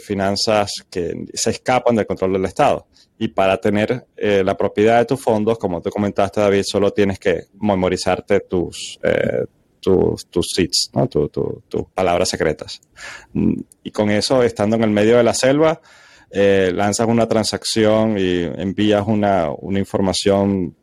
finanzas 0.00 0.72
que 0.90 1.24
se 1.32 1.50
escapan 1.50 1.96
del 1.96 2.06
control 2.06 2.34
del 2.34 2.44
Estado. 2.44 2.86
Y 3.18 3.28
para 3.28 3.58
tener 3.58 4.06
eh, 4.16 4.42
la 4.44 4.56
propiedad 4.56 4.98
de 4.98 5.04
tus 5.06 5.20
fondos, 5.20 5.58
como 5.58 5.80
tú 5.80 5.90
comentaste, 5.90 6.40
David, 6.40 6.64
solo 6.64 6.92
tienes 6.92 7.18
que 7.18 7.44
memorizarte 7.60 8.40
tus, 8.40 8.98
eh, 9.02 9.46
tus, 9.80 10.26
tus 10.26 10.46
seeds, 10.54 10.90
¿no? 10.94 11.06
tus 11.06 11.84
palabras 11.94 12.28
secretas. 12.28 12.80
Y 13.82 13.90
con 13.90 14.10
eso, 14.10 14.42
estando 14.42 14.76
en 14.76 14.82
el 14.82 14.90
medio 14.90 15.16
de 15.16 15.22
la 15.22 15.34
selva, 15.34 15.80
eh, 16.30 16.72
lanzas 16.74 17.06
una 17.06 17.28
transacción 17.28 18.18
y 18.18 18.42
envías 18.42 19.06
una, 19.06 19.50
una 19.50 19.78
información 19.78 20.74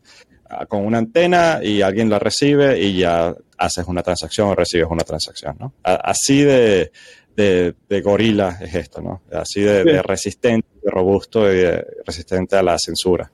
con 0.68 0.86
una 0.86 0.98
antena 0.98 1.60
y 1.62 1.82
alguien 1.82 2.10
la 2.10 2.20
recibe 2.20 2.80
y 2.80 3.00
ya 3.00 3.36
haces 3.58 3.86
una 3.88 4.04
transacción 4.04 4.50
o 4.50 4.56
recibes 4.56 4.88
una 4.90 5.04
transacción, 5.04 5.56
¿no? 5.60 5.74
Así 5.84 6.44
de, 6.44 6.92
de, 7.36 8.02
gorila 8.02 8.58
es 8.62 8.76
esto, 8.76 9.02
¿no? 9.02 9.22
Así 9.32 9.62
de, 9.62 10.02
resistente, 10.02 10.68
de 10.84 10.92
robusto 10.92 11.52
y 11.52 11.64
resistente 12.06 12.56
a 12.56 12.64
la 12.64 12.78
censura. 12.78 13.32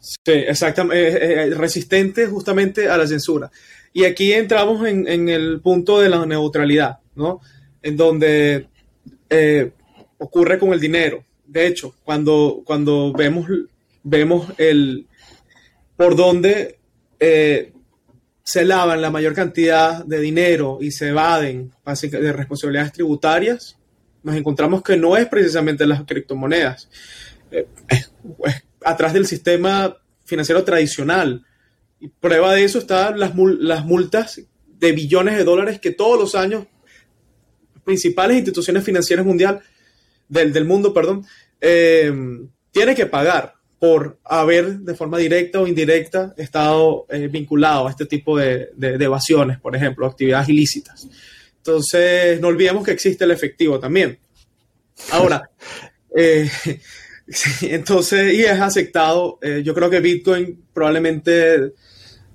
Sí, 0.00 0.32
exactamente, 0.32 1.00
eh, 1.00 1.12
eh, 1.12 1.42
eh, 1.48 1.54
resistente 1.54 2.26
justamente 2.26 2.88
a 2.88 2.96
la 2.96 3.06
censura. 3.06 3.50
Y 3.92 4.04
aquí 4.04 4.32
entramos 4.32 4.86
en, 4.86 5.28
el 5.28 5.60
punto 5.60 6.00
de 6.00 6.08
la 6.08 6.26
neutralidad, 6.26 6.98
¿no? 7.14 7.40
En 7.82 7.96
donde 7.96 8.66
ocurre 10.18 10.58
con 10.58 10.72
el 10.72 10.80
dinero. 10.80 11.24
De 11.46 11.66
hecho, 11.66 11.94
cuando, 12.02 12.62
cuando 12.64 13.12
vemos, 13.12 13.46
vemos 14.02 14.52
el 14.58 15.06
por 15.96 16.16
dónde 16.16 16.78
se 18.42 18.64
lavan 18.64 19.00
la 19.00 19.10
mayor 19.10 19.34
cantidad 19.34 20.04
de 20.04 20.20
dinero 20.20 20.78
y 20.80 20.90
se 20.90 21.08
evaden 21.08 21.72
de 21.84 22.32
responsabilidades 22.32 22.92
tributarias, 22.92 23.78
nos 24.22 24.36
encontramos 24.36 24.82
que 24.82 24.96
no 24.96 25.16
es 25.16 25.26
precisamente 25.26 25.86
las 25.86 26.02
criptomonedas. 26.04 26.88
Eh, 27.50 27.66
atrás 28.84 29.12
del 29.12 29.26
sistema 29.26 29.96
financiero 30.24 30.64
tradicional. 30.64 31.44
Y 32.00 32.08
prueba 32.08 32.52
de 32.54 32.64
eso 32.64 32.78
están 32.78 33.18
las, 33.18 33.32
las 33.36 33.84
multas 33.84 34.40
de 34.66 34.92
billones 34.92 35.36
de 35.36 35.44
dólares 35.44 35.78
que 35.78 35.92
todos 35.92 36.18
los 36.18 36.34
años 36.34 36.66
principales 37.84 38.38
instituciones 38.38 38.84
financieras 38.84 39.24
mundial, 39.26 39.60
del, 40.28 40.52
del 40.52 40.64
mundo, 40.64 40.92
perdón, 40.94 41.24
eh, 41.60 42.12
tienen 42.70 42.94
que 42.94 43.06
pagar 43.06 43.54
por 43.82 44.20
haber 44.22 44.78
de 44.78 44.94
forma 44.94 45.18
directa 45.18 45.60
o 45.60 45.66
indirecta 45.66 46.32
estado 46.36 47.04
eh, 47.08 47.26
vinculado 47.26 47.88
a 47.88 47.90
este 47.90 48.06
tipo 48.06 48.38
de, 48.38 48.70
evasiones, 48.78 49.58
por 49.58 49.74
ejemplo, 49.74 50.06
actividades 50.06 50.50
ilícitas. 50.50 51.08
Entonces, 51.56 52.40
no 52.40 52.46
olvidemos 52.46 52.84
que 52.84 52.92
existe 52.92 53.24
el 53.24 53.32
efectivo 53.32 53.80
también. 53.80 54.20
Ahora, 55.10 55.50
eh, 56.16 56.48
entonces, 57.62 58.32
y 58.34 58.44
es 58.44 58.60
aceptado, 58.60 59.40
eh, 59.42 59.62
yo 59.64 59.74
creo 59.74 59.90
que 59.90 59.98
Bitcoin 59.98 60.62
probablemente, 60.72 61.72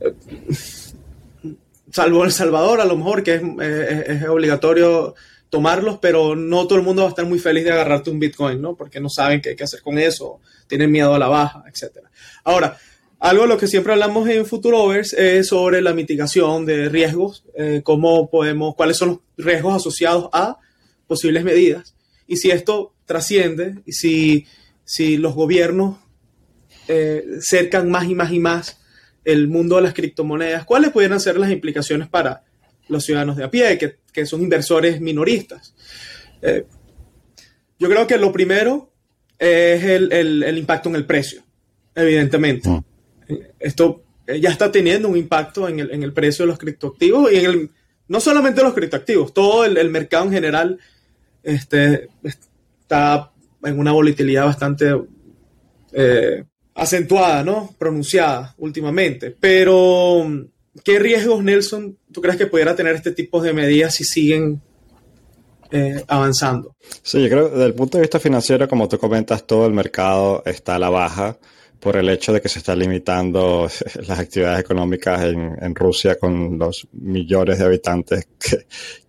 salvo 1.94 2.26
El 2.26 2.34
Salvador, 2.34 2.82
a 2.82 2.86
lo 2.86 2.98
mejor 2.98 3.24
que 3.24 3.36
es, 3.36 3.42
es 3.42 4.24
obligatorio 4.28 5.16
tomarlos, 5.50 6.00
pero 6.00 6.36
no 6.36 6.68
todo 6.68 6.80
el 6.80 6.86
mundo 6.86 7.04
va 7.04 7.08
a 7.08 7.12
estar 7.12 7.26
muy 7.26 7.40
feliz 7.40 7.64
de 7.64 7.72
agarrarte 7.72 8.10
un 8.10 8.20
Bitcoin, 8.20 8.62
¿no? 8.62 8.76
Porque 8.76 9.00
no 9.00 9.10
saben 9.10 9.42
qué, 9.42 9.56
qué 9.56 9.64
hacer 9.64 9.82
con 9.82 9.98
eso, 9.98 10.40
tienen 10.68 10.92
miedo 10.92 11.14
a 11.14 11.20
la 11.20 11.28
baja, 11.28 11.64
etc. 11.68 12.00
Ahora, 12.44 12.78
algo 13.20 13.44
de 13.44 13.50
lo 13.50 13.58
que 13.58 13.68
siempre 13.68 13.94
hablamos 13.94 14.30
en 14.30 14.46
Futurovers 14.46 15.14
es 15.14 15.48
sobre 15.48 15.82
la 15.82 15.94
mitigación 15.94 16.66
de 16.66 16.88
riesgos, 16.88 17.44
eh, 17.56 17.82
cómo 17.84 18.30
podemos, 18.30 18.76
cuáles 18.76 18.98
son 18.98 19.10
los 19.10 19.20
riesgos 19.38 19.76
asociados 19.76 20.30
a 20.34 20.58
posibles 21.08 21.44
medidas. 21.44 21.96
Y 22.28 22.38
si 22.38 22.52
esto 22.52 22.94
trasciende 23.06 23.80
y 23.86 23.94
si, 23.94 24.46
si 24.84 25.18
los 25.18 25.34
gobiernos 25.34 25.98
eh, 26.88 27.24
cercan 27.42 27.90
más 27.90 28.08
y 28.08 28.14
más 28.14 28.32
y 28.32 28.40
más 28.40 28.82
el 29.26 29.48
mundo 29.48 29.78
de 29.78 29.82
las 29.82 29.94
criptomonedas, 29.94 30.66
¿cuáles 30.66 30.92
pudieran 30.92 31.20
ser 31.20 31.38
las 31.38 31.50
implicaciones 31.50 32.08
para 32.08 32.44
los 32.90 33.04
ciudadanos 33.04 33.38
de 33.38 33.44
a 33.44 33.52
pie, 33.52 33.78
que, 33.78 33.98
que 34.12 34.26
son 34.26 34.42
inversores 34.42 35.02
minoristas? 35.02 35.74
Eh, 36.42 36.66
yo 37.80 37.90
creo 37.90 38.08
que 38.08 38.18
lo 38.18 38.32
primero 38.32 38.92
es 39.38 39.84
el, 39.84 40.12
el, 40.12 40.44
el 40.44 40.58
impacto 40.58 40.90
en 40.90 40.96
el 40.96 41.06
precio, 41.06 41.44
evidentemente. 41.96 42.70
Mm. 42.70 42.84
Esto 43.60 44.04
ya 44.42 44.50
está 44.50 44.72
teniendo 44.72 45.08
un 45.08 45.18
impacto 45.18 45.68
en 45.68 45.80
el, 45.80 45.92
en 45.92 46.04
el 46.04 46.14
precio 46.14 46.44
de 46.44 46.48
los 46.48 46.60
criptoactivos 46.60 47.32
y 47.32 47.38
en 47.38 47.46
el, 47.46 47.70
no 48.08 48.20
solamente 48.20 48.64
los 48.64 48.74
criptoactivos, 48.74 49.34
todo 49.34 49.66
el, 49.66 49.78
el 49.78 49.90
mercado 49.90 50.26
en 50.26 50.32
general 50.32 50.80
este, 51.44 52.10
está 52.24 53.32
en 53.64 53.80
una 53.80 53.92
volatilidad 53.92 54.46
bastante 54.46 54.94
eh, 55.94 56.44
acentuada, 56.76 57.44
¿no? 57.44 57.76
Pronunciada 57.78 58.54
últimamente. 58.58 59.36
Pero, 59.40 60.26
¿qué 60.84 61.00
riesgos, 61.00 61.44
Nelson, 61.44 61.98
tú 62.12 62.22
crees 62.22 62.38
que 62.38 62.48
pudiera 62.48 62.76
tener 62.76 62.96
este 62.96 63.12
tipo 63.12 63.42
de 63.42 63.54
medidas 63.54 63.96
si 63.96 64.04
siguen 64.04 64.62
eh, 65.72 66.04
avanzando? 66.08 66.76
Sí, 67.02 67.22
yo 67.22 67.30
creo 67.30 67.50
que 67.50 67.56
desde 67.56 67.66
el 67.66 67.74
punto 67.74 67.98
de 67.98 68.04
vista 68.04 68.20
financiero, 68.20 68.68
como 68.68 68.88
tú 68.88 68.98
comentas, 68.98 69.46
todo 69.46 69.66
el 69.66 69.74
mercado 69.74 70.44
está 70.46 70.76
a 70.76 70.80
la 70.80 70.90
baja 70.90 71.38
por 71.80 71.96
el 71.96 72.10
hecho 72.10 72.34
de 72.34 72.42
que 72.42 72.50
se 72.50 72.60
están 72.60 72.80
limitando 72.80 73.70
las 74.08 74.20
actividades 74.20 74.60
económicas 74.60 75.24
en, 75.24 75.76
Rusia 75.76 76.18
con 76.18 76.58
los 76.58 76.88
millones 76.92 77.60
de 77.60 77.66
habitantes 77.66 78.28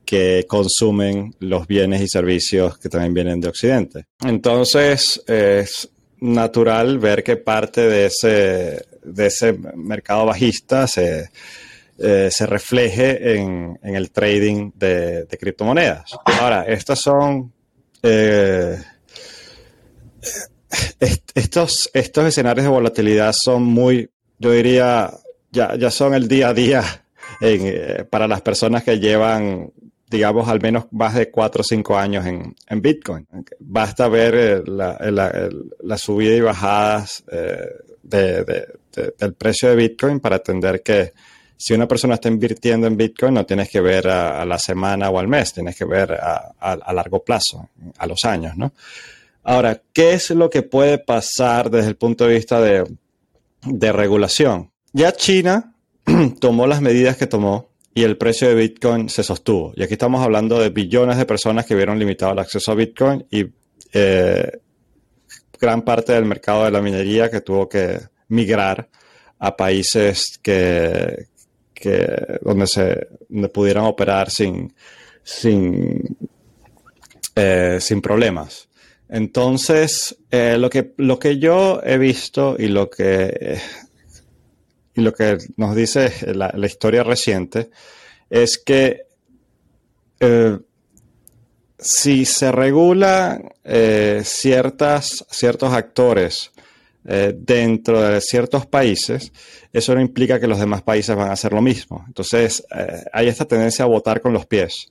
que, 0.05 0.47
consumen 0.47 1.35
los 1.41 1.67
bienes 1.67 2.01
y 2.01 2.09
servicios 2.09 2.79
que 2.79 2.89
también 2.89 3.13
vienen 3.13 3.41
de 3.41 3.49
Occidente. 3.49 4.07
Entonces, 4.25 5.23
es 5.27 5.91
natural 6.21 6.99
ver 6.99 7.23
que 7.23 7.37
parte 7.37 7.83
de 7.83 8.07
ese, 8.07 8.87
de 9.15 9.27
ese 9.27 9.53
mercado 9.75 10.27
bajista 10.27 10.87
se, 10.87 11.31
eh, 11.99 12.29
se 12.31 12.47
refleje 12.47 13.37
en, 13.37 13.79
en, 13.83 13.97
el 13.97 14.11
trading 14.11 14.71
de, 14.75 15.27
criptomonedas. 15.39 16.17
Ahora, 16.41 16.65
estas 16.65 17.01
son... 17.01 17.53
Eh, 18.03 18.79
estos, 21.35 21.91
estos 21.93 22.27
escenarios 22.27 22.65
de 22.65 22.71
volatilidad 22.71 23.33
son 23.33 23.65
muy, 23.65 24.11
yo 24.39 24.53
diría, 24.53 25.11
ya, 25.51 25.75
ya 25.77 25.91
son 25.91 26.15
el 26.15 26.29
día 26.29 26.51
a 26.51 26.55
día 26.55 26.85
eh, 27.41 28.05
para 28.09 28.29
las 28.29 28.43
personas 28.43 28.85
que 28.85 28.99
llevan, 28.99 29.73
digamos, 30.09 30.49
al 30.49 30.61
menos 30.61 30.87
más 30.91 31.15
de 31.15 31.31
cuatro 31.31 31.63
o 31.63 31.65
cinco 31.65 31.99
años 31.99 32.27
en, 32.27 32.55
en 32.69 32.83
Bitcoin. 32.83 33.27
Basta 33.59 34.09
ver 34.09 34.35
eh, 34.35 34.63
la, 34.67 34.99
la, 35.81 35.99
subida 35.99 36.35
y 36.35 36.41
bajadas 36.41 37.25
de, 38.09 38.45
de, 38.45 38.67
de, 38.95 39.15
del 39.19 39.35
precio 39.35 39.69
de 39.71 39.77
Bitcoin 39.77 40.21
para 40.21 40.37
entender 40.37 40.83
que 40.83 41.13
si 41.59 41.75
una 41.75 41.89
persona 41.89 42.15
está 42.15 42.29
invirtiendo 42.29 42.87
en 42.87 42.97
Bitcoin, 42.97 43.35
no 43.35 43.45
tienes 43.45 43.69
que 43.69 43.81
ver 43.81 44.07
a, 44.09 44.45
la 44.45 44.59
semana 44.61 45.11
o 45.11 45.19
al 45.19 45.27
mes, 45.27 45.53
tienes 45.53 45.77
que 45.77 45.85
ver 45.85 46.13
a, 46.13 46.93
largo 46.93 47.25
plazo, 47.25 47.69
a 47.99 48.07
los 48.07 48.25
años, 48.25 48.57
¿no? 48.57 48.73
Ahora, 49.43 49.83
¿qué 49.93 50.13
es 50.13 50.31
lo 50.31 50.49
que 50.51 50.63
puede 50.63 50.99
pasar 50.99 51.69
desde 51.71 51.89
el 51.89 51.97
punto 51.97 52.27
de 52.27 52.35
vista 52.35 52.61
de, 52.61 52.85
de 53.63 53.93
regulación? 53.93 54.71
Ya 54.93 55.13
China 55.13 55.75
tomó 56.41 56.69
las 56.69 56.81
medidas 56.81 57.17
que 57.17 57.27
tomó 57.27 57.71
y 57.93 58.05
el 58.05 58.17
precio 58.17 58.49
de 58.49 58.55
Bitcoin 58.55 59.09
se 59.09 59.25
sostuvo. 59.25 59.73
Y 59.75 59.83
aquí 59.83 59.95
estamos 59.95 60.23
hablando 60.23 60.61
de 60.61 60.71
billones 60.71 61.17
de 61.17 61.27
personas 61.27 61.67
que 61.67 61.75
vieron 61.75 61.99
limitado 61.99 62.33
el 62.33 62.39
acceso 62.39 62.71
a 62.71 62.77
Bitcoin 62.77 63.27
y 63.31 63.47
eh, 63.93 64.61
gran 65.59 65.83
parte 65.83 66.13
del 66.13 66.25
mercado 66.25 66.65
de 66.65 66.71
la 66.71 66.81
minería 66.81 67.31
que 67.31 67.41
tuvo 67.41 67.69
que 67.69 67.99
migrar 68.29 68.89
a 69.39 69.57
países 69.57 70.39
que, 70.43 71.27
que 71.75 72.39
donde 72.43 72.67
se 72.67 73.09
donde 73.29 73.49
pudieran 73.49 73.85
operar 73.85 74.31
sin, 74.31 74.73
sin, 75.23 76.17
eh, 77.35 77.79
sin 77.81 78.01
problemas. 78.01 78.69
Entonces, 79.09 80.17
eh, 80.31 80.57
lo, 80.59 80.69
que, 80.69 80.93
lo 80.99 81.19
que 81.19 81.39
yo 81.39 81.81
he 81.83 81.97
visto 81.97 82.57
y 82.59 82.69
lo 82.69 82.91
que, 82.91 83.59
y 84.95 85.01
lo 85.01 85.13
que 85.13 85.39
nos 85.57 85.75
dice 85.75 86.13
la, 86.35 86.53
historia 86.67 87.03
reciente 87.03 87.71
es 88.29 88.59
que 88.59 89.07
eh, 90.21 90.59
si 91.79 92.25
se 92.25 92.51
regulan 92.51 93.51
eh, 93.65 94.23
ciertas, 94.25 95.25
ciertos 95.31 95.73
actores 95.73 96.51
eh, 97.05 97.35
dentro 97.37 98.03
de 98.03 98.21
ciertos 98.21 98.67
países, 98.67 99.33
eso 99.73 99.95
no 99.95 100.01
implica 100.01 100.41
que 100.41 100.49
los 100.49 100.59
demás 100.59 100.83
países 100.83 101.15
van 101.15 101.31
a 101.31 101.33
hacer 101.33 101.53
lo 101.53 101.63
mismo. 101.63 102.05
Entonces, 102.07 102.65
eh, 102.77 103.05
hay 103.13 103.29
esta 103.29 103.45
tendencia 103.45 103.85
a 103.85 103.89
votar 103.89 104.21
con 104.21 104.33
los 104.33 104.47
pies. 104.47 104.89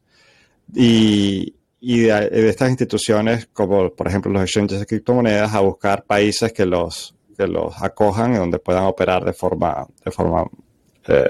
Y, 0.73 1.53
de, 1.79 2.49
estas 2.49 2.69
instituciones, 2.69 3.47
como 3.53 3.93
por 3.93 4.07
ejemplo 4.07 4.31
los 4.31 4.41
exchanges 4.41 4.79
de 4.79 4.85
criptomonedas, 4.85 5.53
a 5.53 5.59
buscar 5.59 6.03
países 6.03 6.51
que 6.51 6.65
los, 6.65 7.15
que 7.37 7.47
los 7.47 7.81
acojan 7.81 8.33
y 8.33 8.37
donde 8.37 8.59
puedan 8.59 8.85
operar 8.85 9.23
de 9.23 9.33
forma, 9.33 9.85
de 10.03 10.11
forma, 10.11 10.45
de 11.07 11.29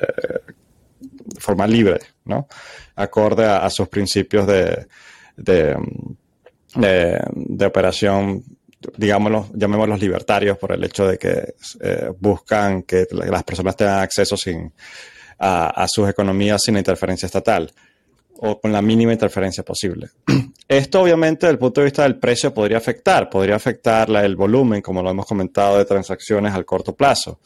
forma 1.39 1.67
libre, 1.67 1.99
¿no? 2.25 2.47
Acorde 2.95 3.45
a 3.45 3.69
sus 3.69 3.89
principios 3.89 4.47
de, 4.47 4.87
de, 5.37 5.77
de, 6.75 7.65
operación 7.65 8.43
digámoslo, 8.95 9.47
llamémoslos 9.53 9.99
libertarios 9.99 10.57
por 10.57 10.71
el 10.73 10.83
hecho 10.83 11.07
de 11.07 11.17
que 11.17 11.55
eh, 11.81 12.11
buscan 12.19 12.83
que 12.83 13.07
las 13.11 13.43
personas 13.43 13.75
tengan 13.75 14.01
acceso 14.01 14.35
sin, 14.35 14.71
a, 15.39 15.83
a, 15.83 15.87
sus 15.87 16.09
economías 16.09 16.61
sin 16.63 16.77
interferencia 16.77 17.25
estatal 17.25 17.71
o 18.39 18.59
con 18.59 18.71
la 18.71 18.81
mínima 18.81 19.13
interferencia 19.13 19.63
posible. 19.63 20.09
Esto 20.67 21.01
obviamente 21.01 21.45
desde 21.45 21.53
el 21.53 21.59
punto 21.59 21.81
de 21.81 21.85
vista 21.85 22.03
del 22.03 22.17
precio 22.17 22.53
podría 22.53 22.77
afectar, 22.77 23.29
podría 23.29 23.55
afectar 23.55 24.09
el 24.09 24.35
volumen, 24.35 24.81
como 24.81 25.01
lo 25.01 25.11
hemos 25.11 25.25
comentado, 25.25 25.77
de 25.77 25.85
transacciones 25.85 26.53
al 26.53 26.65
corto 26.65 26.93
plazo. 26.93 27.39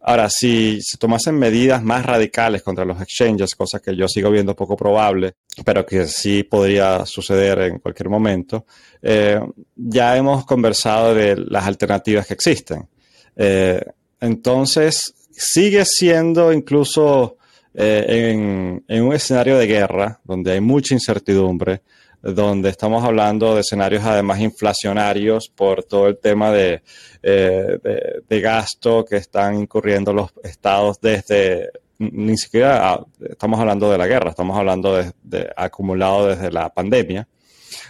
Ahora, 0.00 0.28
si 0.30 0.80
se 0.82 0.98
tomasen 0.98 1.36
medidas 1.36 1.82
más 1.82 2.04
radicales 2.04 2.62
contra 2.62 2.84
los 2.84 3.00
exchanges, 3.00 3.54
cosa 3.54 3.80
que 3.80 3.94
yo 3.94 4.08
sigo 4.08 4.30
viendo 4.30 4.54
poco 4.54 4.76
probable, 4.76 5.34
pero 5.64 5.84
que 5.84 6.06
sí 6.06 6.42
podría 6.44 7.04
suceder 7.06 7.58
en 7.60 7.78
cualquier 7.78 8.08
momento, 8.08 8.66
eh, 9.02 9.40
ya 9.74 10.16
hemos 10.16 10.44
conversado 10.46 11.14
de 11.14 11.36
las 11.36 11.66
alternativas 11.66 12.26
que 12.26 12.34
existen. 12.34 12.88
Eh, 13.36 13.80
entonces, 14.20 15.14
sigue 15.30 15.84
siendo 15.84 16.52
incluso 16.52 17.36
eh, 17.76 18.32
en, 18.32 18.84
en, 18.88 19.02
un 19.04 19.12
escenario 19.12 19.58
de 19.58 19.66
guerra, 19.66 20.20
donde 20.24 20.52
hay 20.52 20.60
mucha 20.60 20.94
incertidumbre, 20.94 21.82
donde 22.22 22.70
estamos 22.70 23.04
hablando 23.04 23.54
de 23.54 23.60
escenarios 23.60 24.04
además 24.04 24.40
inflacionarios 24.40 25.48
por 25.48 25.84
todo 25.84 26.08
el 26.08 26.18
tema 26.18 26.50
de, 26.50 26.82
eh, 27.22 27.78
de, 27.82 28.22
de 28.28 28.40
gasto 28.40 29.04
que 29.04 29.16
están 29.16 29.60
incurriendo 29.60 30.12
los 30.12 30.32
estados 30.42 30.98
desde, 31.00 31.70
ni 31.98 32.36
siquiera 32.36 32.92
ah, 32.92 33.06
estamos 33.20 33.60
hablando 33.60 33.90
de 33.90 33.98
la 33.98 34.06
guerra, 34.06 34.30
estamos 34.30 34.58
hablando 34.58 34.96
de, 34.96 35.12
de, 35.22 35.48
acumulado 35.56 36.28
desde 36.28 36.50
la 36.50 36.70
pandemia, 36.70 37.28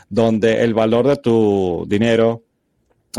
donde 0.08 0.62
el 0.62 0.74
valor 0.74 1.06
de 1.06 1.16
tu 1.16 1.84
dinero 1.88 2.42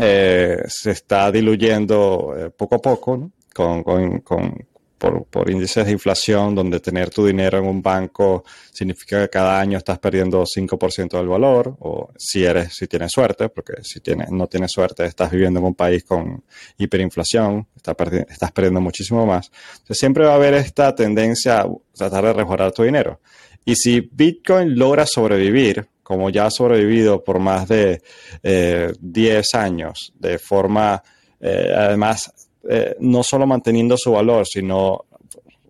eh, 0.00 0.62
se 0.68 0.92
está 0.92 1.32
diluyendo 1.32 2.34
eh, 2.36 2.50
poco 2.50 2.76
a 2.76 2.78
poco, 2.78 3.16
¿no? 3.16 3.32
con, 3.52 3.82
con, 3.82 4.66
por, 4.98 5.24
por, 5.26 5.50
índices 5.50 5.86
de 5.86 5.92
inflación, 5.92 6.54
donde 6.54 6.80
tener 6.80 7.10
tu 7.10 7.24
dinero 7.24 7.58
en 7.58 7.66
un 7.66 7.80
banco 7.80 8.44
significa 8.72 9.22
que 9.22 9.30
cada 9.30 9.60
año 9.60 9.78
estás 9.78 9.98
perdiendo 9.98 10.44
5% 10.44 11.16
del 11.16 11.28
valor, 11.28 11.76
o 11.80 12.10
si 12.16 12.44
eres, 12.44 12.74
si 12.74 12.86
tienes 12.86 13.12
suerte, 13.12 13.48
porque 13.48 13.74
si 13.82 14.00
tienes, 14.00 14.30
no 14.30 14.46
tienes 14.46 14.72
suerte, 14.72 15.04
estás 15.04 15.30
viviendo 15.30 15.60
en 15.60 15.66
un 15.66 15.74
país 15.74 16.04
con 16.04 16.44
hiperinflación, 16.76 17.66
estás, 17.74 17.94
perdi 17.94 18.18
estás 18.28 18.52
perdiendo 18.52 18.80
muchísimo 18.80 19.24
más. 19.24 19.50
Entonces 19.72 19.98
siempre 19.98 20.24
va 20.24 20.32
a 20.32 20.36
haber 20.36 20.54
esta 20.54 20.94
tendencia 20.94 21.60
a 21.60 21.68
tratar 21.94 22.26
de 22.26 22.34
mejorar 22.34 22.72
tu 22.72 22.82
dinero. 22.82 23.20
Y 23.64 23.76
si 23.76 24.00
Bitcoin 24.00 24.78
logra 24.78 25.06
sobrevivir, 25.06 25.88
como 26.08 26.30
ya 26.30 26.46
ha 26.46 26.50
sobrevivido 26.50 27.22
por 27.22 27.38
más 27.38 27.68
de 27.68 28.00
eh, 28.42 28.94
10 28.98 29.54
años, 29.54 30.14
de 30.18 30.38
forma, 30.38 31.02
eh, 31.38 31.70
además, 31.76 32.47
eh, 32.70 32.96
no 33.00 33.22
solo 33.22 33.46
manteniendo 33.46 33.96
su 33.96 34.12
valor, 34.12 34.46
sino 34.46 35.06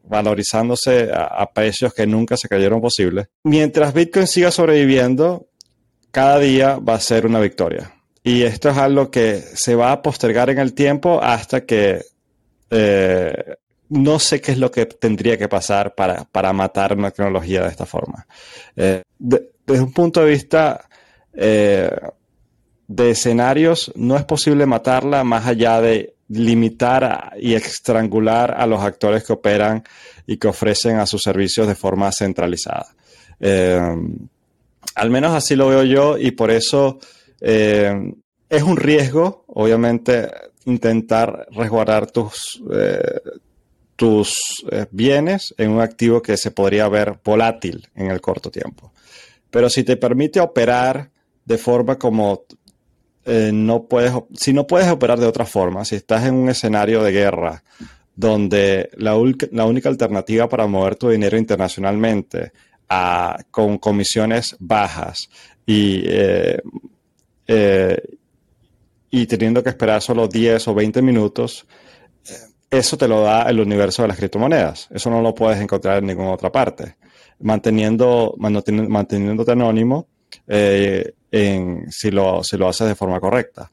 valorizándose 0.02 1.10
a, 1.12 1.48
precios 1.52 1.94
que 1.94 2.08
nunca 2.08 2.36
se 2.36 2.48
creyeron 2.48 2.80
posibles. 2.80 3.28
Mientras 3.44 3.94
Bitcoin 3.94 4.26
siga 4.26 4.50
sobreviviendo, 4.50 5.46
cada 6.10 6.40
día 6.40 6.78
va 6.78 6.94
a 6.94 7.00
ser 7.00 7.24
una 7.24 7.38
victoria. 7.38 7.94
Y 8.24 8.42
esto 8.42 8.70
es 8.70 8.78
algo 8.78 9.12
que 9.12 9.36
se 9.36 9.76
va 9.76 9.92
a 9.92 10.02
postergar 10.02 10.50
en 10.50 10.58
el 10.58 10.74
tiempo 10.74 11.20
hasta 11.22 11.64
que 11.64 12.02
eh, 12.70 13.54
no 13.90 14.18
sé 14.18 14.40
qué 14.40 14.52
es 14.52 14.58
lo 14.58 14.72
que 14.72 14.86
tendría 14.86 15.38
que 15.38 15.48
pasar 15.48 15.94
para, 15.94 16.24
para 16.24 16.52
matar 16.52 16.96
una 16.96 17.12
tecnología 17.12 17.62
de 17.62 17.68
esta 17.68 17.86
forma. 17.86 18.26
Eh, 18.74 19.02
de, 19.20 19.50
desde 19.64 19.84
un 19.84 19.92
punto 19.92 20.24
de 20.24 20.30
vista 20.30 20.84
de 21.32 23.10
escenarios 23.10 23.92
no 23.94 24.16
es 24.16 24.24
posible 24.24 24.66
matarla 24.66 25.22
más 25.22 25.46
allá 25.46 25.80
de 25.80 26.17
limitar 26.28 27.32
y 27.40 27.54
estrangular 27.54 28.54
a 28.58 28.66
los 28.66 28.80
actores 28.82 29.24
que 29.24 29.32
operan 29.32 29.82
y 30.26 30.36
que 30.36 30.48
ofrecen 30.48 30.96
a 30.96 31.06
sus 31.06 31.22
servicios 31.22 31.66
de 31.66 31.74
forma 31.74 32.12
centralizada. 32.12 32.86
Eh, 33.40 33.80
al 34.94 35.10
menos 35.10 35.32
así 35.32 35.56
lo 35.56 35.68
veo 35.68 35.84
yo 35.84 36.18
y 36.18 36.32
por 36.32 36.50
eso 36.50 36.98
eh, 37.40 38.12
es 38.48 38.62
un 38.62 38.76
riesgo, 38.76 39.44
obviamente, 39.48 40.30
intentar 40.66 41.46
resguardar 41.50 42.10
tus, 42.10 42.62
eh, 42.72 43.20
tus 43.96 44.38
bienes 44.90 45.54
en 45.56 45.70
un 45.70 45.80
activo 45.80 46.20
que 46.20 46.36
se 46.36 46.50
podría 46.50 46.88
ver 46.88 47.18
volátil 47.24 47.88
en 47.94 48.10
el 48.10 48.20
corto 48.20 48.50
tiempo. 48.50 48.92
Pero 49.50 49.70
si 49.70 49.82
te 49.82 49.96
permite 49.96 50.40
operar 50.40 51.10
de 51.44 51.56
forma 51.56 51.96
como 51.96 52.44
no 53.26 53.84
puedes, 53.84 54.12
si 54.34 54.52
no 54.54 54.66
puedes 54.66 54.88
operar 54.88 55.18
de 55.20 55.26
otra 55.26 55.44
forma, 55.44 55.84
si 55.84 55.96
estás 55.96 56.24
en 56.24 56.34
un 56.34 56.48
escenario 56.48 57.02
de 57.02 57.12
guerra 57.12 57.62
donde 58.18 58.90
la, 58.96 59.16
la 59.52 59.64
única 59.64 59.88
alternativa 59.88 60.48
para 60.48 60.66
mover 60.66 60.96
tu 60.96 61.08
dinero 61.08 61.38
internacionalmente 61.38 62.52
con 63.50 63.78
comisiones 63.78 64.56
bajas 64.58 65.28
y, 65.64 66.02
eh, 66.04 66.60
eh, 67.46 68.02
y 69.10 69.26
teniendo 69.26 69.62
que 69.62 69.70
esperar 69.70 70.02
solo 70.02 70.26
10 70.26 70.66
o 70.66 70.74
20 70.74 71.00
minutos, 71.00 71.66
eh, 72.28 72.32
eso 72.70 72.96
te 72.96 73.06
lo 73.06 73.20
da 73.20 73.42
el 73.42 73.60
universo 73.60 74.02
de 74.02 74.08
las 74.08 74.16
criptomonedas. 74.16 74.88
Eso 74.90 75.10
no 75.10 75.22
lo 75.22 75.34
puedes 75.34 75.60
encontrar 75.60 75.98
en 75.98 76.06
ninguna 76.06 76.32
otra 76.32 76.50
parte. 76.50 76.96
Manteniendo, 77.40 78.34
manteniéndote 78.38 79.52
anónimo 79.52 80.08
en, 80.46 81.90
si, 81.90 82.10
lo, 82.10 82.42
si 82.42 82.56
lo 82.56 82.68
haces 82.68 82.88
de 82.88 82.94
forma 82.94 83.20
correcta. 83.20 83.70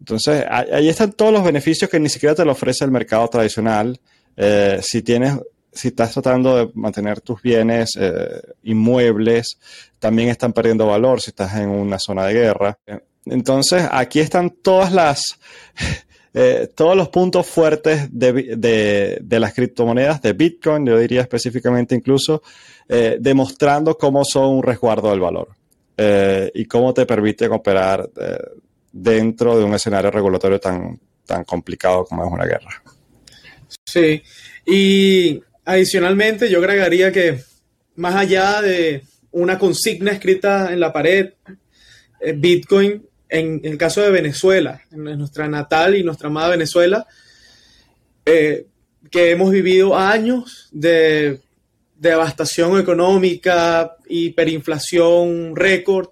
Entonces, 0.00 0.44
ahí 0.48 0.88
están 0.88 1.12
todos 1.12 1.32
los 1.32 1.44
beneficios 1.44 1.90
que 1.90 1.98
ni 1.98 2.08
siquiera 2.08 2.34
te 2.34 2.44
lo 2.44 2.52
ofrece 2.52 2.84
el 2.84 2.90
mercado 2.90 3.28
tradicional. 3.28 3.98
Eh, 4.36 4.78
si 4.82 5.02
tienes, 5.02 5.34
si 5.72 5.88
estás 5.88 6.12
tratando 6.12 6.56
de 6.56 6.70
mantener 6.74 7.20
tus 7.20 7.42
bienes 7.42 7.90
eh, 7.98 8.40
inmuebles, 8.62 9.58
también 9.98 10.28
están 10.28 10.52
perdiendo 10.52 10.86
valor 10.86 11.20
si 11.20 11.30
estás 11.30 11.56
en 11.56 11.68
una 11.68 11.98
zona 11.98 12.26
de 12.26 12.34
guerra. 12.34 12.78
Entonces, 13.26 13.86
aquí 13.90 14.20
están 14.20 14.50
todas 14.50 14.92
las, 14.92 15.38
eh, 16.34 16.68
todos 16.74 16.96
los 16.96 17.08
puntos 17.08 17.46
fuertes 17.46 18.08
de, 18.12 19.18
de, 19.20 19.40
las 19.40 19.52
criptomonedas, 19.52 20.22
de 20.22 20.32
Bitcoin, 20.32 20.86
yo 20.86 20.96
diría 20.96 21.22
específicamente 21.22 21.94
incluso, 21.94 22.42
demostrando 23.18 23.98
cómo 23.98 24.24
son 24.24 24.46
un 24.46 24.62
resguardo 24.62 25.10
del 25.10 25.20
valor 25.20 25.57
y 26.54 26.64
cómo 26.66 26.94
te 26.94 27.06
permite 27.06 27.48
operar 27.48 28.08
dentro 28.92 29.58
de 29.58 29.64
un 29.64 29.74
escenario 29.74 30.10
regulatorio 30.10 30.60
tan, 30.60 30.98
tan 31.26 31.44
complicado 31.44 32.04
como 32.04 32.24
es 32.24 32.32
una 32.32 32.44
guerra. 32.44 32.82
Sí, 33.84 34.22
y 34.66 35.40
adicionalmente 35.64 36.50
yo 36.50 36.58
agregaría 36.58 37.12
que 37.12 37.40
más 37.96 38.14
allá 38.14 38.62
de 38.62 39.04
una 39.30 39.58
consigna 39.58 40.12
escrita 40.12 40.72
en 40.72 40.80
la 40.80 40.92
pared, 40.92 41.34
eh, 42.20 42.32
Bitcoin, 42.32 43.06
en, 43.28 43.60
el 43.62 43.76
caso 43.76 44.00
de 44.00 44.10
Venezuela, 44.10 44.80
en 44.90 45.04
nuestra 45.18 45.48
natal 45.48 45.94
y 45.94 46.02
nuestra 46.02 46.28
amada 46.28 46.50
Venezuela, 46.50 47.06
eh, 48.24 48.66
que 49.10 49.30
hemos 49.30 49.50
vivido 49.50 49.96
años 49.96 50.68
de 50.72 51.40
devastación 51.98 52.80
económica, 52.80 53.96
hiperinflación 54.08 55.54
récord, 55.54 56.08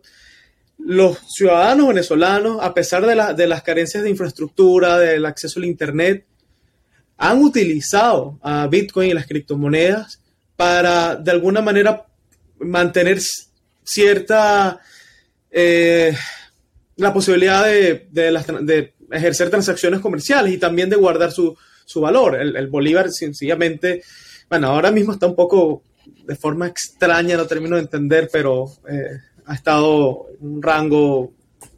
los 0.78 1.18
ciudadanos 1.34 1.88
venezolanos, 1.88 2.58
a 2.60 2.74
pesar 2.74 3.06
de, 3.06 3.46
las 3.46 3.62
carencias 3.62 4.02
de 4.02 4.10
infraestructura, 4.10 4.98
del 4.98 5.24
acceso 5.24 5.58
al 5.58 5.64
Internet, 5.64 6.26
han 7.16 7.42
utilizado 7.42 8.38
a 8.42 8.66
Bitcoin 8.66 9.10
y 9.10 9.14
las 9.14 9.26
criptomonedas 9.26 10.20
para, 10.54 11.16
de 11.16 11.30
alguna 11.30 11.62
manera, 11.62 12.04
mantener 12.58 13.18
cierta, 13.84 14.80
eh, 15.50 16.14
la 16.96 17.12
posibilidad 17.12 17.64
de, 17.64 18.92
ejercer 19.10 19.50
transacciones 19.50 20.00
comerciales 20.00 20.52
y 20.52 20.58
también 20.58 20.90
de 20.90 20.96
guardar 20.96 21.32
su, 21.32 21.56
valor. 21.96 22.36
El, 22.40 22.66
Bolívar 22.66 23.10
sencillamente, 23.10 24.02
bueno, 24.48 24.68
ahora 24.68 24.90
mismo 24.90 25.12
está 25.12 25.26
un 25.26 25.34
poco 25.34 25.82
de 26.24 26.36
forma 26.36 26.66
extraña, 26.66 27.36
no 27.36 27.46
termino 27.46 27.76
de 27.76 27.82
entender, 27.82 28.28
pero 28.32 28.66
eh, 28.88 29.18
ha 29.46 29.54
estado 29.54 30.26
en 30.40 30.54
un 30.54 30.62
rango 30.62 31.32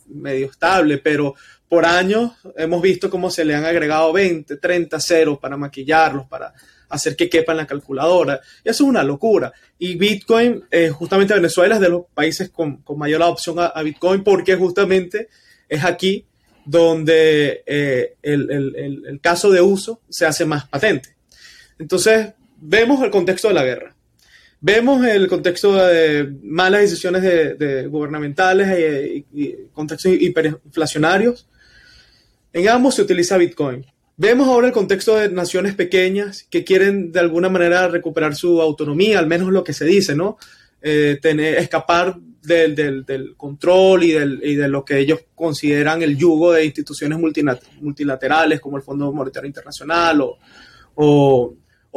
medio 0.09 0.47
estable, 0.47 0.99
pero 0.99 1.35
por 1.69 1.85
años 1.85 2.33
hemos 2.57 2.81
visto 2.81 3.11
cómo 3.11 3.31
se 3.31 3.45
le 3.45 3.55
han 3.55 3.65
agregado 3.65 4.13
20, 4.13 4.57
30 4.57 5.01
ceros 5.01 5.39
para 5.39 5.57
maquillarlos, 5.57 6.27
para 6.27 6.53
hacer 6.89 7.15
que 7.15 7.29
quepa 7.29 7.53
en 7.53 7.59
la 7.59 7.67
calculadora. 7.67 8.41
Y 8.65 8.71
eso 8.71 8.85
es 8.85 8.89
una 8.89 9.05
locura. 9.05 9.53
Y 9.79 9.97
Bitcoin, 9.97 10.65
eh, 10.71 10.89
justamente 10.89 11.35
Venezuela 11.35 11.75
es 11.75 11.81
de 11.81 11.91
los 11.91 12.07
países 12.15 12.49
con, 12.49 12.83
mayor 12.97 13.23
adopción 13.23 13.57
a, 13.59 13.83
Bitcoin 13.83 14.25
porque 14.25 14.57
justamente 14.57 15.29
es 15.69 15.85
aquí 15.85 16.25
donde 16.65 17.63
eh, 17.67 18.17
el 18.23 19.21
caso 19.23 19.51
de 19.51 19.61
uso 19.61 20.01
se 20.09 20.27
hace 20.27 20.47
más 20.47 20.67
patente. 20.69 21.19
Entonces, 21.79 22.33
vemos 22.61 23.03
el 23.03 23.11
contexto 23.11 23.49
de 23.49 23.55
la 23.55 23.65
guerra. 23.65 23.95
Vemos 24.61 25.07
el 25.07 25.29
contexto 25.29 25.75
de 25.75 26.35
malas 26.43 26.81
decisiones 26.81 27.23
de, 27.23 27.87
gubernamentales 27.87 28.69
eh, 28.71 29.25
y, 29.33 29.55
contextos 29.73 30.13
hiperinflacionarios. 30.13 31.47
En 32.53 32.69
ambos 32.69 32.97
se 32.97 33.03
utiliza 33.03 33.37
Bitcoin. 33.37 33.87
Vemos 34.17 34.49
ahora 34.49 34.67
el 34.67 34.73
contexto 34.73 35.17
de 35.17 35.29
naciones 35.29 35.77
pequeñas 35.77 36.45
que 36.51 36.65
quieren 36.65 37.13
de 37.13 37.21
alguna 37.21 37.49
manera 37.49 37.87
recuperar 37.87 38.35
su 38.35 38.61
autonomía, 38.61 39.21
al 39.21 39.29
menos 39.29 39.53
lo 39.53 39.63
que 39.63 39.73
se 39.73 39.85
dice, 39.85 40.17
¿no? 40.17 40.39
Eh, 40.83 41.19
tener, 41.23 41.55
escapar 41.59 42.17
del, 42.43 43.35
control 43.37 44.03
y, 44.03 44.13
de 44.13 44.69
lo 44.69 44.85
que 44.85 44.99
ellos 44.99 45.21
consideran 45.37 46.03
el 46.03 46.17
yugo 46.17 46.53
de 46.53 46.65
instituciones 46.65 47.19
multilaterales 47.81 48.61
como 48.61 48.77
el 48.77 48.83
Fondo 48.83 49.13
Monetario 49.13 49.47
Internacional 49.47 50.21
o 50.95 51.55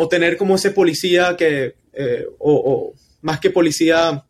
tener 0.10 0.38
como 0.38 0.56
ese 0.56 0.72
policía 0.72 1.36
que 1.38 1.76
eh, 1.94 2.26
o, 2.40 2.94
más 3.22 3.40
que 3.40 3.50
policía, 3.50 4.26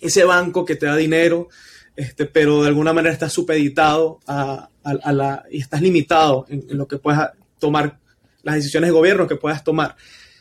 ese 0.00 0.24
banco 0.24 0.64
que 0.64 0.76
te 0.76 0.86
da 0.86 0.96
dinero, 0.96 1.48
este, 1.94 2.26
pero 2.26 2.62
de 2.62 2.68
alguna 2.68 2.92
manera 2.92 3.12
estás 3.12 3.32
supeditado 3.32 4.20
a, 4.26 4.68
la, 4.84 5.44
y 5.50 5.60
estás 5.60 5.80
limitado 5.80 6.46
en, 6.48 6.64
lo 6.76 6.86
que 6.88 6.98
puedas 6.98 7.30
tomar, 7.58 7.98
las 8.42 8.56
decisiones 8.56 8.88
de 8.88 8.94
gobierno 8.94 9.26
que 9.26 9.36
puedas 9.36 9.64
tomar, 9.64 9.96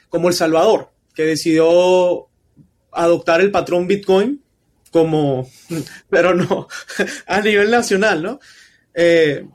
como 0.09 0.27
El 0.27 0.33
Salvador, 0.33 0.91
que 1.13 1.23
decidió 1.23 2.27
adoptar 2.91 3.41
el 3.41 3.51
patrón 3.51 3.87
Bitcoin 3.87 4.41
como, 4.91 5.49
pero 6.09 6.33
no, 6.33 6.67
a 7.27 7.41
nivel 7.41 7.69
nacional, 7.69 8.23
¿no? 8.23 8.39
Eh, 8.93 9.45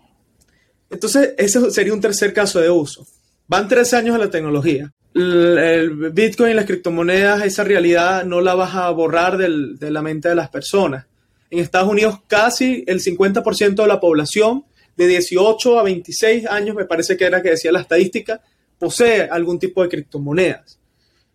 entonces, 0.90 1.34
ese 1.38 1.70
sería 1.70 1.94
un 1.94 2.00
tercer 2.00 2.32
caso 2.32 2.60
de 2.60 2.68
uso. 2.68 3.06
Van 3.50 3.66
tres 3.66 3.92
años 3.94 4.14
a 4.14 4.18
la 4.18 4.30
tecnología 4.30 4.92
el 5.12 6.10
Bitcoin 6.12 6.52
y 6.52 6.54
las 6.54 6.66
criptomonedas, 6.66 7.44
esa 7.44 7.64
realidad 7.64 8.24
no 8.24 8.40
la 8.40 8.54
vas 8.54 8.76
a 8.76 8.88
borrar 8.90 9.36
de 9.36 9.90
la 9.90 10.02
mente 10.02 10.28
de 10.28 10.36
las 10.36 10.50
personas. 10.50 11.06
En 11.50 11.58
Estados 11.58 11.90
Unidos 11.90 12.20
casi 12.28 12.84
el 12.86 13.00
50% 13.00 13.74
de 13.74 13.88
la 13.88 13.98
población 13.98 14.64
de 14.96 15.08
18 15.08 15.80
a 15.80 15.82
26 15.82 16.46
años, 16.46 16.76
me 16.76 16.84
parece 16.84 17.16
que 17.16 17.24
era 17.24 17.42
que 17.42 17.50
decía 17.50 17.72
la 17.72 17.80
estadística, 17.80 18.40
posee 18.78 19.22
algún 19.22 19.58
tipo 19.58 19.82
de 19.82 19.88
criptomonedas. 19.88 20.78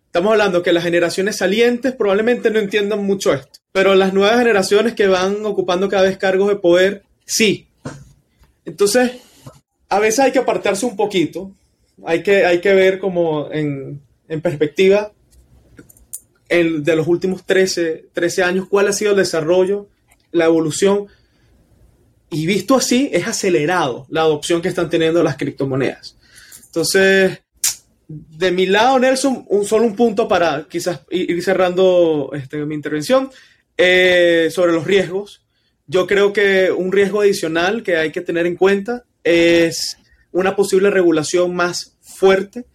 Estamos 0.06 0.32
hablando 0.32 0.62
que 0.62 0.72
las 0.72 0.84
generaciones 0.84 1.36
salientes 1.36 1.92
probablemente 1.92 2.50
no 2.50 2.58
entiendan 2.58 3.04
mucho 3.04 3.34
esto, 3.34 3.58
pero 3.72 3.94
las 3.94 4.14
nuevas 4.14 4.38
generaciones 4.38 4.94
que 4.94 5.06
van 5.06 5.44
ocupando 5.44 5.90
cada 5.90 6.04
vez 6.04 6.16
cargos 6.16 6.48
de 6.48 6.56
poder, 6.56 7.02
sí. 7.26 7.66
Entonces, 8.64 9.12
a 9.90 9.98
veces 9.98 10.20
hay 10.20 10.32
que 10.32 10.38
apartarse 10.38 10.86
un 10.86 10.96
poquito 10.96 11.52
hay 12.04 12.22
que, 12.22 12.44
hay 12.44 12.60
que 12.60 12.74
ver 12.74 12.98
como 12.98 13.50
en, 13.50 14.02
perspectiva 14.42 15.12
el, 16.48 16.84
de 16.84 16.96
los 16.96 17.06
últimos 17.06 17.44
13, 17.44 18.06
13 18.12 18.42
años 18.42 18.66
cuál 18.68 18.88
ha 18.88 18.92
sido 18.92 19.12
el 19.12 19.16
desarrollo, 19.16 19.88
la 20.32 20.46
evolución. 20.46 21.06
Y 22.30 22.46
visto 22.46 22.74
así, 22.74 23.08
es 23.12 23.26
acelerado 23.26 24.06
la 24.10 24.22
adopción 24.22 24.60
que 24.60 24.68
están 24.68 24.90
teniendo 24.90 25.22
las 25.22 25.36
criptomonedas. 25.36 26.16
Entonces, 26.66 27.40
de 28.08 28.50
mi 28.52 28.66
lado, 28.66 28.98
Nelson, 28.98 29.44
un, 29.48 29.64
solo 29.64 29.84
un 29.84 29.96
punto 29.96 30.28
para 30.28 30.66
quizás 30.68 31.00
ir 31.10 31.42
cerrando 31.42 32.30
este, 32.34 32.64
mi 32.66 32.74
intervención 32.74 33.30
eh, 33.76 34.48
sobre 34.50 34.72
los 34.72 34.84
riesgos. 34.84 35.42
Yo 35.86 36.06
creo 36.06 36.32
que 36.32 36.70
un 36.70 36.92
riesgo 36.92 37.20
adicional 37.20 37.82
que 37.82 37.96
hay 37.96 38.10
que 38.10 38.20
tener 38.20 38.46
en 38.46 38.56
cuenta 38.56 39.04
es 39.22 39.96
una 40.36 40.54
posible 40.54 40.90
regulación 40.90 41.54
más 41.54 41.96
fuerte 42.02 42.66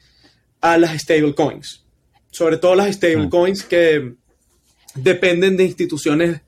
a 0.62 0.78
las 0.80 0.99
stablecoins, 0.99 1.86
sobre 2.32 2.57
todo 2.57 2.74
las 2.74 2.95
stablecoins 2.95 3.64
que 3.64 4.16
dependen 4.95 5.57
de 5.57 5.66
instituciones 5.66 6.41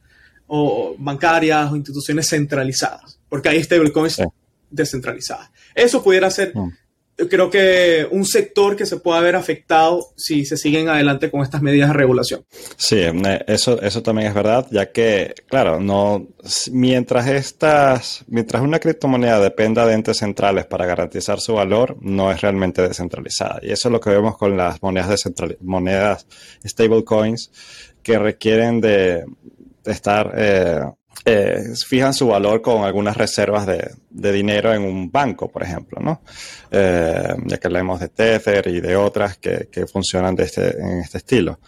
o 0.47 0.95
bancarias 0.97 1.71
o 1.71 1.75
instituciones 1.75 2.27
centralizadas, 2.27 3.19
porque 3.29 3.49
hay 3.49 3.63
stablecoins 3.63 4.23
descentralizadas. 4.71 5.51
Eso 5.75 6.03
pudiera 6.03 6.31
ser 6.31 6.55
mm 6.55 6.82
creo 7.29 7.49
que 7.49 8.07
un 8.11 8.25
sector 8.25 8.75
que 8.75 8.85
se 8.85 8.97
puede 8.97 9.19
haber 9.19 9.35
afectado 9.35 10.13
si 10.15 10.45
se 10.45 10.57
siguen 10.57 10.89
adelante 10.89 11.29
con 11.29 11.41
estas 11.41 11.61
medidas 11.61 11.89
de 11.89 11.93
regulación. 11.93 12.45
Sí, 12.77 13.01
eso, 13.47 13.81
eso 13.81 14.03
también 14.03 14.27
es 14.27 14.33
verdad, 14.33 14.67
ya 14.71 14.91
que, 14.91 15.33
claro, 15.47 15.79
no, 15.79 16.27
mientras 16.71 17.27
estas, 17.27 18.23
mientras 18.27 18.61
una 18.61 18.79
criptomoneda 18.79 19.39
dependa 19.39 19.85
de 19.85 19.93
entes 19.93 20.17
centrales 20.17 20.65
para 20.65 20.85
garantizar 20.85 21.39
su 21.39 21.53
valor, 21.53 21.97
no 22.01 22.31
es 22.31 22.41
realmente 22.41 22.81
descentralizada. 22.81 23.59
Y 23.61 23.71
eso 23.71 23.89
es 23.89 23.91
lo 23.91 23.99
que 23.99 24.09
vemos 24.09 24.37
con 24.37 24.57
las 24.57 24.81
monedas 24.81 25.23
monedas 25.61 26.27
stablecoins 26.65 27.51
que 28.01 28.19
requieren 28.19 28.81
de, 28.81 29.25
estar 29.85 30.33
eh, 30.35 30.81
eh, 31.25 31.73
fijan 31.87 32.13
su 32.13 32.27
valor 32.27 32.61
con 32.61 32.83
algunas 32.83 33.15
reservas 33.15 33.65
de, 33.65 34.31
dinero 34.31 34.73
en 34.73 34.83
un 34.83 35.09
banco, 35.09 35.49
por 35.49 35.63
ejemplo. 35.63 36.21
Eh, 36.69 37.35
ya 37.45 37.57
que 37.57 37.67
hablamos 37.67 37.99
de 38.01 38.09
Tether 38.09 38.67
y 38.67 38.81
de 38.81 38.95
otras 38.95 39.37
que, 39.37 39.85
funcionan 39.91 40.35
de 40.35 40.43
este, 40.43 40.77
en 40.77 40.99
este 40.99 41.19
estilo. 41.19 41.59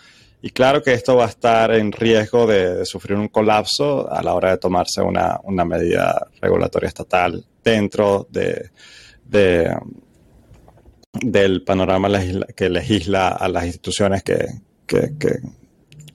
Y 0.41 0.49
claro 0.51 0.83
que 0.83 0.93
esto 0.93 1.15
va 1.15 1.25
a 1.25 1.29
estar 1.29 1.73
en 1.73 1.91
riesgo 1.91 2.45
de, 2.45 2.85
sufrir 2.85 3.17
un 3.17 3.29
colapso 3.29 4.11
a 4.11 4.21
la 4.21 4.33
hora 4.33 4.51
de 4.51 4.57
tomarse 4.57 5.01
una, 5.01 5.39
medida 5.65 6.27
regulatoria 6.41 6.89
estatal 6.89 7.45
dentro 7.63 8.27
de, 8.29 8.69
del 11.13 11.63
panorama 11.63 12.09
que 12.55 12.69
legisla 12.69 13.29
a 13.29 13.47
las 13.47 13.65
instituciones 13.65 14.21
que, 14.21 14.47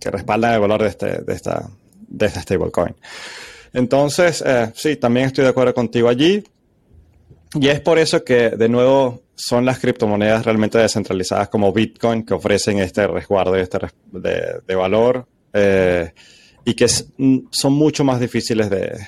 respaldan 0.02 0.54
el 0.54 0.60
valor 0.60 0.82
de, 0.82 0.88
este, 0.88 1.22
de 1.22 1.34
esta 1.34 1.68
de 2.10 2.26
esta 2.26 2.42
stablecoin. 2.42 2.94
Entonces, 3.72 4.42
eh, 4.44 4.70
sí, 4.74 4.96
también 4.96 5.26
estoy 5.26 5.44
de 5.44 5.50
acuerdo 5.50 5.72
contigo 5.72 6.08
allí. 6.08 6.44
Y 7.54 7.68
es 7.68 7.80
por 7.80 7.98
eso 7.98 8.22
que, 8.22 8.50
de 8.50 8.68
nuevo, 8.68 9.22
son 9.34 9.64
las 9.64 9.78
criptomonedas 9.78 10.44
realmente 10.44 10.78
descentralizadas 10.78 11.48
como 11.48 11.72
Bitcoin 11.72 12.24
que 12.24 12.34
ofrecen 12.34 12.78
este 12.78 13.06
resguardo 13.06 13.56
y 13.56 13.62
este 13.62 13.78
de, 14.12 14.74
valor 14.74 15.26
eh, 15.52 16.12
y 16.64 16.74
que 16.74 16.86
mm, 17.16 17.38
son 17.50 17.72
mucho 17.72 18.04
más 18.04 18.20
difíciles 18.20 18.68
de, 18.68 18.98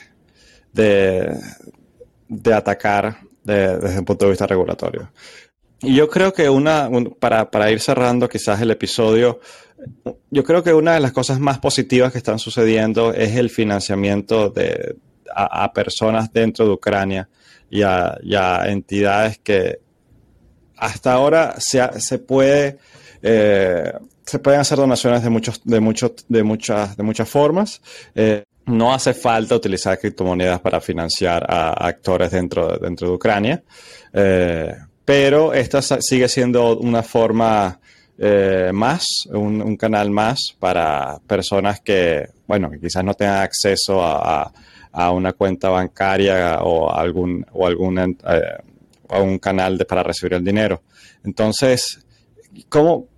de, 0.72 2.55
atacar 2.55 3.18
desde 3.44 3.98
el 3.98 4.05
punto 4.05 4.24
de 4.24 4.30
vista 4.30 4.46
regulatorio. 4.46 5.12
Y 5.82 5.94
yo 5.96 6.09
creo 6.09 6.32
que 6.32 6.48
una, 6.48 6.88
para, 7.18 7.50
para 7.50 7.70
ir 7.70 7.80
cerrando 7.80 8.28
quizás 8.28 8.61
el 8.61 8.70
episodio, 8.70 9.40
yo 10.30 10.45
creo 10.45 10.62
que 10.62 10.72
una 10.72 10.95
de 10.95 11.01
las 11.01 11.12
cosas 11.12 11.41
más 11.41 11.59
positivas 11.59 12.12
que 12.12 12.18
están 12.18 12.39
sucediendo 12.39 13.12
es 13.12 13.37
el 13.37 13.51
financiamiento 13.51 14.51
de, 14.51 14.97
a, 15.35 15.72
personas 15.72 16.33
dentro 16.33 16.66
de 16.66 16.72
Ucrania 16.72 17.28
y 17.70 17.83
a, 17.83 18.18
entidades 18.66 19.39
que 19.39 19.80
hasta 20.76 21.12
ahora 21.12 21.55
se, 21.59 21.80
se 22.01 22.18
puede 22.18 22.78
eh, 23.22 23.93
se 24.24 24.39
pueden 24.39 24.61
hacer 24.61 24.78
donaciones 24.78 25.22
de 25.22 25.30
muchos 25.30 25.61
de 25.64 25.80
muchos 25.80 26.12
de 26.28 26.43
muchas 26.43 26.97
de 26.97 27.03
muchas 27.03 27.28
formas. 27.28 27.80
Eh, 28.14 28.45
no 28.66 28.95
hace 28.95 29.12
falta 29.12 29.57
utilizar 29.57 29.99
criptomonedas 29.99 30.61
para 30.61 30.80
financiar 30.80 31.45
a, 31.49 31.72
actores 31.87 32.30
dentro, 32.30 32.78
dentro 32.78 33.09
de 33.09 33.14
Ucrania 33.14 33.62
eh, 34.12 34.76
pero 35.05 35.53
esta 35.53 35.83
sigue 35.83 36.28
siendo 36.28 36.78
una 36.78 37.03
forma 37.03 37.80
eh, 38.24 38.70
más, 38.72 39.04
un, 39.32 39.76
canal 39.76 40.08
más 40.10 40.54
para 40.60 41.18
personas 41.26 41.80
que, 41.80 42.24
bueno, 42.46 42.70
que 42.70 42.78
quizás 42.78 43.02
no 43.02 43.14
tengan 43.14 43.42
acceso 43.42 44.00
a, 44.00 44.52
una 45.10 45.32
cuenta 45.32 45.70
bancaria 45.70 46.60
o 46.62 46.92
algún, 46.92 47.44
o 47.52 47.68
eh, 47.68 48.16
un 49.20 49.38
canal 49.40 49.76
de, 49.76 49.84
para 49.86 50.04
recibir 50.04 50.34
el 50.34 50.44
dinero. 50.44 50.82
Entonces, 51.24 52.06
¿cómo? 52.68 53.08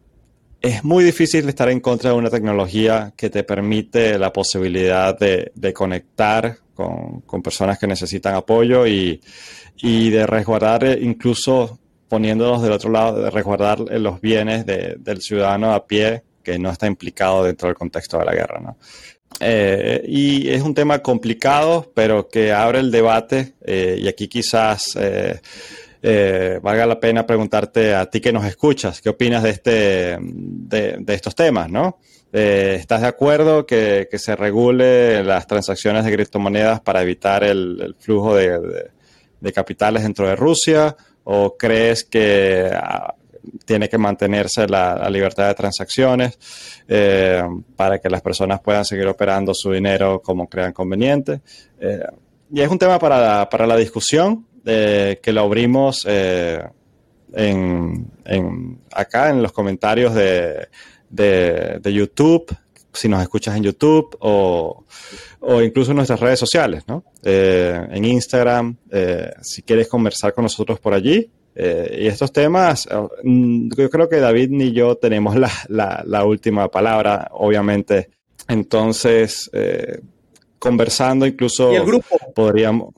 Es 0.62 0.82
muy 0.82 1.04
difícil 1.04 1.46
estar 1.50 1.68
en 1.68 1.80
contra 1.80 2.08
de 2.08 2.16
una 2.16 2.30
tecnología 2.30 3.12
que 3.14 3.28
te 3.28 3.44
permite 3.44 4.18
la 4.18 4.32
posibilidad 4.32 5.18
de, 5.18 5.72
conectar 5.74 6.56
con, 6.74 7.20
con, 7.26 7.42
personas 7.42 7.78
que 7.78 7.86
necesitan 7.86 8.36
apoyo 8.36 8.86
y, 8.86 9.20
y 9.82 10.08
de 10.08 10.26
resguardar 10.26 10.98
incluso 10.98 11.78
poniéndonos 12.14 12.62
del 12.62 12.70
otro 12.70 12.90
lado, 12.92 13.20
de 13.20 13.28
resguardar 13.28 13.80
los 13.80 14.20
bienes 14.20 14.64
del 14.64 15.20
ciudadano 15.20 15.74
a 15.74 15.84
pie 15.84 16.22
que 16.44 16.60
no 16.60 16.70
está 16.70 16.86
implicado 16.86 17.42
dentro 17.42 17.66
del 17.66 17.76
contexto 17.76 18.20
de 18.20 18.24
la 18.24 18.32
guerra. 18.32 18.60
¿no? 18.60 18.76
Eh, 19.40 20.00
y 20.06 20.48
es 20.48 20.62
un 20.62 20.74
tema 20.74 21.00
complicado, 21.00 21.90
pero 21.92 22.28
que 22.28 22.52
abre 22.52 22.78
el 22.78 22.92
debate 22.92 23.54
eh, 23.66 23.98
y 24.00 24.06
aquí 24.06 24.28
quizás 24.28 24.96
eh, 24.96 26.60
valga 26.62 26.86
la 26.86 27.00
pena 27.00 27.26
preguntarte 27.26 27.96
a 27.96 28.08
ti 28.08 28.20
que 28.20 28.32
nos 28.32 28.44
escuchas, 28.44 29.00
¿qué 29.00 29.08
opinas 29.08 29.42
de, 29.42 29.50
este, 29.50 30.16
de, 30.20 31.14
estos 31.14 31.34
temas? 31.34 31.68
¿no? 31.68 31.98
¿Estás 32.30 33.00
de 33.00 33.08
acuerdo 33.08 33.66
que, 33.66 34.06
se 34.18 34.36
regule 34.36 35.24
las 35.24 35.48
transacciones 35.48 36.04
de 36.04 36.12
criptomonedas 36.12 36.80
para 36.80 37.02
evitar 37.02 37.42
el, 37.42 37.96
flujo 37.98 38.36
de, 38.36 38.92
de 39.40 39.52
capitales 39.52 40.04
dentro 40.04 40.28
de 40.28 40.36
Rusia? 40.36 40.96
¿O 41.24 41.56
crees 41.56 42.04
que 42.04 42.70
ah, 42.72 43.14
tiene 43.64 43.88
que 43.88 43.98
mantenerse 43.98 44.66
la, 44.68 45.08
libertad 45.10 45.48
de 45.48 45.54
transacciones 45.54 46.38
eh, 46.88 47.42
para 47.76 47.98
que 47.98 48.10
las 48.10 48.20
personas 48.20 48.60
puedan 48.60 48.84
seguir 48.84 49.06
operando 49.06 49.52
su 49.54 49.72
dinero 49.72 50.20
como 50.22 50.48
crean 50.48 50.72
conveniente? 50.72 51.40
Eh, 51.80 52.06
y 52.52 52.60
es 52.60 52.68
un 52.68 52.78
tema 52.78 52.98
para 52.98 53.66
la, 53.66 53.76
discusión 53.76 54.46
que 54.64 55.32
lo 55.32 55.40
abrimos 55.40 56.04
eh, 56.06 56.62
en, 57.32 58.80
acá 58.92 59.30
en 59.30 59.42
los 59.42 59.52
comentarios 59.52 60.14
de, 60.14 60.68
de 61.10 61.92
YouTube 61.92 62.56
si 62.94 63.08
nos 63.08 63.20
escuchas 63.20 63.56
en 63.56 63.64
YouTube 63.64 64.16
o, 64.20 64.84
incluso 65.62 65.90
en 65.90 65.96
nuestras 65.96 66.20
redes 66.20 66.38
sociales, 66.38 66.84
¿no? 66.86 67.04
Eh, 67.22 67.86
en 67.90 68.04
Instagram, 68.04 68.76
eh, 68.90 69.30
si 69.42 69.62
quieres 69.62 69.88
conversar 69.88 70.32
con 70.32 70.44
nosotros 70.44 70.80
por 70.80 70.94
allí. 70.94 71.30
Eh, 71.54 72.00
y 72.02 72.06
estos 72.06 72.32
temas, 72.32 72.88
mm, 73.22 73.70
yo 73.76 73.90
creo 73.90 74.08
que 74.08 74.18
David 74.18 74.48
ni 74.50 74.72
yo 74.72 74.96
tenemos 74.96 75.36
la, 75.36 76.24
última 76.24 76.68
palabra, 76.68 77.28
obviamente. 77.32 78.10
Entonces, 78.48 79.50
conversando 80.58 81.26
incluso... 81.26 81.72
Y 81.72 81.76
el 81.76 81.84
grupo. 81.84 82.18
Podríamos... 82.34 82.94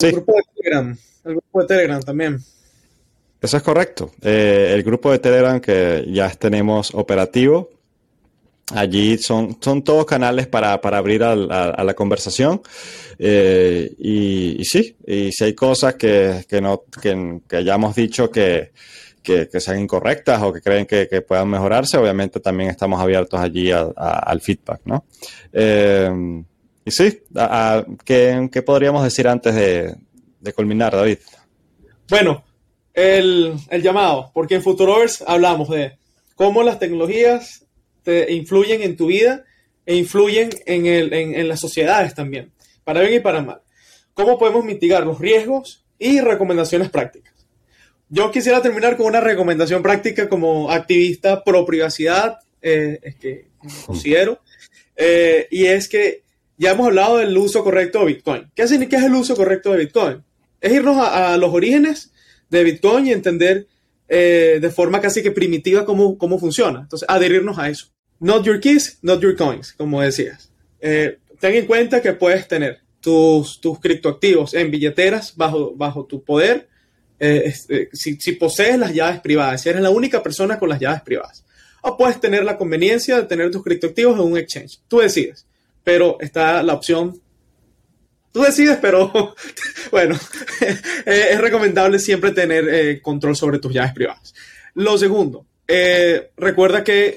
El 0.00 0.12
grupo 0.12 0.32
de 0.32 0.42
Telegram. 0.54 0.98
El 1.24 1.32
grupo 1.32 1.60
de 1.60 1.66
Telegram 1.66 2.02
también. 2.02 2.38
Eso 3.40 3.56
es 3.56 3.62
correcto. 3.62 4.12
el 4.22 4.82
grupo 4.82 5.10
de 5.10 5.18
Telegram 5.18 5.60
que 5.60 6.04
ya 6.08 6.30
tenemos 6.30 6.94
operativo 6.94 7.77
Allí 8.74 9.16
son, 9.16 9.56
son 9.60 9.82
todos 9.82 10.04
canales 10.04 10.46
para, 10.46 10.74
abrir 10.74 11.22
a, 11.22 11.34
la 11.36 11.94
conversación. 11.94 12.60
Eh, 13.18 13.94
y, 13.98 14.62
sí, 14.64 14.96
y 15.06 15.32
si 15.32 15.44
hay 15.44 15.54
cosas 15.54 15.94
que, 15.94 16.44
no, 16.60 16.82
que, 17.00 17.40
hayamos 17.56 17.94
dicho 17.94 18.30
que, 18.30 18.72
sean 19.58 19.80
incorrectas 19.80 20.42
o 20.42 20.52
que 20.52 20.60
creen 20.60 20.86
que, 20.86 21.06
puedan 21.26 21.48
mejorarse, 21.48 21.96
obviamente 21.96 22.40
también 22.40 22.70
estamos 22.70 23.00
abiertos 23.00 23.40
allí 23.40 23.70
al 23.72 24.40
feedback, 24.40 24.82
¿no? 24.84 25.04
Eh, 25.52 26.42
y 26.84 26.90
sí, 26.90 27.22
¿qué, 28.04 28.62
podríamos 28.64 29.02
decir 29.02 29.28
antes 29.28 29.54
de, 29.54 30.52
culminar, 30.54 30.94
David? 30.94 31.18
Bueno, 32.08 32.44
el, 32.92 33.54
el 33.70 33.82
llamado, 33.82 34.30
porque 34.34 34.56
en 34.56 34.62
Futurovers 34.62 35.22
hablamos 35.26 35.68
de 35.70 35.98
cómo 36.34 36.62
las 36.62 36.78
tecnologías 36.78 37.67
influyen 38.28 38.82
en 38.82 38.96
tu 38.96 39.06
vida 39.06 39.44
e 39.86 39.96
influyen 39.96 40.50
en, 40.66 40.86
el, 40.86 41.48
las 41.48 41.60
sociedades 41.60 42.14
también, 42.14 42.52
para 42.84 43.00
bien 43.00 43.14
y 43.14 43.20
para 43.20 43.42
mal. 43.42 43.62
¿Cómo 44.14 44.38
podemos 44.38 44.64
mitigar 44.64 45.06
los 45.06 45.18
riesgos 45.18 45.84
y 45.98 46.20
recomendaciones 46.20 46.90
prácticas? 46.90 47.34
Yo 48.08 48.30
quisiera 48.30 48.62
terminar 48.62 48.96
con 48.96 49.06
una 49.06 49.20
recomendación 49.20 49.82
práctica 49.82 50.28
como 50.28 50.70
activista 50.70 51.44
pro 51.44 51.64
privacidad, 51.66 52.38
eh, 52.62 52.98
es 53.02 53.14
que 53.16 53.46
considero, 53.86 54.40
eh, 54.96 55.46
y 55.50 55.66
es 55.66 55.88
que 55.88 56.22
ya 56.56 56.72
hemos 56.72 56.88
hablado 56.88 57.18
del 57.18 57.36
uso 57.36 57.62
correcto 57.62 58.00
de 58.00 58.06
Bitcoin. 58.06 58.50
¿Qué, 58.54 58.62
es 58.62 58.72
el 58.72 59.14
uso 59.14 59.36
correcto 59.36 59.72
de 59.72 59.78
Bitcoin? 59.78 60.24
Es 60.60 60.72
irnos 60.72 60.96
a, 60.96 61.34
a 61.34 61.36
los 61.36 61.52
orígenes 61.54 62.12
de 62.50 62.64
Bitcoin 62.64 63.06
y 63.06 63.12
entender 63.12 63.68
eh, 64.08 64.58
de 64.60 64.70
forma 64.70 65.02
casi 65.02 65.22
que 65.22 65.30
primitiva 65.30 65.84
cómo, 65.84 66.16
cómo 66.16 66.38
funciona. 66.38 66.80
Entonces, 66.80 67.06
adherirnos 67.08 67.58
a 67.58 67.68
eso. 67.68 67.88
Not 68.20 68.44
your 68.44 68.60
keys, 68.60 68.98
not 69.02 69.20
your 69.20 69.36
coins, 69.36 69.72
como 69.72 70.00
decías. 70.00 70.50
Eh, 70.80 71.18
ten 71.38 71.54
en 71.54 71.66
cuenta 71.66 72.02
que 72.02 72.12
puedes 72.12 72.48
tener 72.48 72.80
tus, 73.00 73.60
tus 73.60 73.78
criptoactivos 73.78 74.54
en 74.54 74.70
billeteras 74.70 75.36
bajo, 75.36 75.74
bajo 75.74 76.04
tu 76.04 76.22
poder 76.22 76.68
eh, 77.20 77.52
eh, 77.68 77.88
si, 77.92 78.16
si, 78.16 78.32
posees 78.32 78.78
las 78.78 78.94
llaves 78.94 79.20
privadas, 79.20 79.62
si 79.62 79.68
eres 79.68 79.82
la 79.82 79.90
única 79.90 80.22
persona 80.22 80.58
con 80.58 80.68
las 80.68 80.80
llaves 80.80 81.02
privadas. 81.02 81.44
O 81.82 81.96
puedes 81.96 82.20
tener 82.20 82.44
la 82.44 82.56
conveniencia 82.56 83.16
de 83.16 83.24
tener 83.24 83.50
tus 83.50 83.62
criptoactivos 83.62 84.14
en 84.14 84.24
un 84.24 84.38
exchange. 84.38 84.80
Tú 84.88 84.98
decides. 84.98 85.46
pero 85.84 86.18
está 86.20 86.62
la 86.62 86.74
opción. 86.74 87.18
Tú 88.30 88.42
decides, 88.42 88.78
pero 88.80 89.10
bueno, 89.90 90.14
eh, 91.06 91.28
es 91.30 91.40
recomendable 91.40 91.98
siempre 91.98 92.32
tener 92.32 92.68
eh, 92.68 93.00
control 93.00 93.34
sobre 93.36 93.58
tus 93.58 93.72
llaves 93.72 93.94
privadas. 93.94 94.34
Lo 94.74 94.98
segundo, 94.98 95.46
eh, 95.68 96.30
recuerda 96.36 96.82
que 96.82 97.16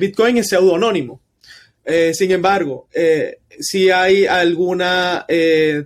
Bitcoin 0.00 0.38
es 0.38 0.48
pseudonónimo. 0.48 1.20
sin 2.12 2.30
embargo, 2.30 2.88
si 3.58 3.90
hay 3.90 4.26
alguna 4.26 5.26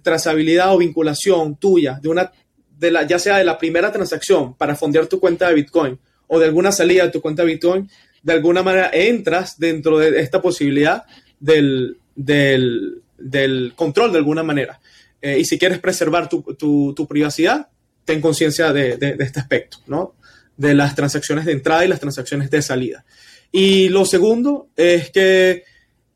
trazabilidad 0.02 0.74
o 0.74 0.78
vinculación 0.78 1.56
tuya 1.56 1.98
de 2.00 2.08
una, 2.08 2.30
de 2.78 2.90
la, 2.90 3.06
ya 3.06 3.18
sea 3.18 3.38
de 3.38 3.44
la 3.44 3.58
primera 3.58 3.92
transacción 3.92 4.54
para 4.54 4.76
fondear 4.76 5.06
tu 5.06 5.20
cuenta 5.20 5.48
de 5.48 5.54
Bitcoin 5.54 5.98
o 6.26 6.38
de 6.38 6.46
alguna 6.46 6.72
salida 6.72 7.04
de 7.04 7.10
tu 7.10 7.20
cuenta 7.20 7.42
de 7.42 7.52
Bitcoin, 7.52 7.90
de 8.22 8.32
alguna 8.32 8.62
manera 8.62 8.90
entras 8.92 9.58
dentro 9.58 9.98
de 9.98 10.20
esta 10.20 10.40
posibilidad 10.40 11.04
del, 11.38 11.98
del, 12.14 13.72
control 13.76 14.12
de 14.12 14.18
alguna 14.18 14.42
manera. 14.42 14.80
Eh, 15.20 15.38
y 15.38 15.44
si 15.44 15.58
quieres 15.58 15.78
preservar 15.78 16.28
tu, 16.28 16.42
tu, 16.54 17.06
privacidad, 17.06 17.68
ten 18.04 18.20
conciencia 18.20 18.72
de, 18.72 18.96
de, 18.96 19.16
este 19.20 19.40
aspecto, 19.40 19.78
¿no? 19.86 20.14
De 20.56 20.74
las 20.74 20.94
transacciones 20.94 21.44
de 21.44 21.52
entrada 21.52 21.84
y 21.84 21.88
las 21.88 22.00
transacciones 22.00 22.50
de 22.50 22.62
salida. 22.62 23.04
Y 23.50 23.88
lo 23.88 24.04
segundo 24.04 24.68
es 24.76 25.10
que 25.10 25.64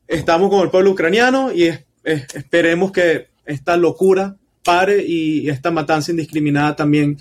estamos 0.07 0.49
con 0.49 0.61
el 0.61 0.69
pueblo 0.69 0.91
ucraniano 0.91 1.51
y 1.51 1.71
esperemos 2.03 2.91
que 2.91 3.27
esta 3.45 3.75
locura 3.77 4.35
pare 4.63 5.03
y, 5.05 5.49
esta 5.49 5.71
matanza 5.71 6.11
indiscriminada 6.11 6.75
también 6.75 7.17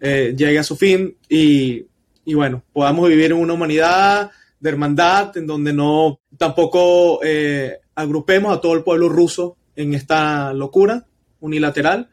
eh, 0.00 0.34
llegue 0.36 0.58
a 0.58 0.62
su 0.64 0.76
fin 0.76 1.16
y 1.28 1.86
y 2.26 2.34
bueno, 2.34 2.64
podamos 2.72 3.08
vivir 3.08 3.26
en 3.26 3.38
una 3.38 3.52
humanidad 3.54 4.32
de 4.58 4.68
hermandad 4.68 5.36
en 5.36 5.46
donde 5.46 5.72
no 5.72 6.20
tampoco 6.36 7.20
eh, 7.22 7.78
agrupemos 7.94 8.54
a 8.54 8.60
todo 8.60 8.74
el 8.74 8.82
pueblo 8.82 9.08
ruso 9.08 9.56
en 9.76 9.94
esta 9.94 10.52
locura 10.52 11.06
unilateral. 11.38 12.10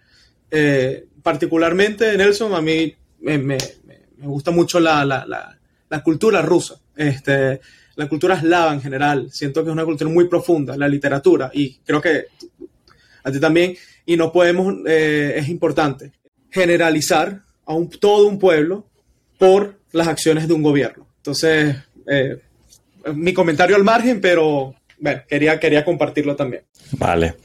Eh, 0.51 1.07
particularmente, 1.23 2.15
Nelson, 2.15 2.53
a 2.53 2.61
mí 2.61 2.93
me, 3.21 3.57
gusta 4.21 4.51
mucho 4.51 4.79
la, 4.79 5.05
la, 5.05 6.03
cultura 6.03 6.41
rusa, 6.41 6.75
este, 6.95 7.61
la 7.95 8.07
cultura 8.07 8.35
eslava 8.35 8.73
en 8.73 8.81
general. 8.81 9.29
Siento 9.31 9.63
que 9.63 9.69
es 9.69 9.73
una 9.73 9.85
cultura 9.85 10.09
muy 10.09 10.27
profunda, 10.27 10.75
la 10.77 10.87
literatura, 10.87 11.51
y 11.53 11.75
creo 11.85 12.01
que 12.01 12.25
a 13.23 13.31
ti 13.31 13.39
también, 13.39 13.75
y 14.05 14.17
no 14.17 14.31
podemos, 14.31 14.75
eh, 14.87 15.35
es 15.37 15.49
importante, 15.49 16.11
generalizar 16.49 17.41
a 17.65 17.73
un, 17.73 17.89
todo 17.89 18.27
un 18.27 18.39
pueblo 18.39 18.85
por 19.37 19.79
las 19.91 20.07
acciones 20.07 20.47
de 20.47 20.53
un 20.53 20.63
gobierno. 20.63 21.07
Entonces, 21.17 21.75
eh, 22.07 22.37
mi 23.13 23.33
comentario 23.33 23.75
al 23.75 23.83
margen, 23.83 24.19
pero 24.19 24.75
bueno, 24.99 25.21
quería, 25.27 25.59
quería 25.59 25.83
compartirlo 25.83 26.35
también. 26.35 26.63
Vale. 26.93 27.35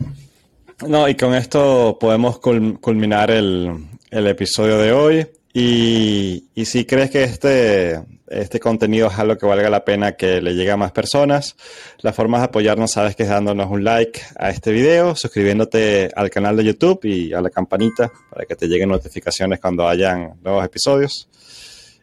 No, 0.86 1.08
y 1.08 1.16
con 1.16 1.34
esto 1.34 1.96
podemos 1.98 2.38
culminar 2.38 3.30
el, 3.30 3.88
episodio 4.10 4.78
de 4.78 4.92
hoy. 4.92 5.26
Y, 5.52 6.44
si 6.64 6.84
crees 6.84 7.10
que 7.10 7.24
este, 7.24 8.02
este 8.28 8.60
contenido 8.60 9.08
es 9.08 9.18
algo 9.18 9.38
que 9.38 9.46
valga 9.46 9.70
la 9.70 9.84
pena 9.84 10.12
que 10.12 10.40
le 10.40 10.54
llegue 10.54 10.70
a 10.70 10.76
más 10.76 10.92
personas, 10.92 11.56
la 12.00 12.12
forma 12.12 12.38
de 12.38 12.44
apoyarnos 12.44 12.92
sabes 12.92 13.16
que 13.16 13.22
es 13.22 13.28
dándonos 13.28 13.70
un 13.70 13.82
like 13.82 14.20
a 14.36 14.50
este 14.50 14.72
video, 14.72 15.16
suscribiéndote 15.16 16.10
al 16.14 16.30
canal 16.30 16.56
de 16.56 16.64
YouTube 16.64 17.00
y 17.04 17.32
a 17.32 17.40
la 17.40 17.50
campanita 17.50 18.12
para 18.30 18.44
que 18.44 18.56
te 18.56 18.66
lleguen 18.66 18.90
notificaciones 18.90 19.58
cuando 19.60 19.88
hayan 19.88 20.34
nuevos 20.42 20.64
episodios. 20.64 21.28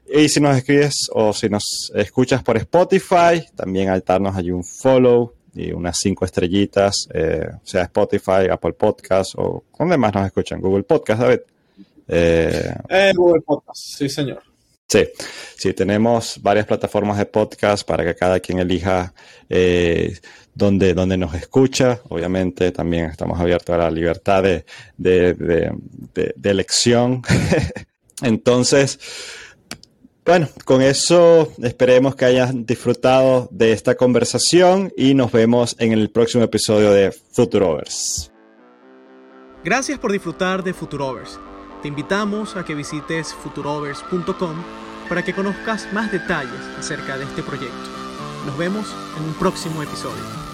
Y 0.08 0.30
si 0.30 0.40
nos 0.40 0.58
escribes 0.58 1.08
o 1.14 1.34
si 1.34 1.50
nos 1.50 1.92
escuchas 1.96 2.44
por 2.44 2.58
Spotify, 2.58 3.44
también 3.56 3.90
altarnos 3.90 4.36
allí 4.36 4.52
un 4.52 4.64
follow 4.64 5.34
y 5.54 5.72
unas 5.72 5.98
cinco 6.00 6.26
estrellitas, 6.26 7.08
eh, 7.14 7.48
sea 7.64 7.84
Spotify, 7.84 8.48
Apple 8.52 8.74
Podcast 8.74 9.34
o 9.38 9.64
¿dónde 9.78 9.98
más 9.98 10.14
nos 10.14 10.26
escuchan? 10.26 10.62
Google 10.62 10.84
Podcast, 10.84 11.22
David. 11.22 11.40
Eh, 12.08 13.14
Google 13.16 13.42
Podcast, 13.42 13.82
sí, 13.98 14.10
señor. 14.10 14.44
Sí, 14.88 15.04
sí, 15.58 15.74
tenemos 15.74 16.40
varias 16.42 16.68
plataformas 16.68 17.18
de 17.18 17.26
podcast 17.26 17.88
para 17.88 18.06
que 18.06 18.16
cada 18.16 18.40
quien 18.40 18.60
elija 18.60 19.14
eh, 19.50 20.20
donde, 20.54 20.94
donde 20.94 21.18
nos 21.18 21.34
escucha. 21.34 22.00
Obviamente 22.10 22.72
también 22.72 23.06
estamos 23.06 23.40
abiertos 23.40 23.74
a 23.74 23.80
la 23.80 23.92
libertad 23.92 24.44
de, 24.44 24.66
de, 24.98 25.34
de, 25.34 26.34
de 26.36 26.50
elección. 26.50 27.24
Entonces, 28.22 29.00
bueno, 30.24 30.48
con 30.66 30.82
eso 30.82 31.52
esperemos 31.62 32.16
que 32.16 32.26
hayan 32.26 32.66
disfrutado 32.66 33.48
de 33.52 33.72
esta 33.72 33.96
conversación 33.96 34.94
y 34.96 35.14
nos 35.14 35.32
vemos 35.32 35.76
en 35.80 35.92
el 35.92 36.10
próximo 36.10 36.44
episodio 36.44 36.92
de 36.92 37.12
Futurovers. 37.12 38.32
Gracias 39.64 39.98
por 40.00 40.12
disfrutar 40.12 40.64
de 40.64 40.74
Futurovers. 40.74 41.40
Te 41.86 41.90
invitamos 41.90 42.56
a 42.56 42.66
que 42.66 42.74
visites 42.74 43.36
futurovers.com 43.36 44.56
para 45.08 45.24
que 45.24 45.36
conozcas 45.36 45.88
más 45.94 46.12
detalles 46.12 46.60
acerca 46.80 47.16
de 47.16 47.26
este 47.26 47.44
proyecto. 47.44 47.76
Nos 48.48 48.58
vemos 48.58 48.92
en 49.20 49.24
un 49.24 49.34
próximo 49.36 49.84
episodio. 49.84 50.45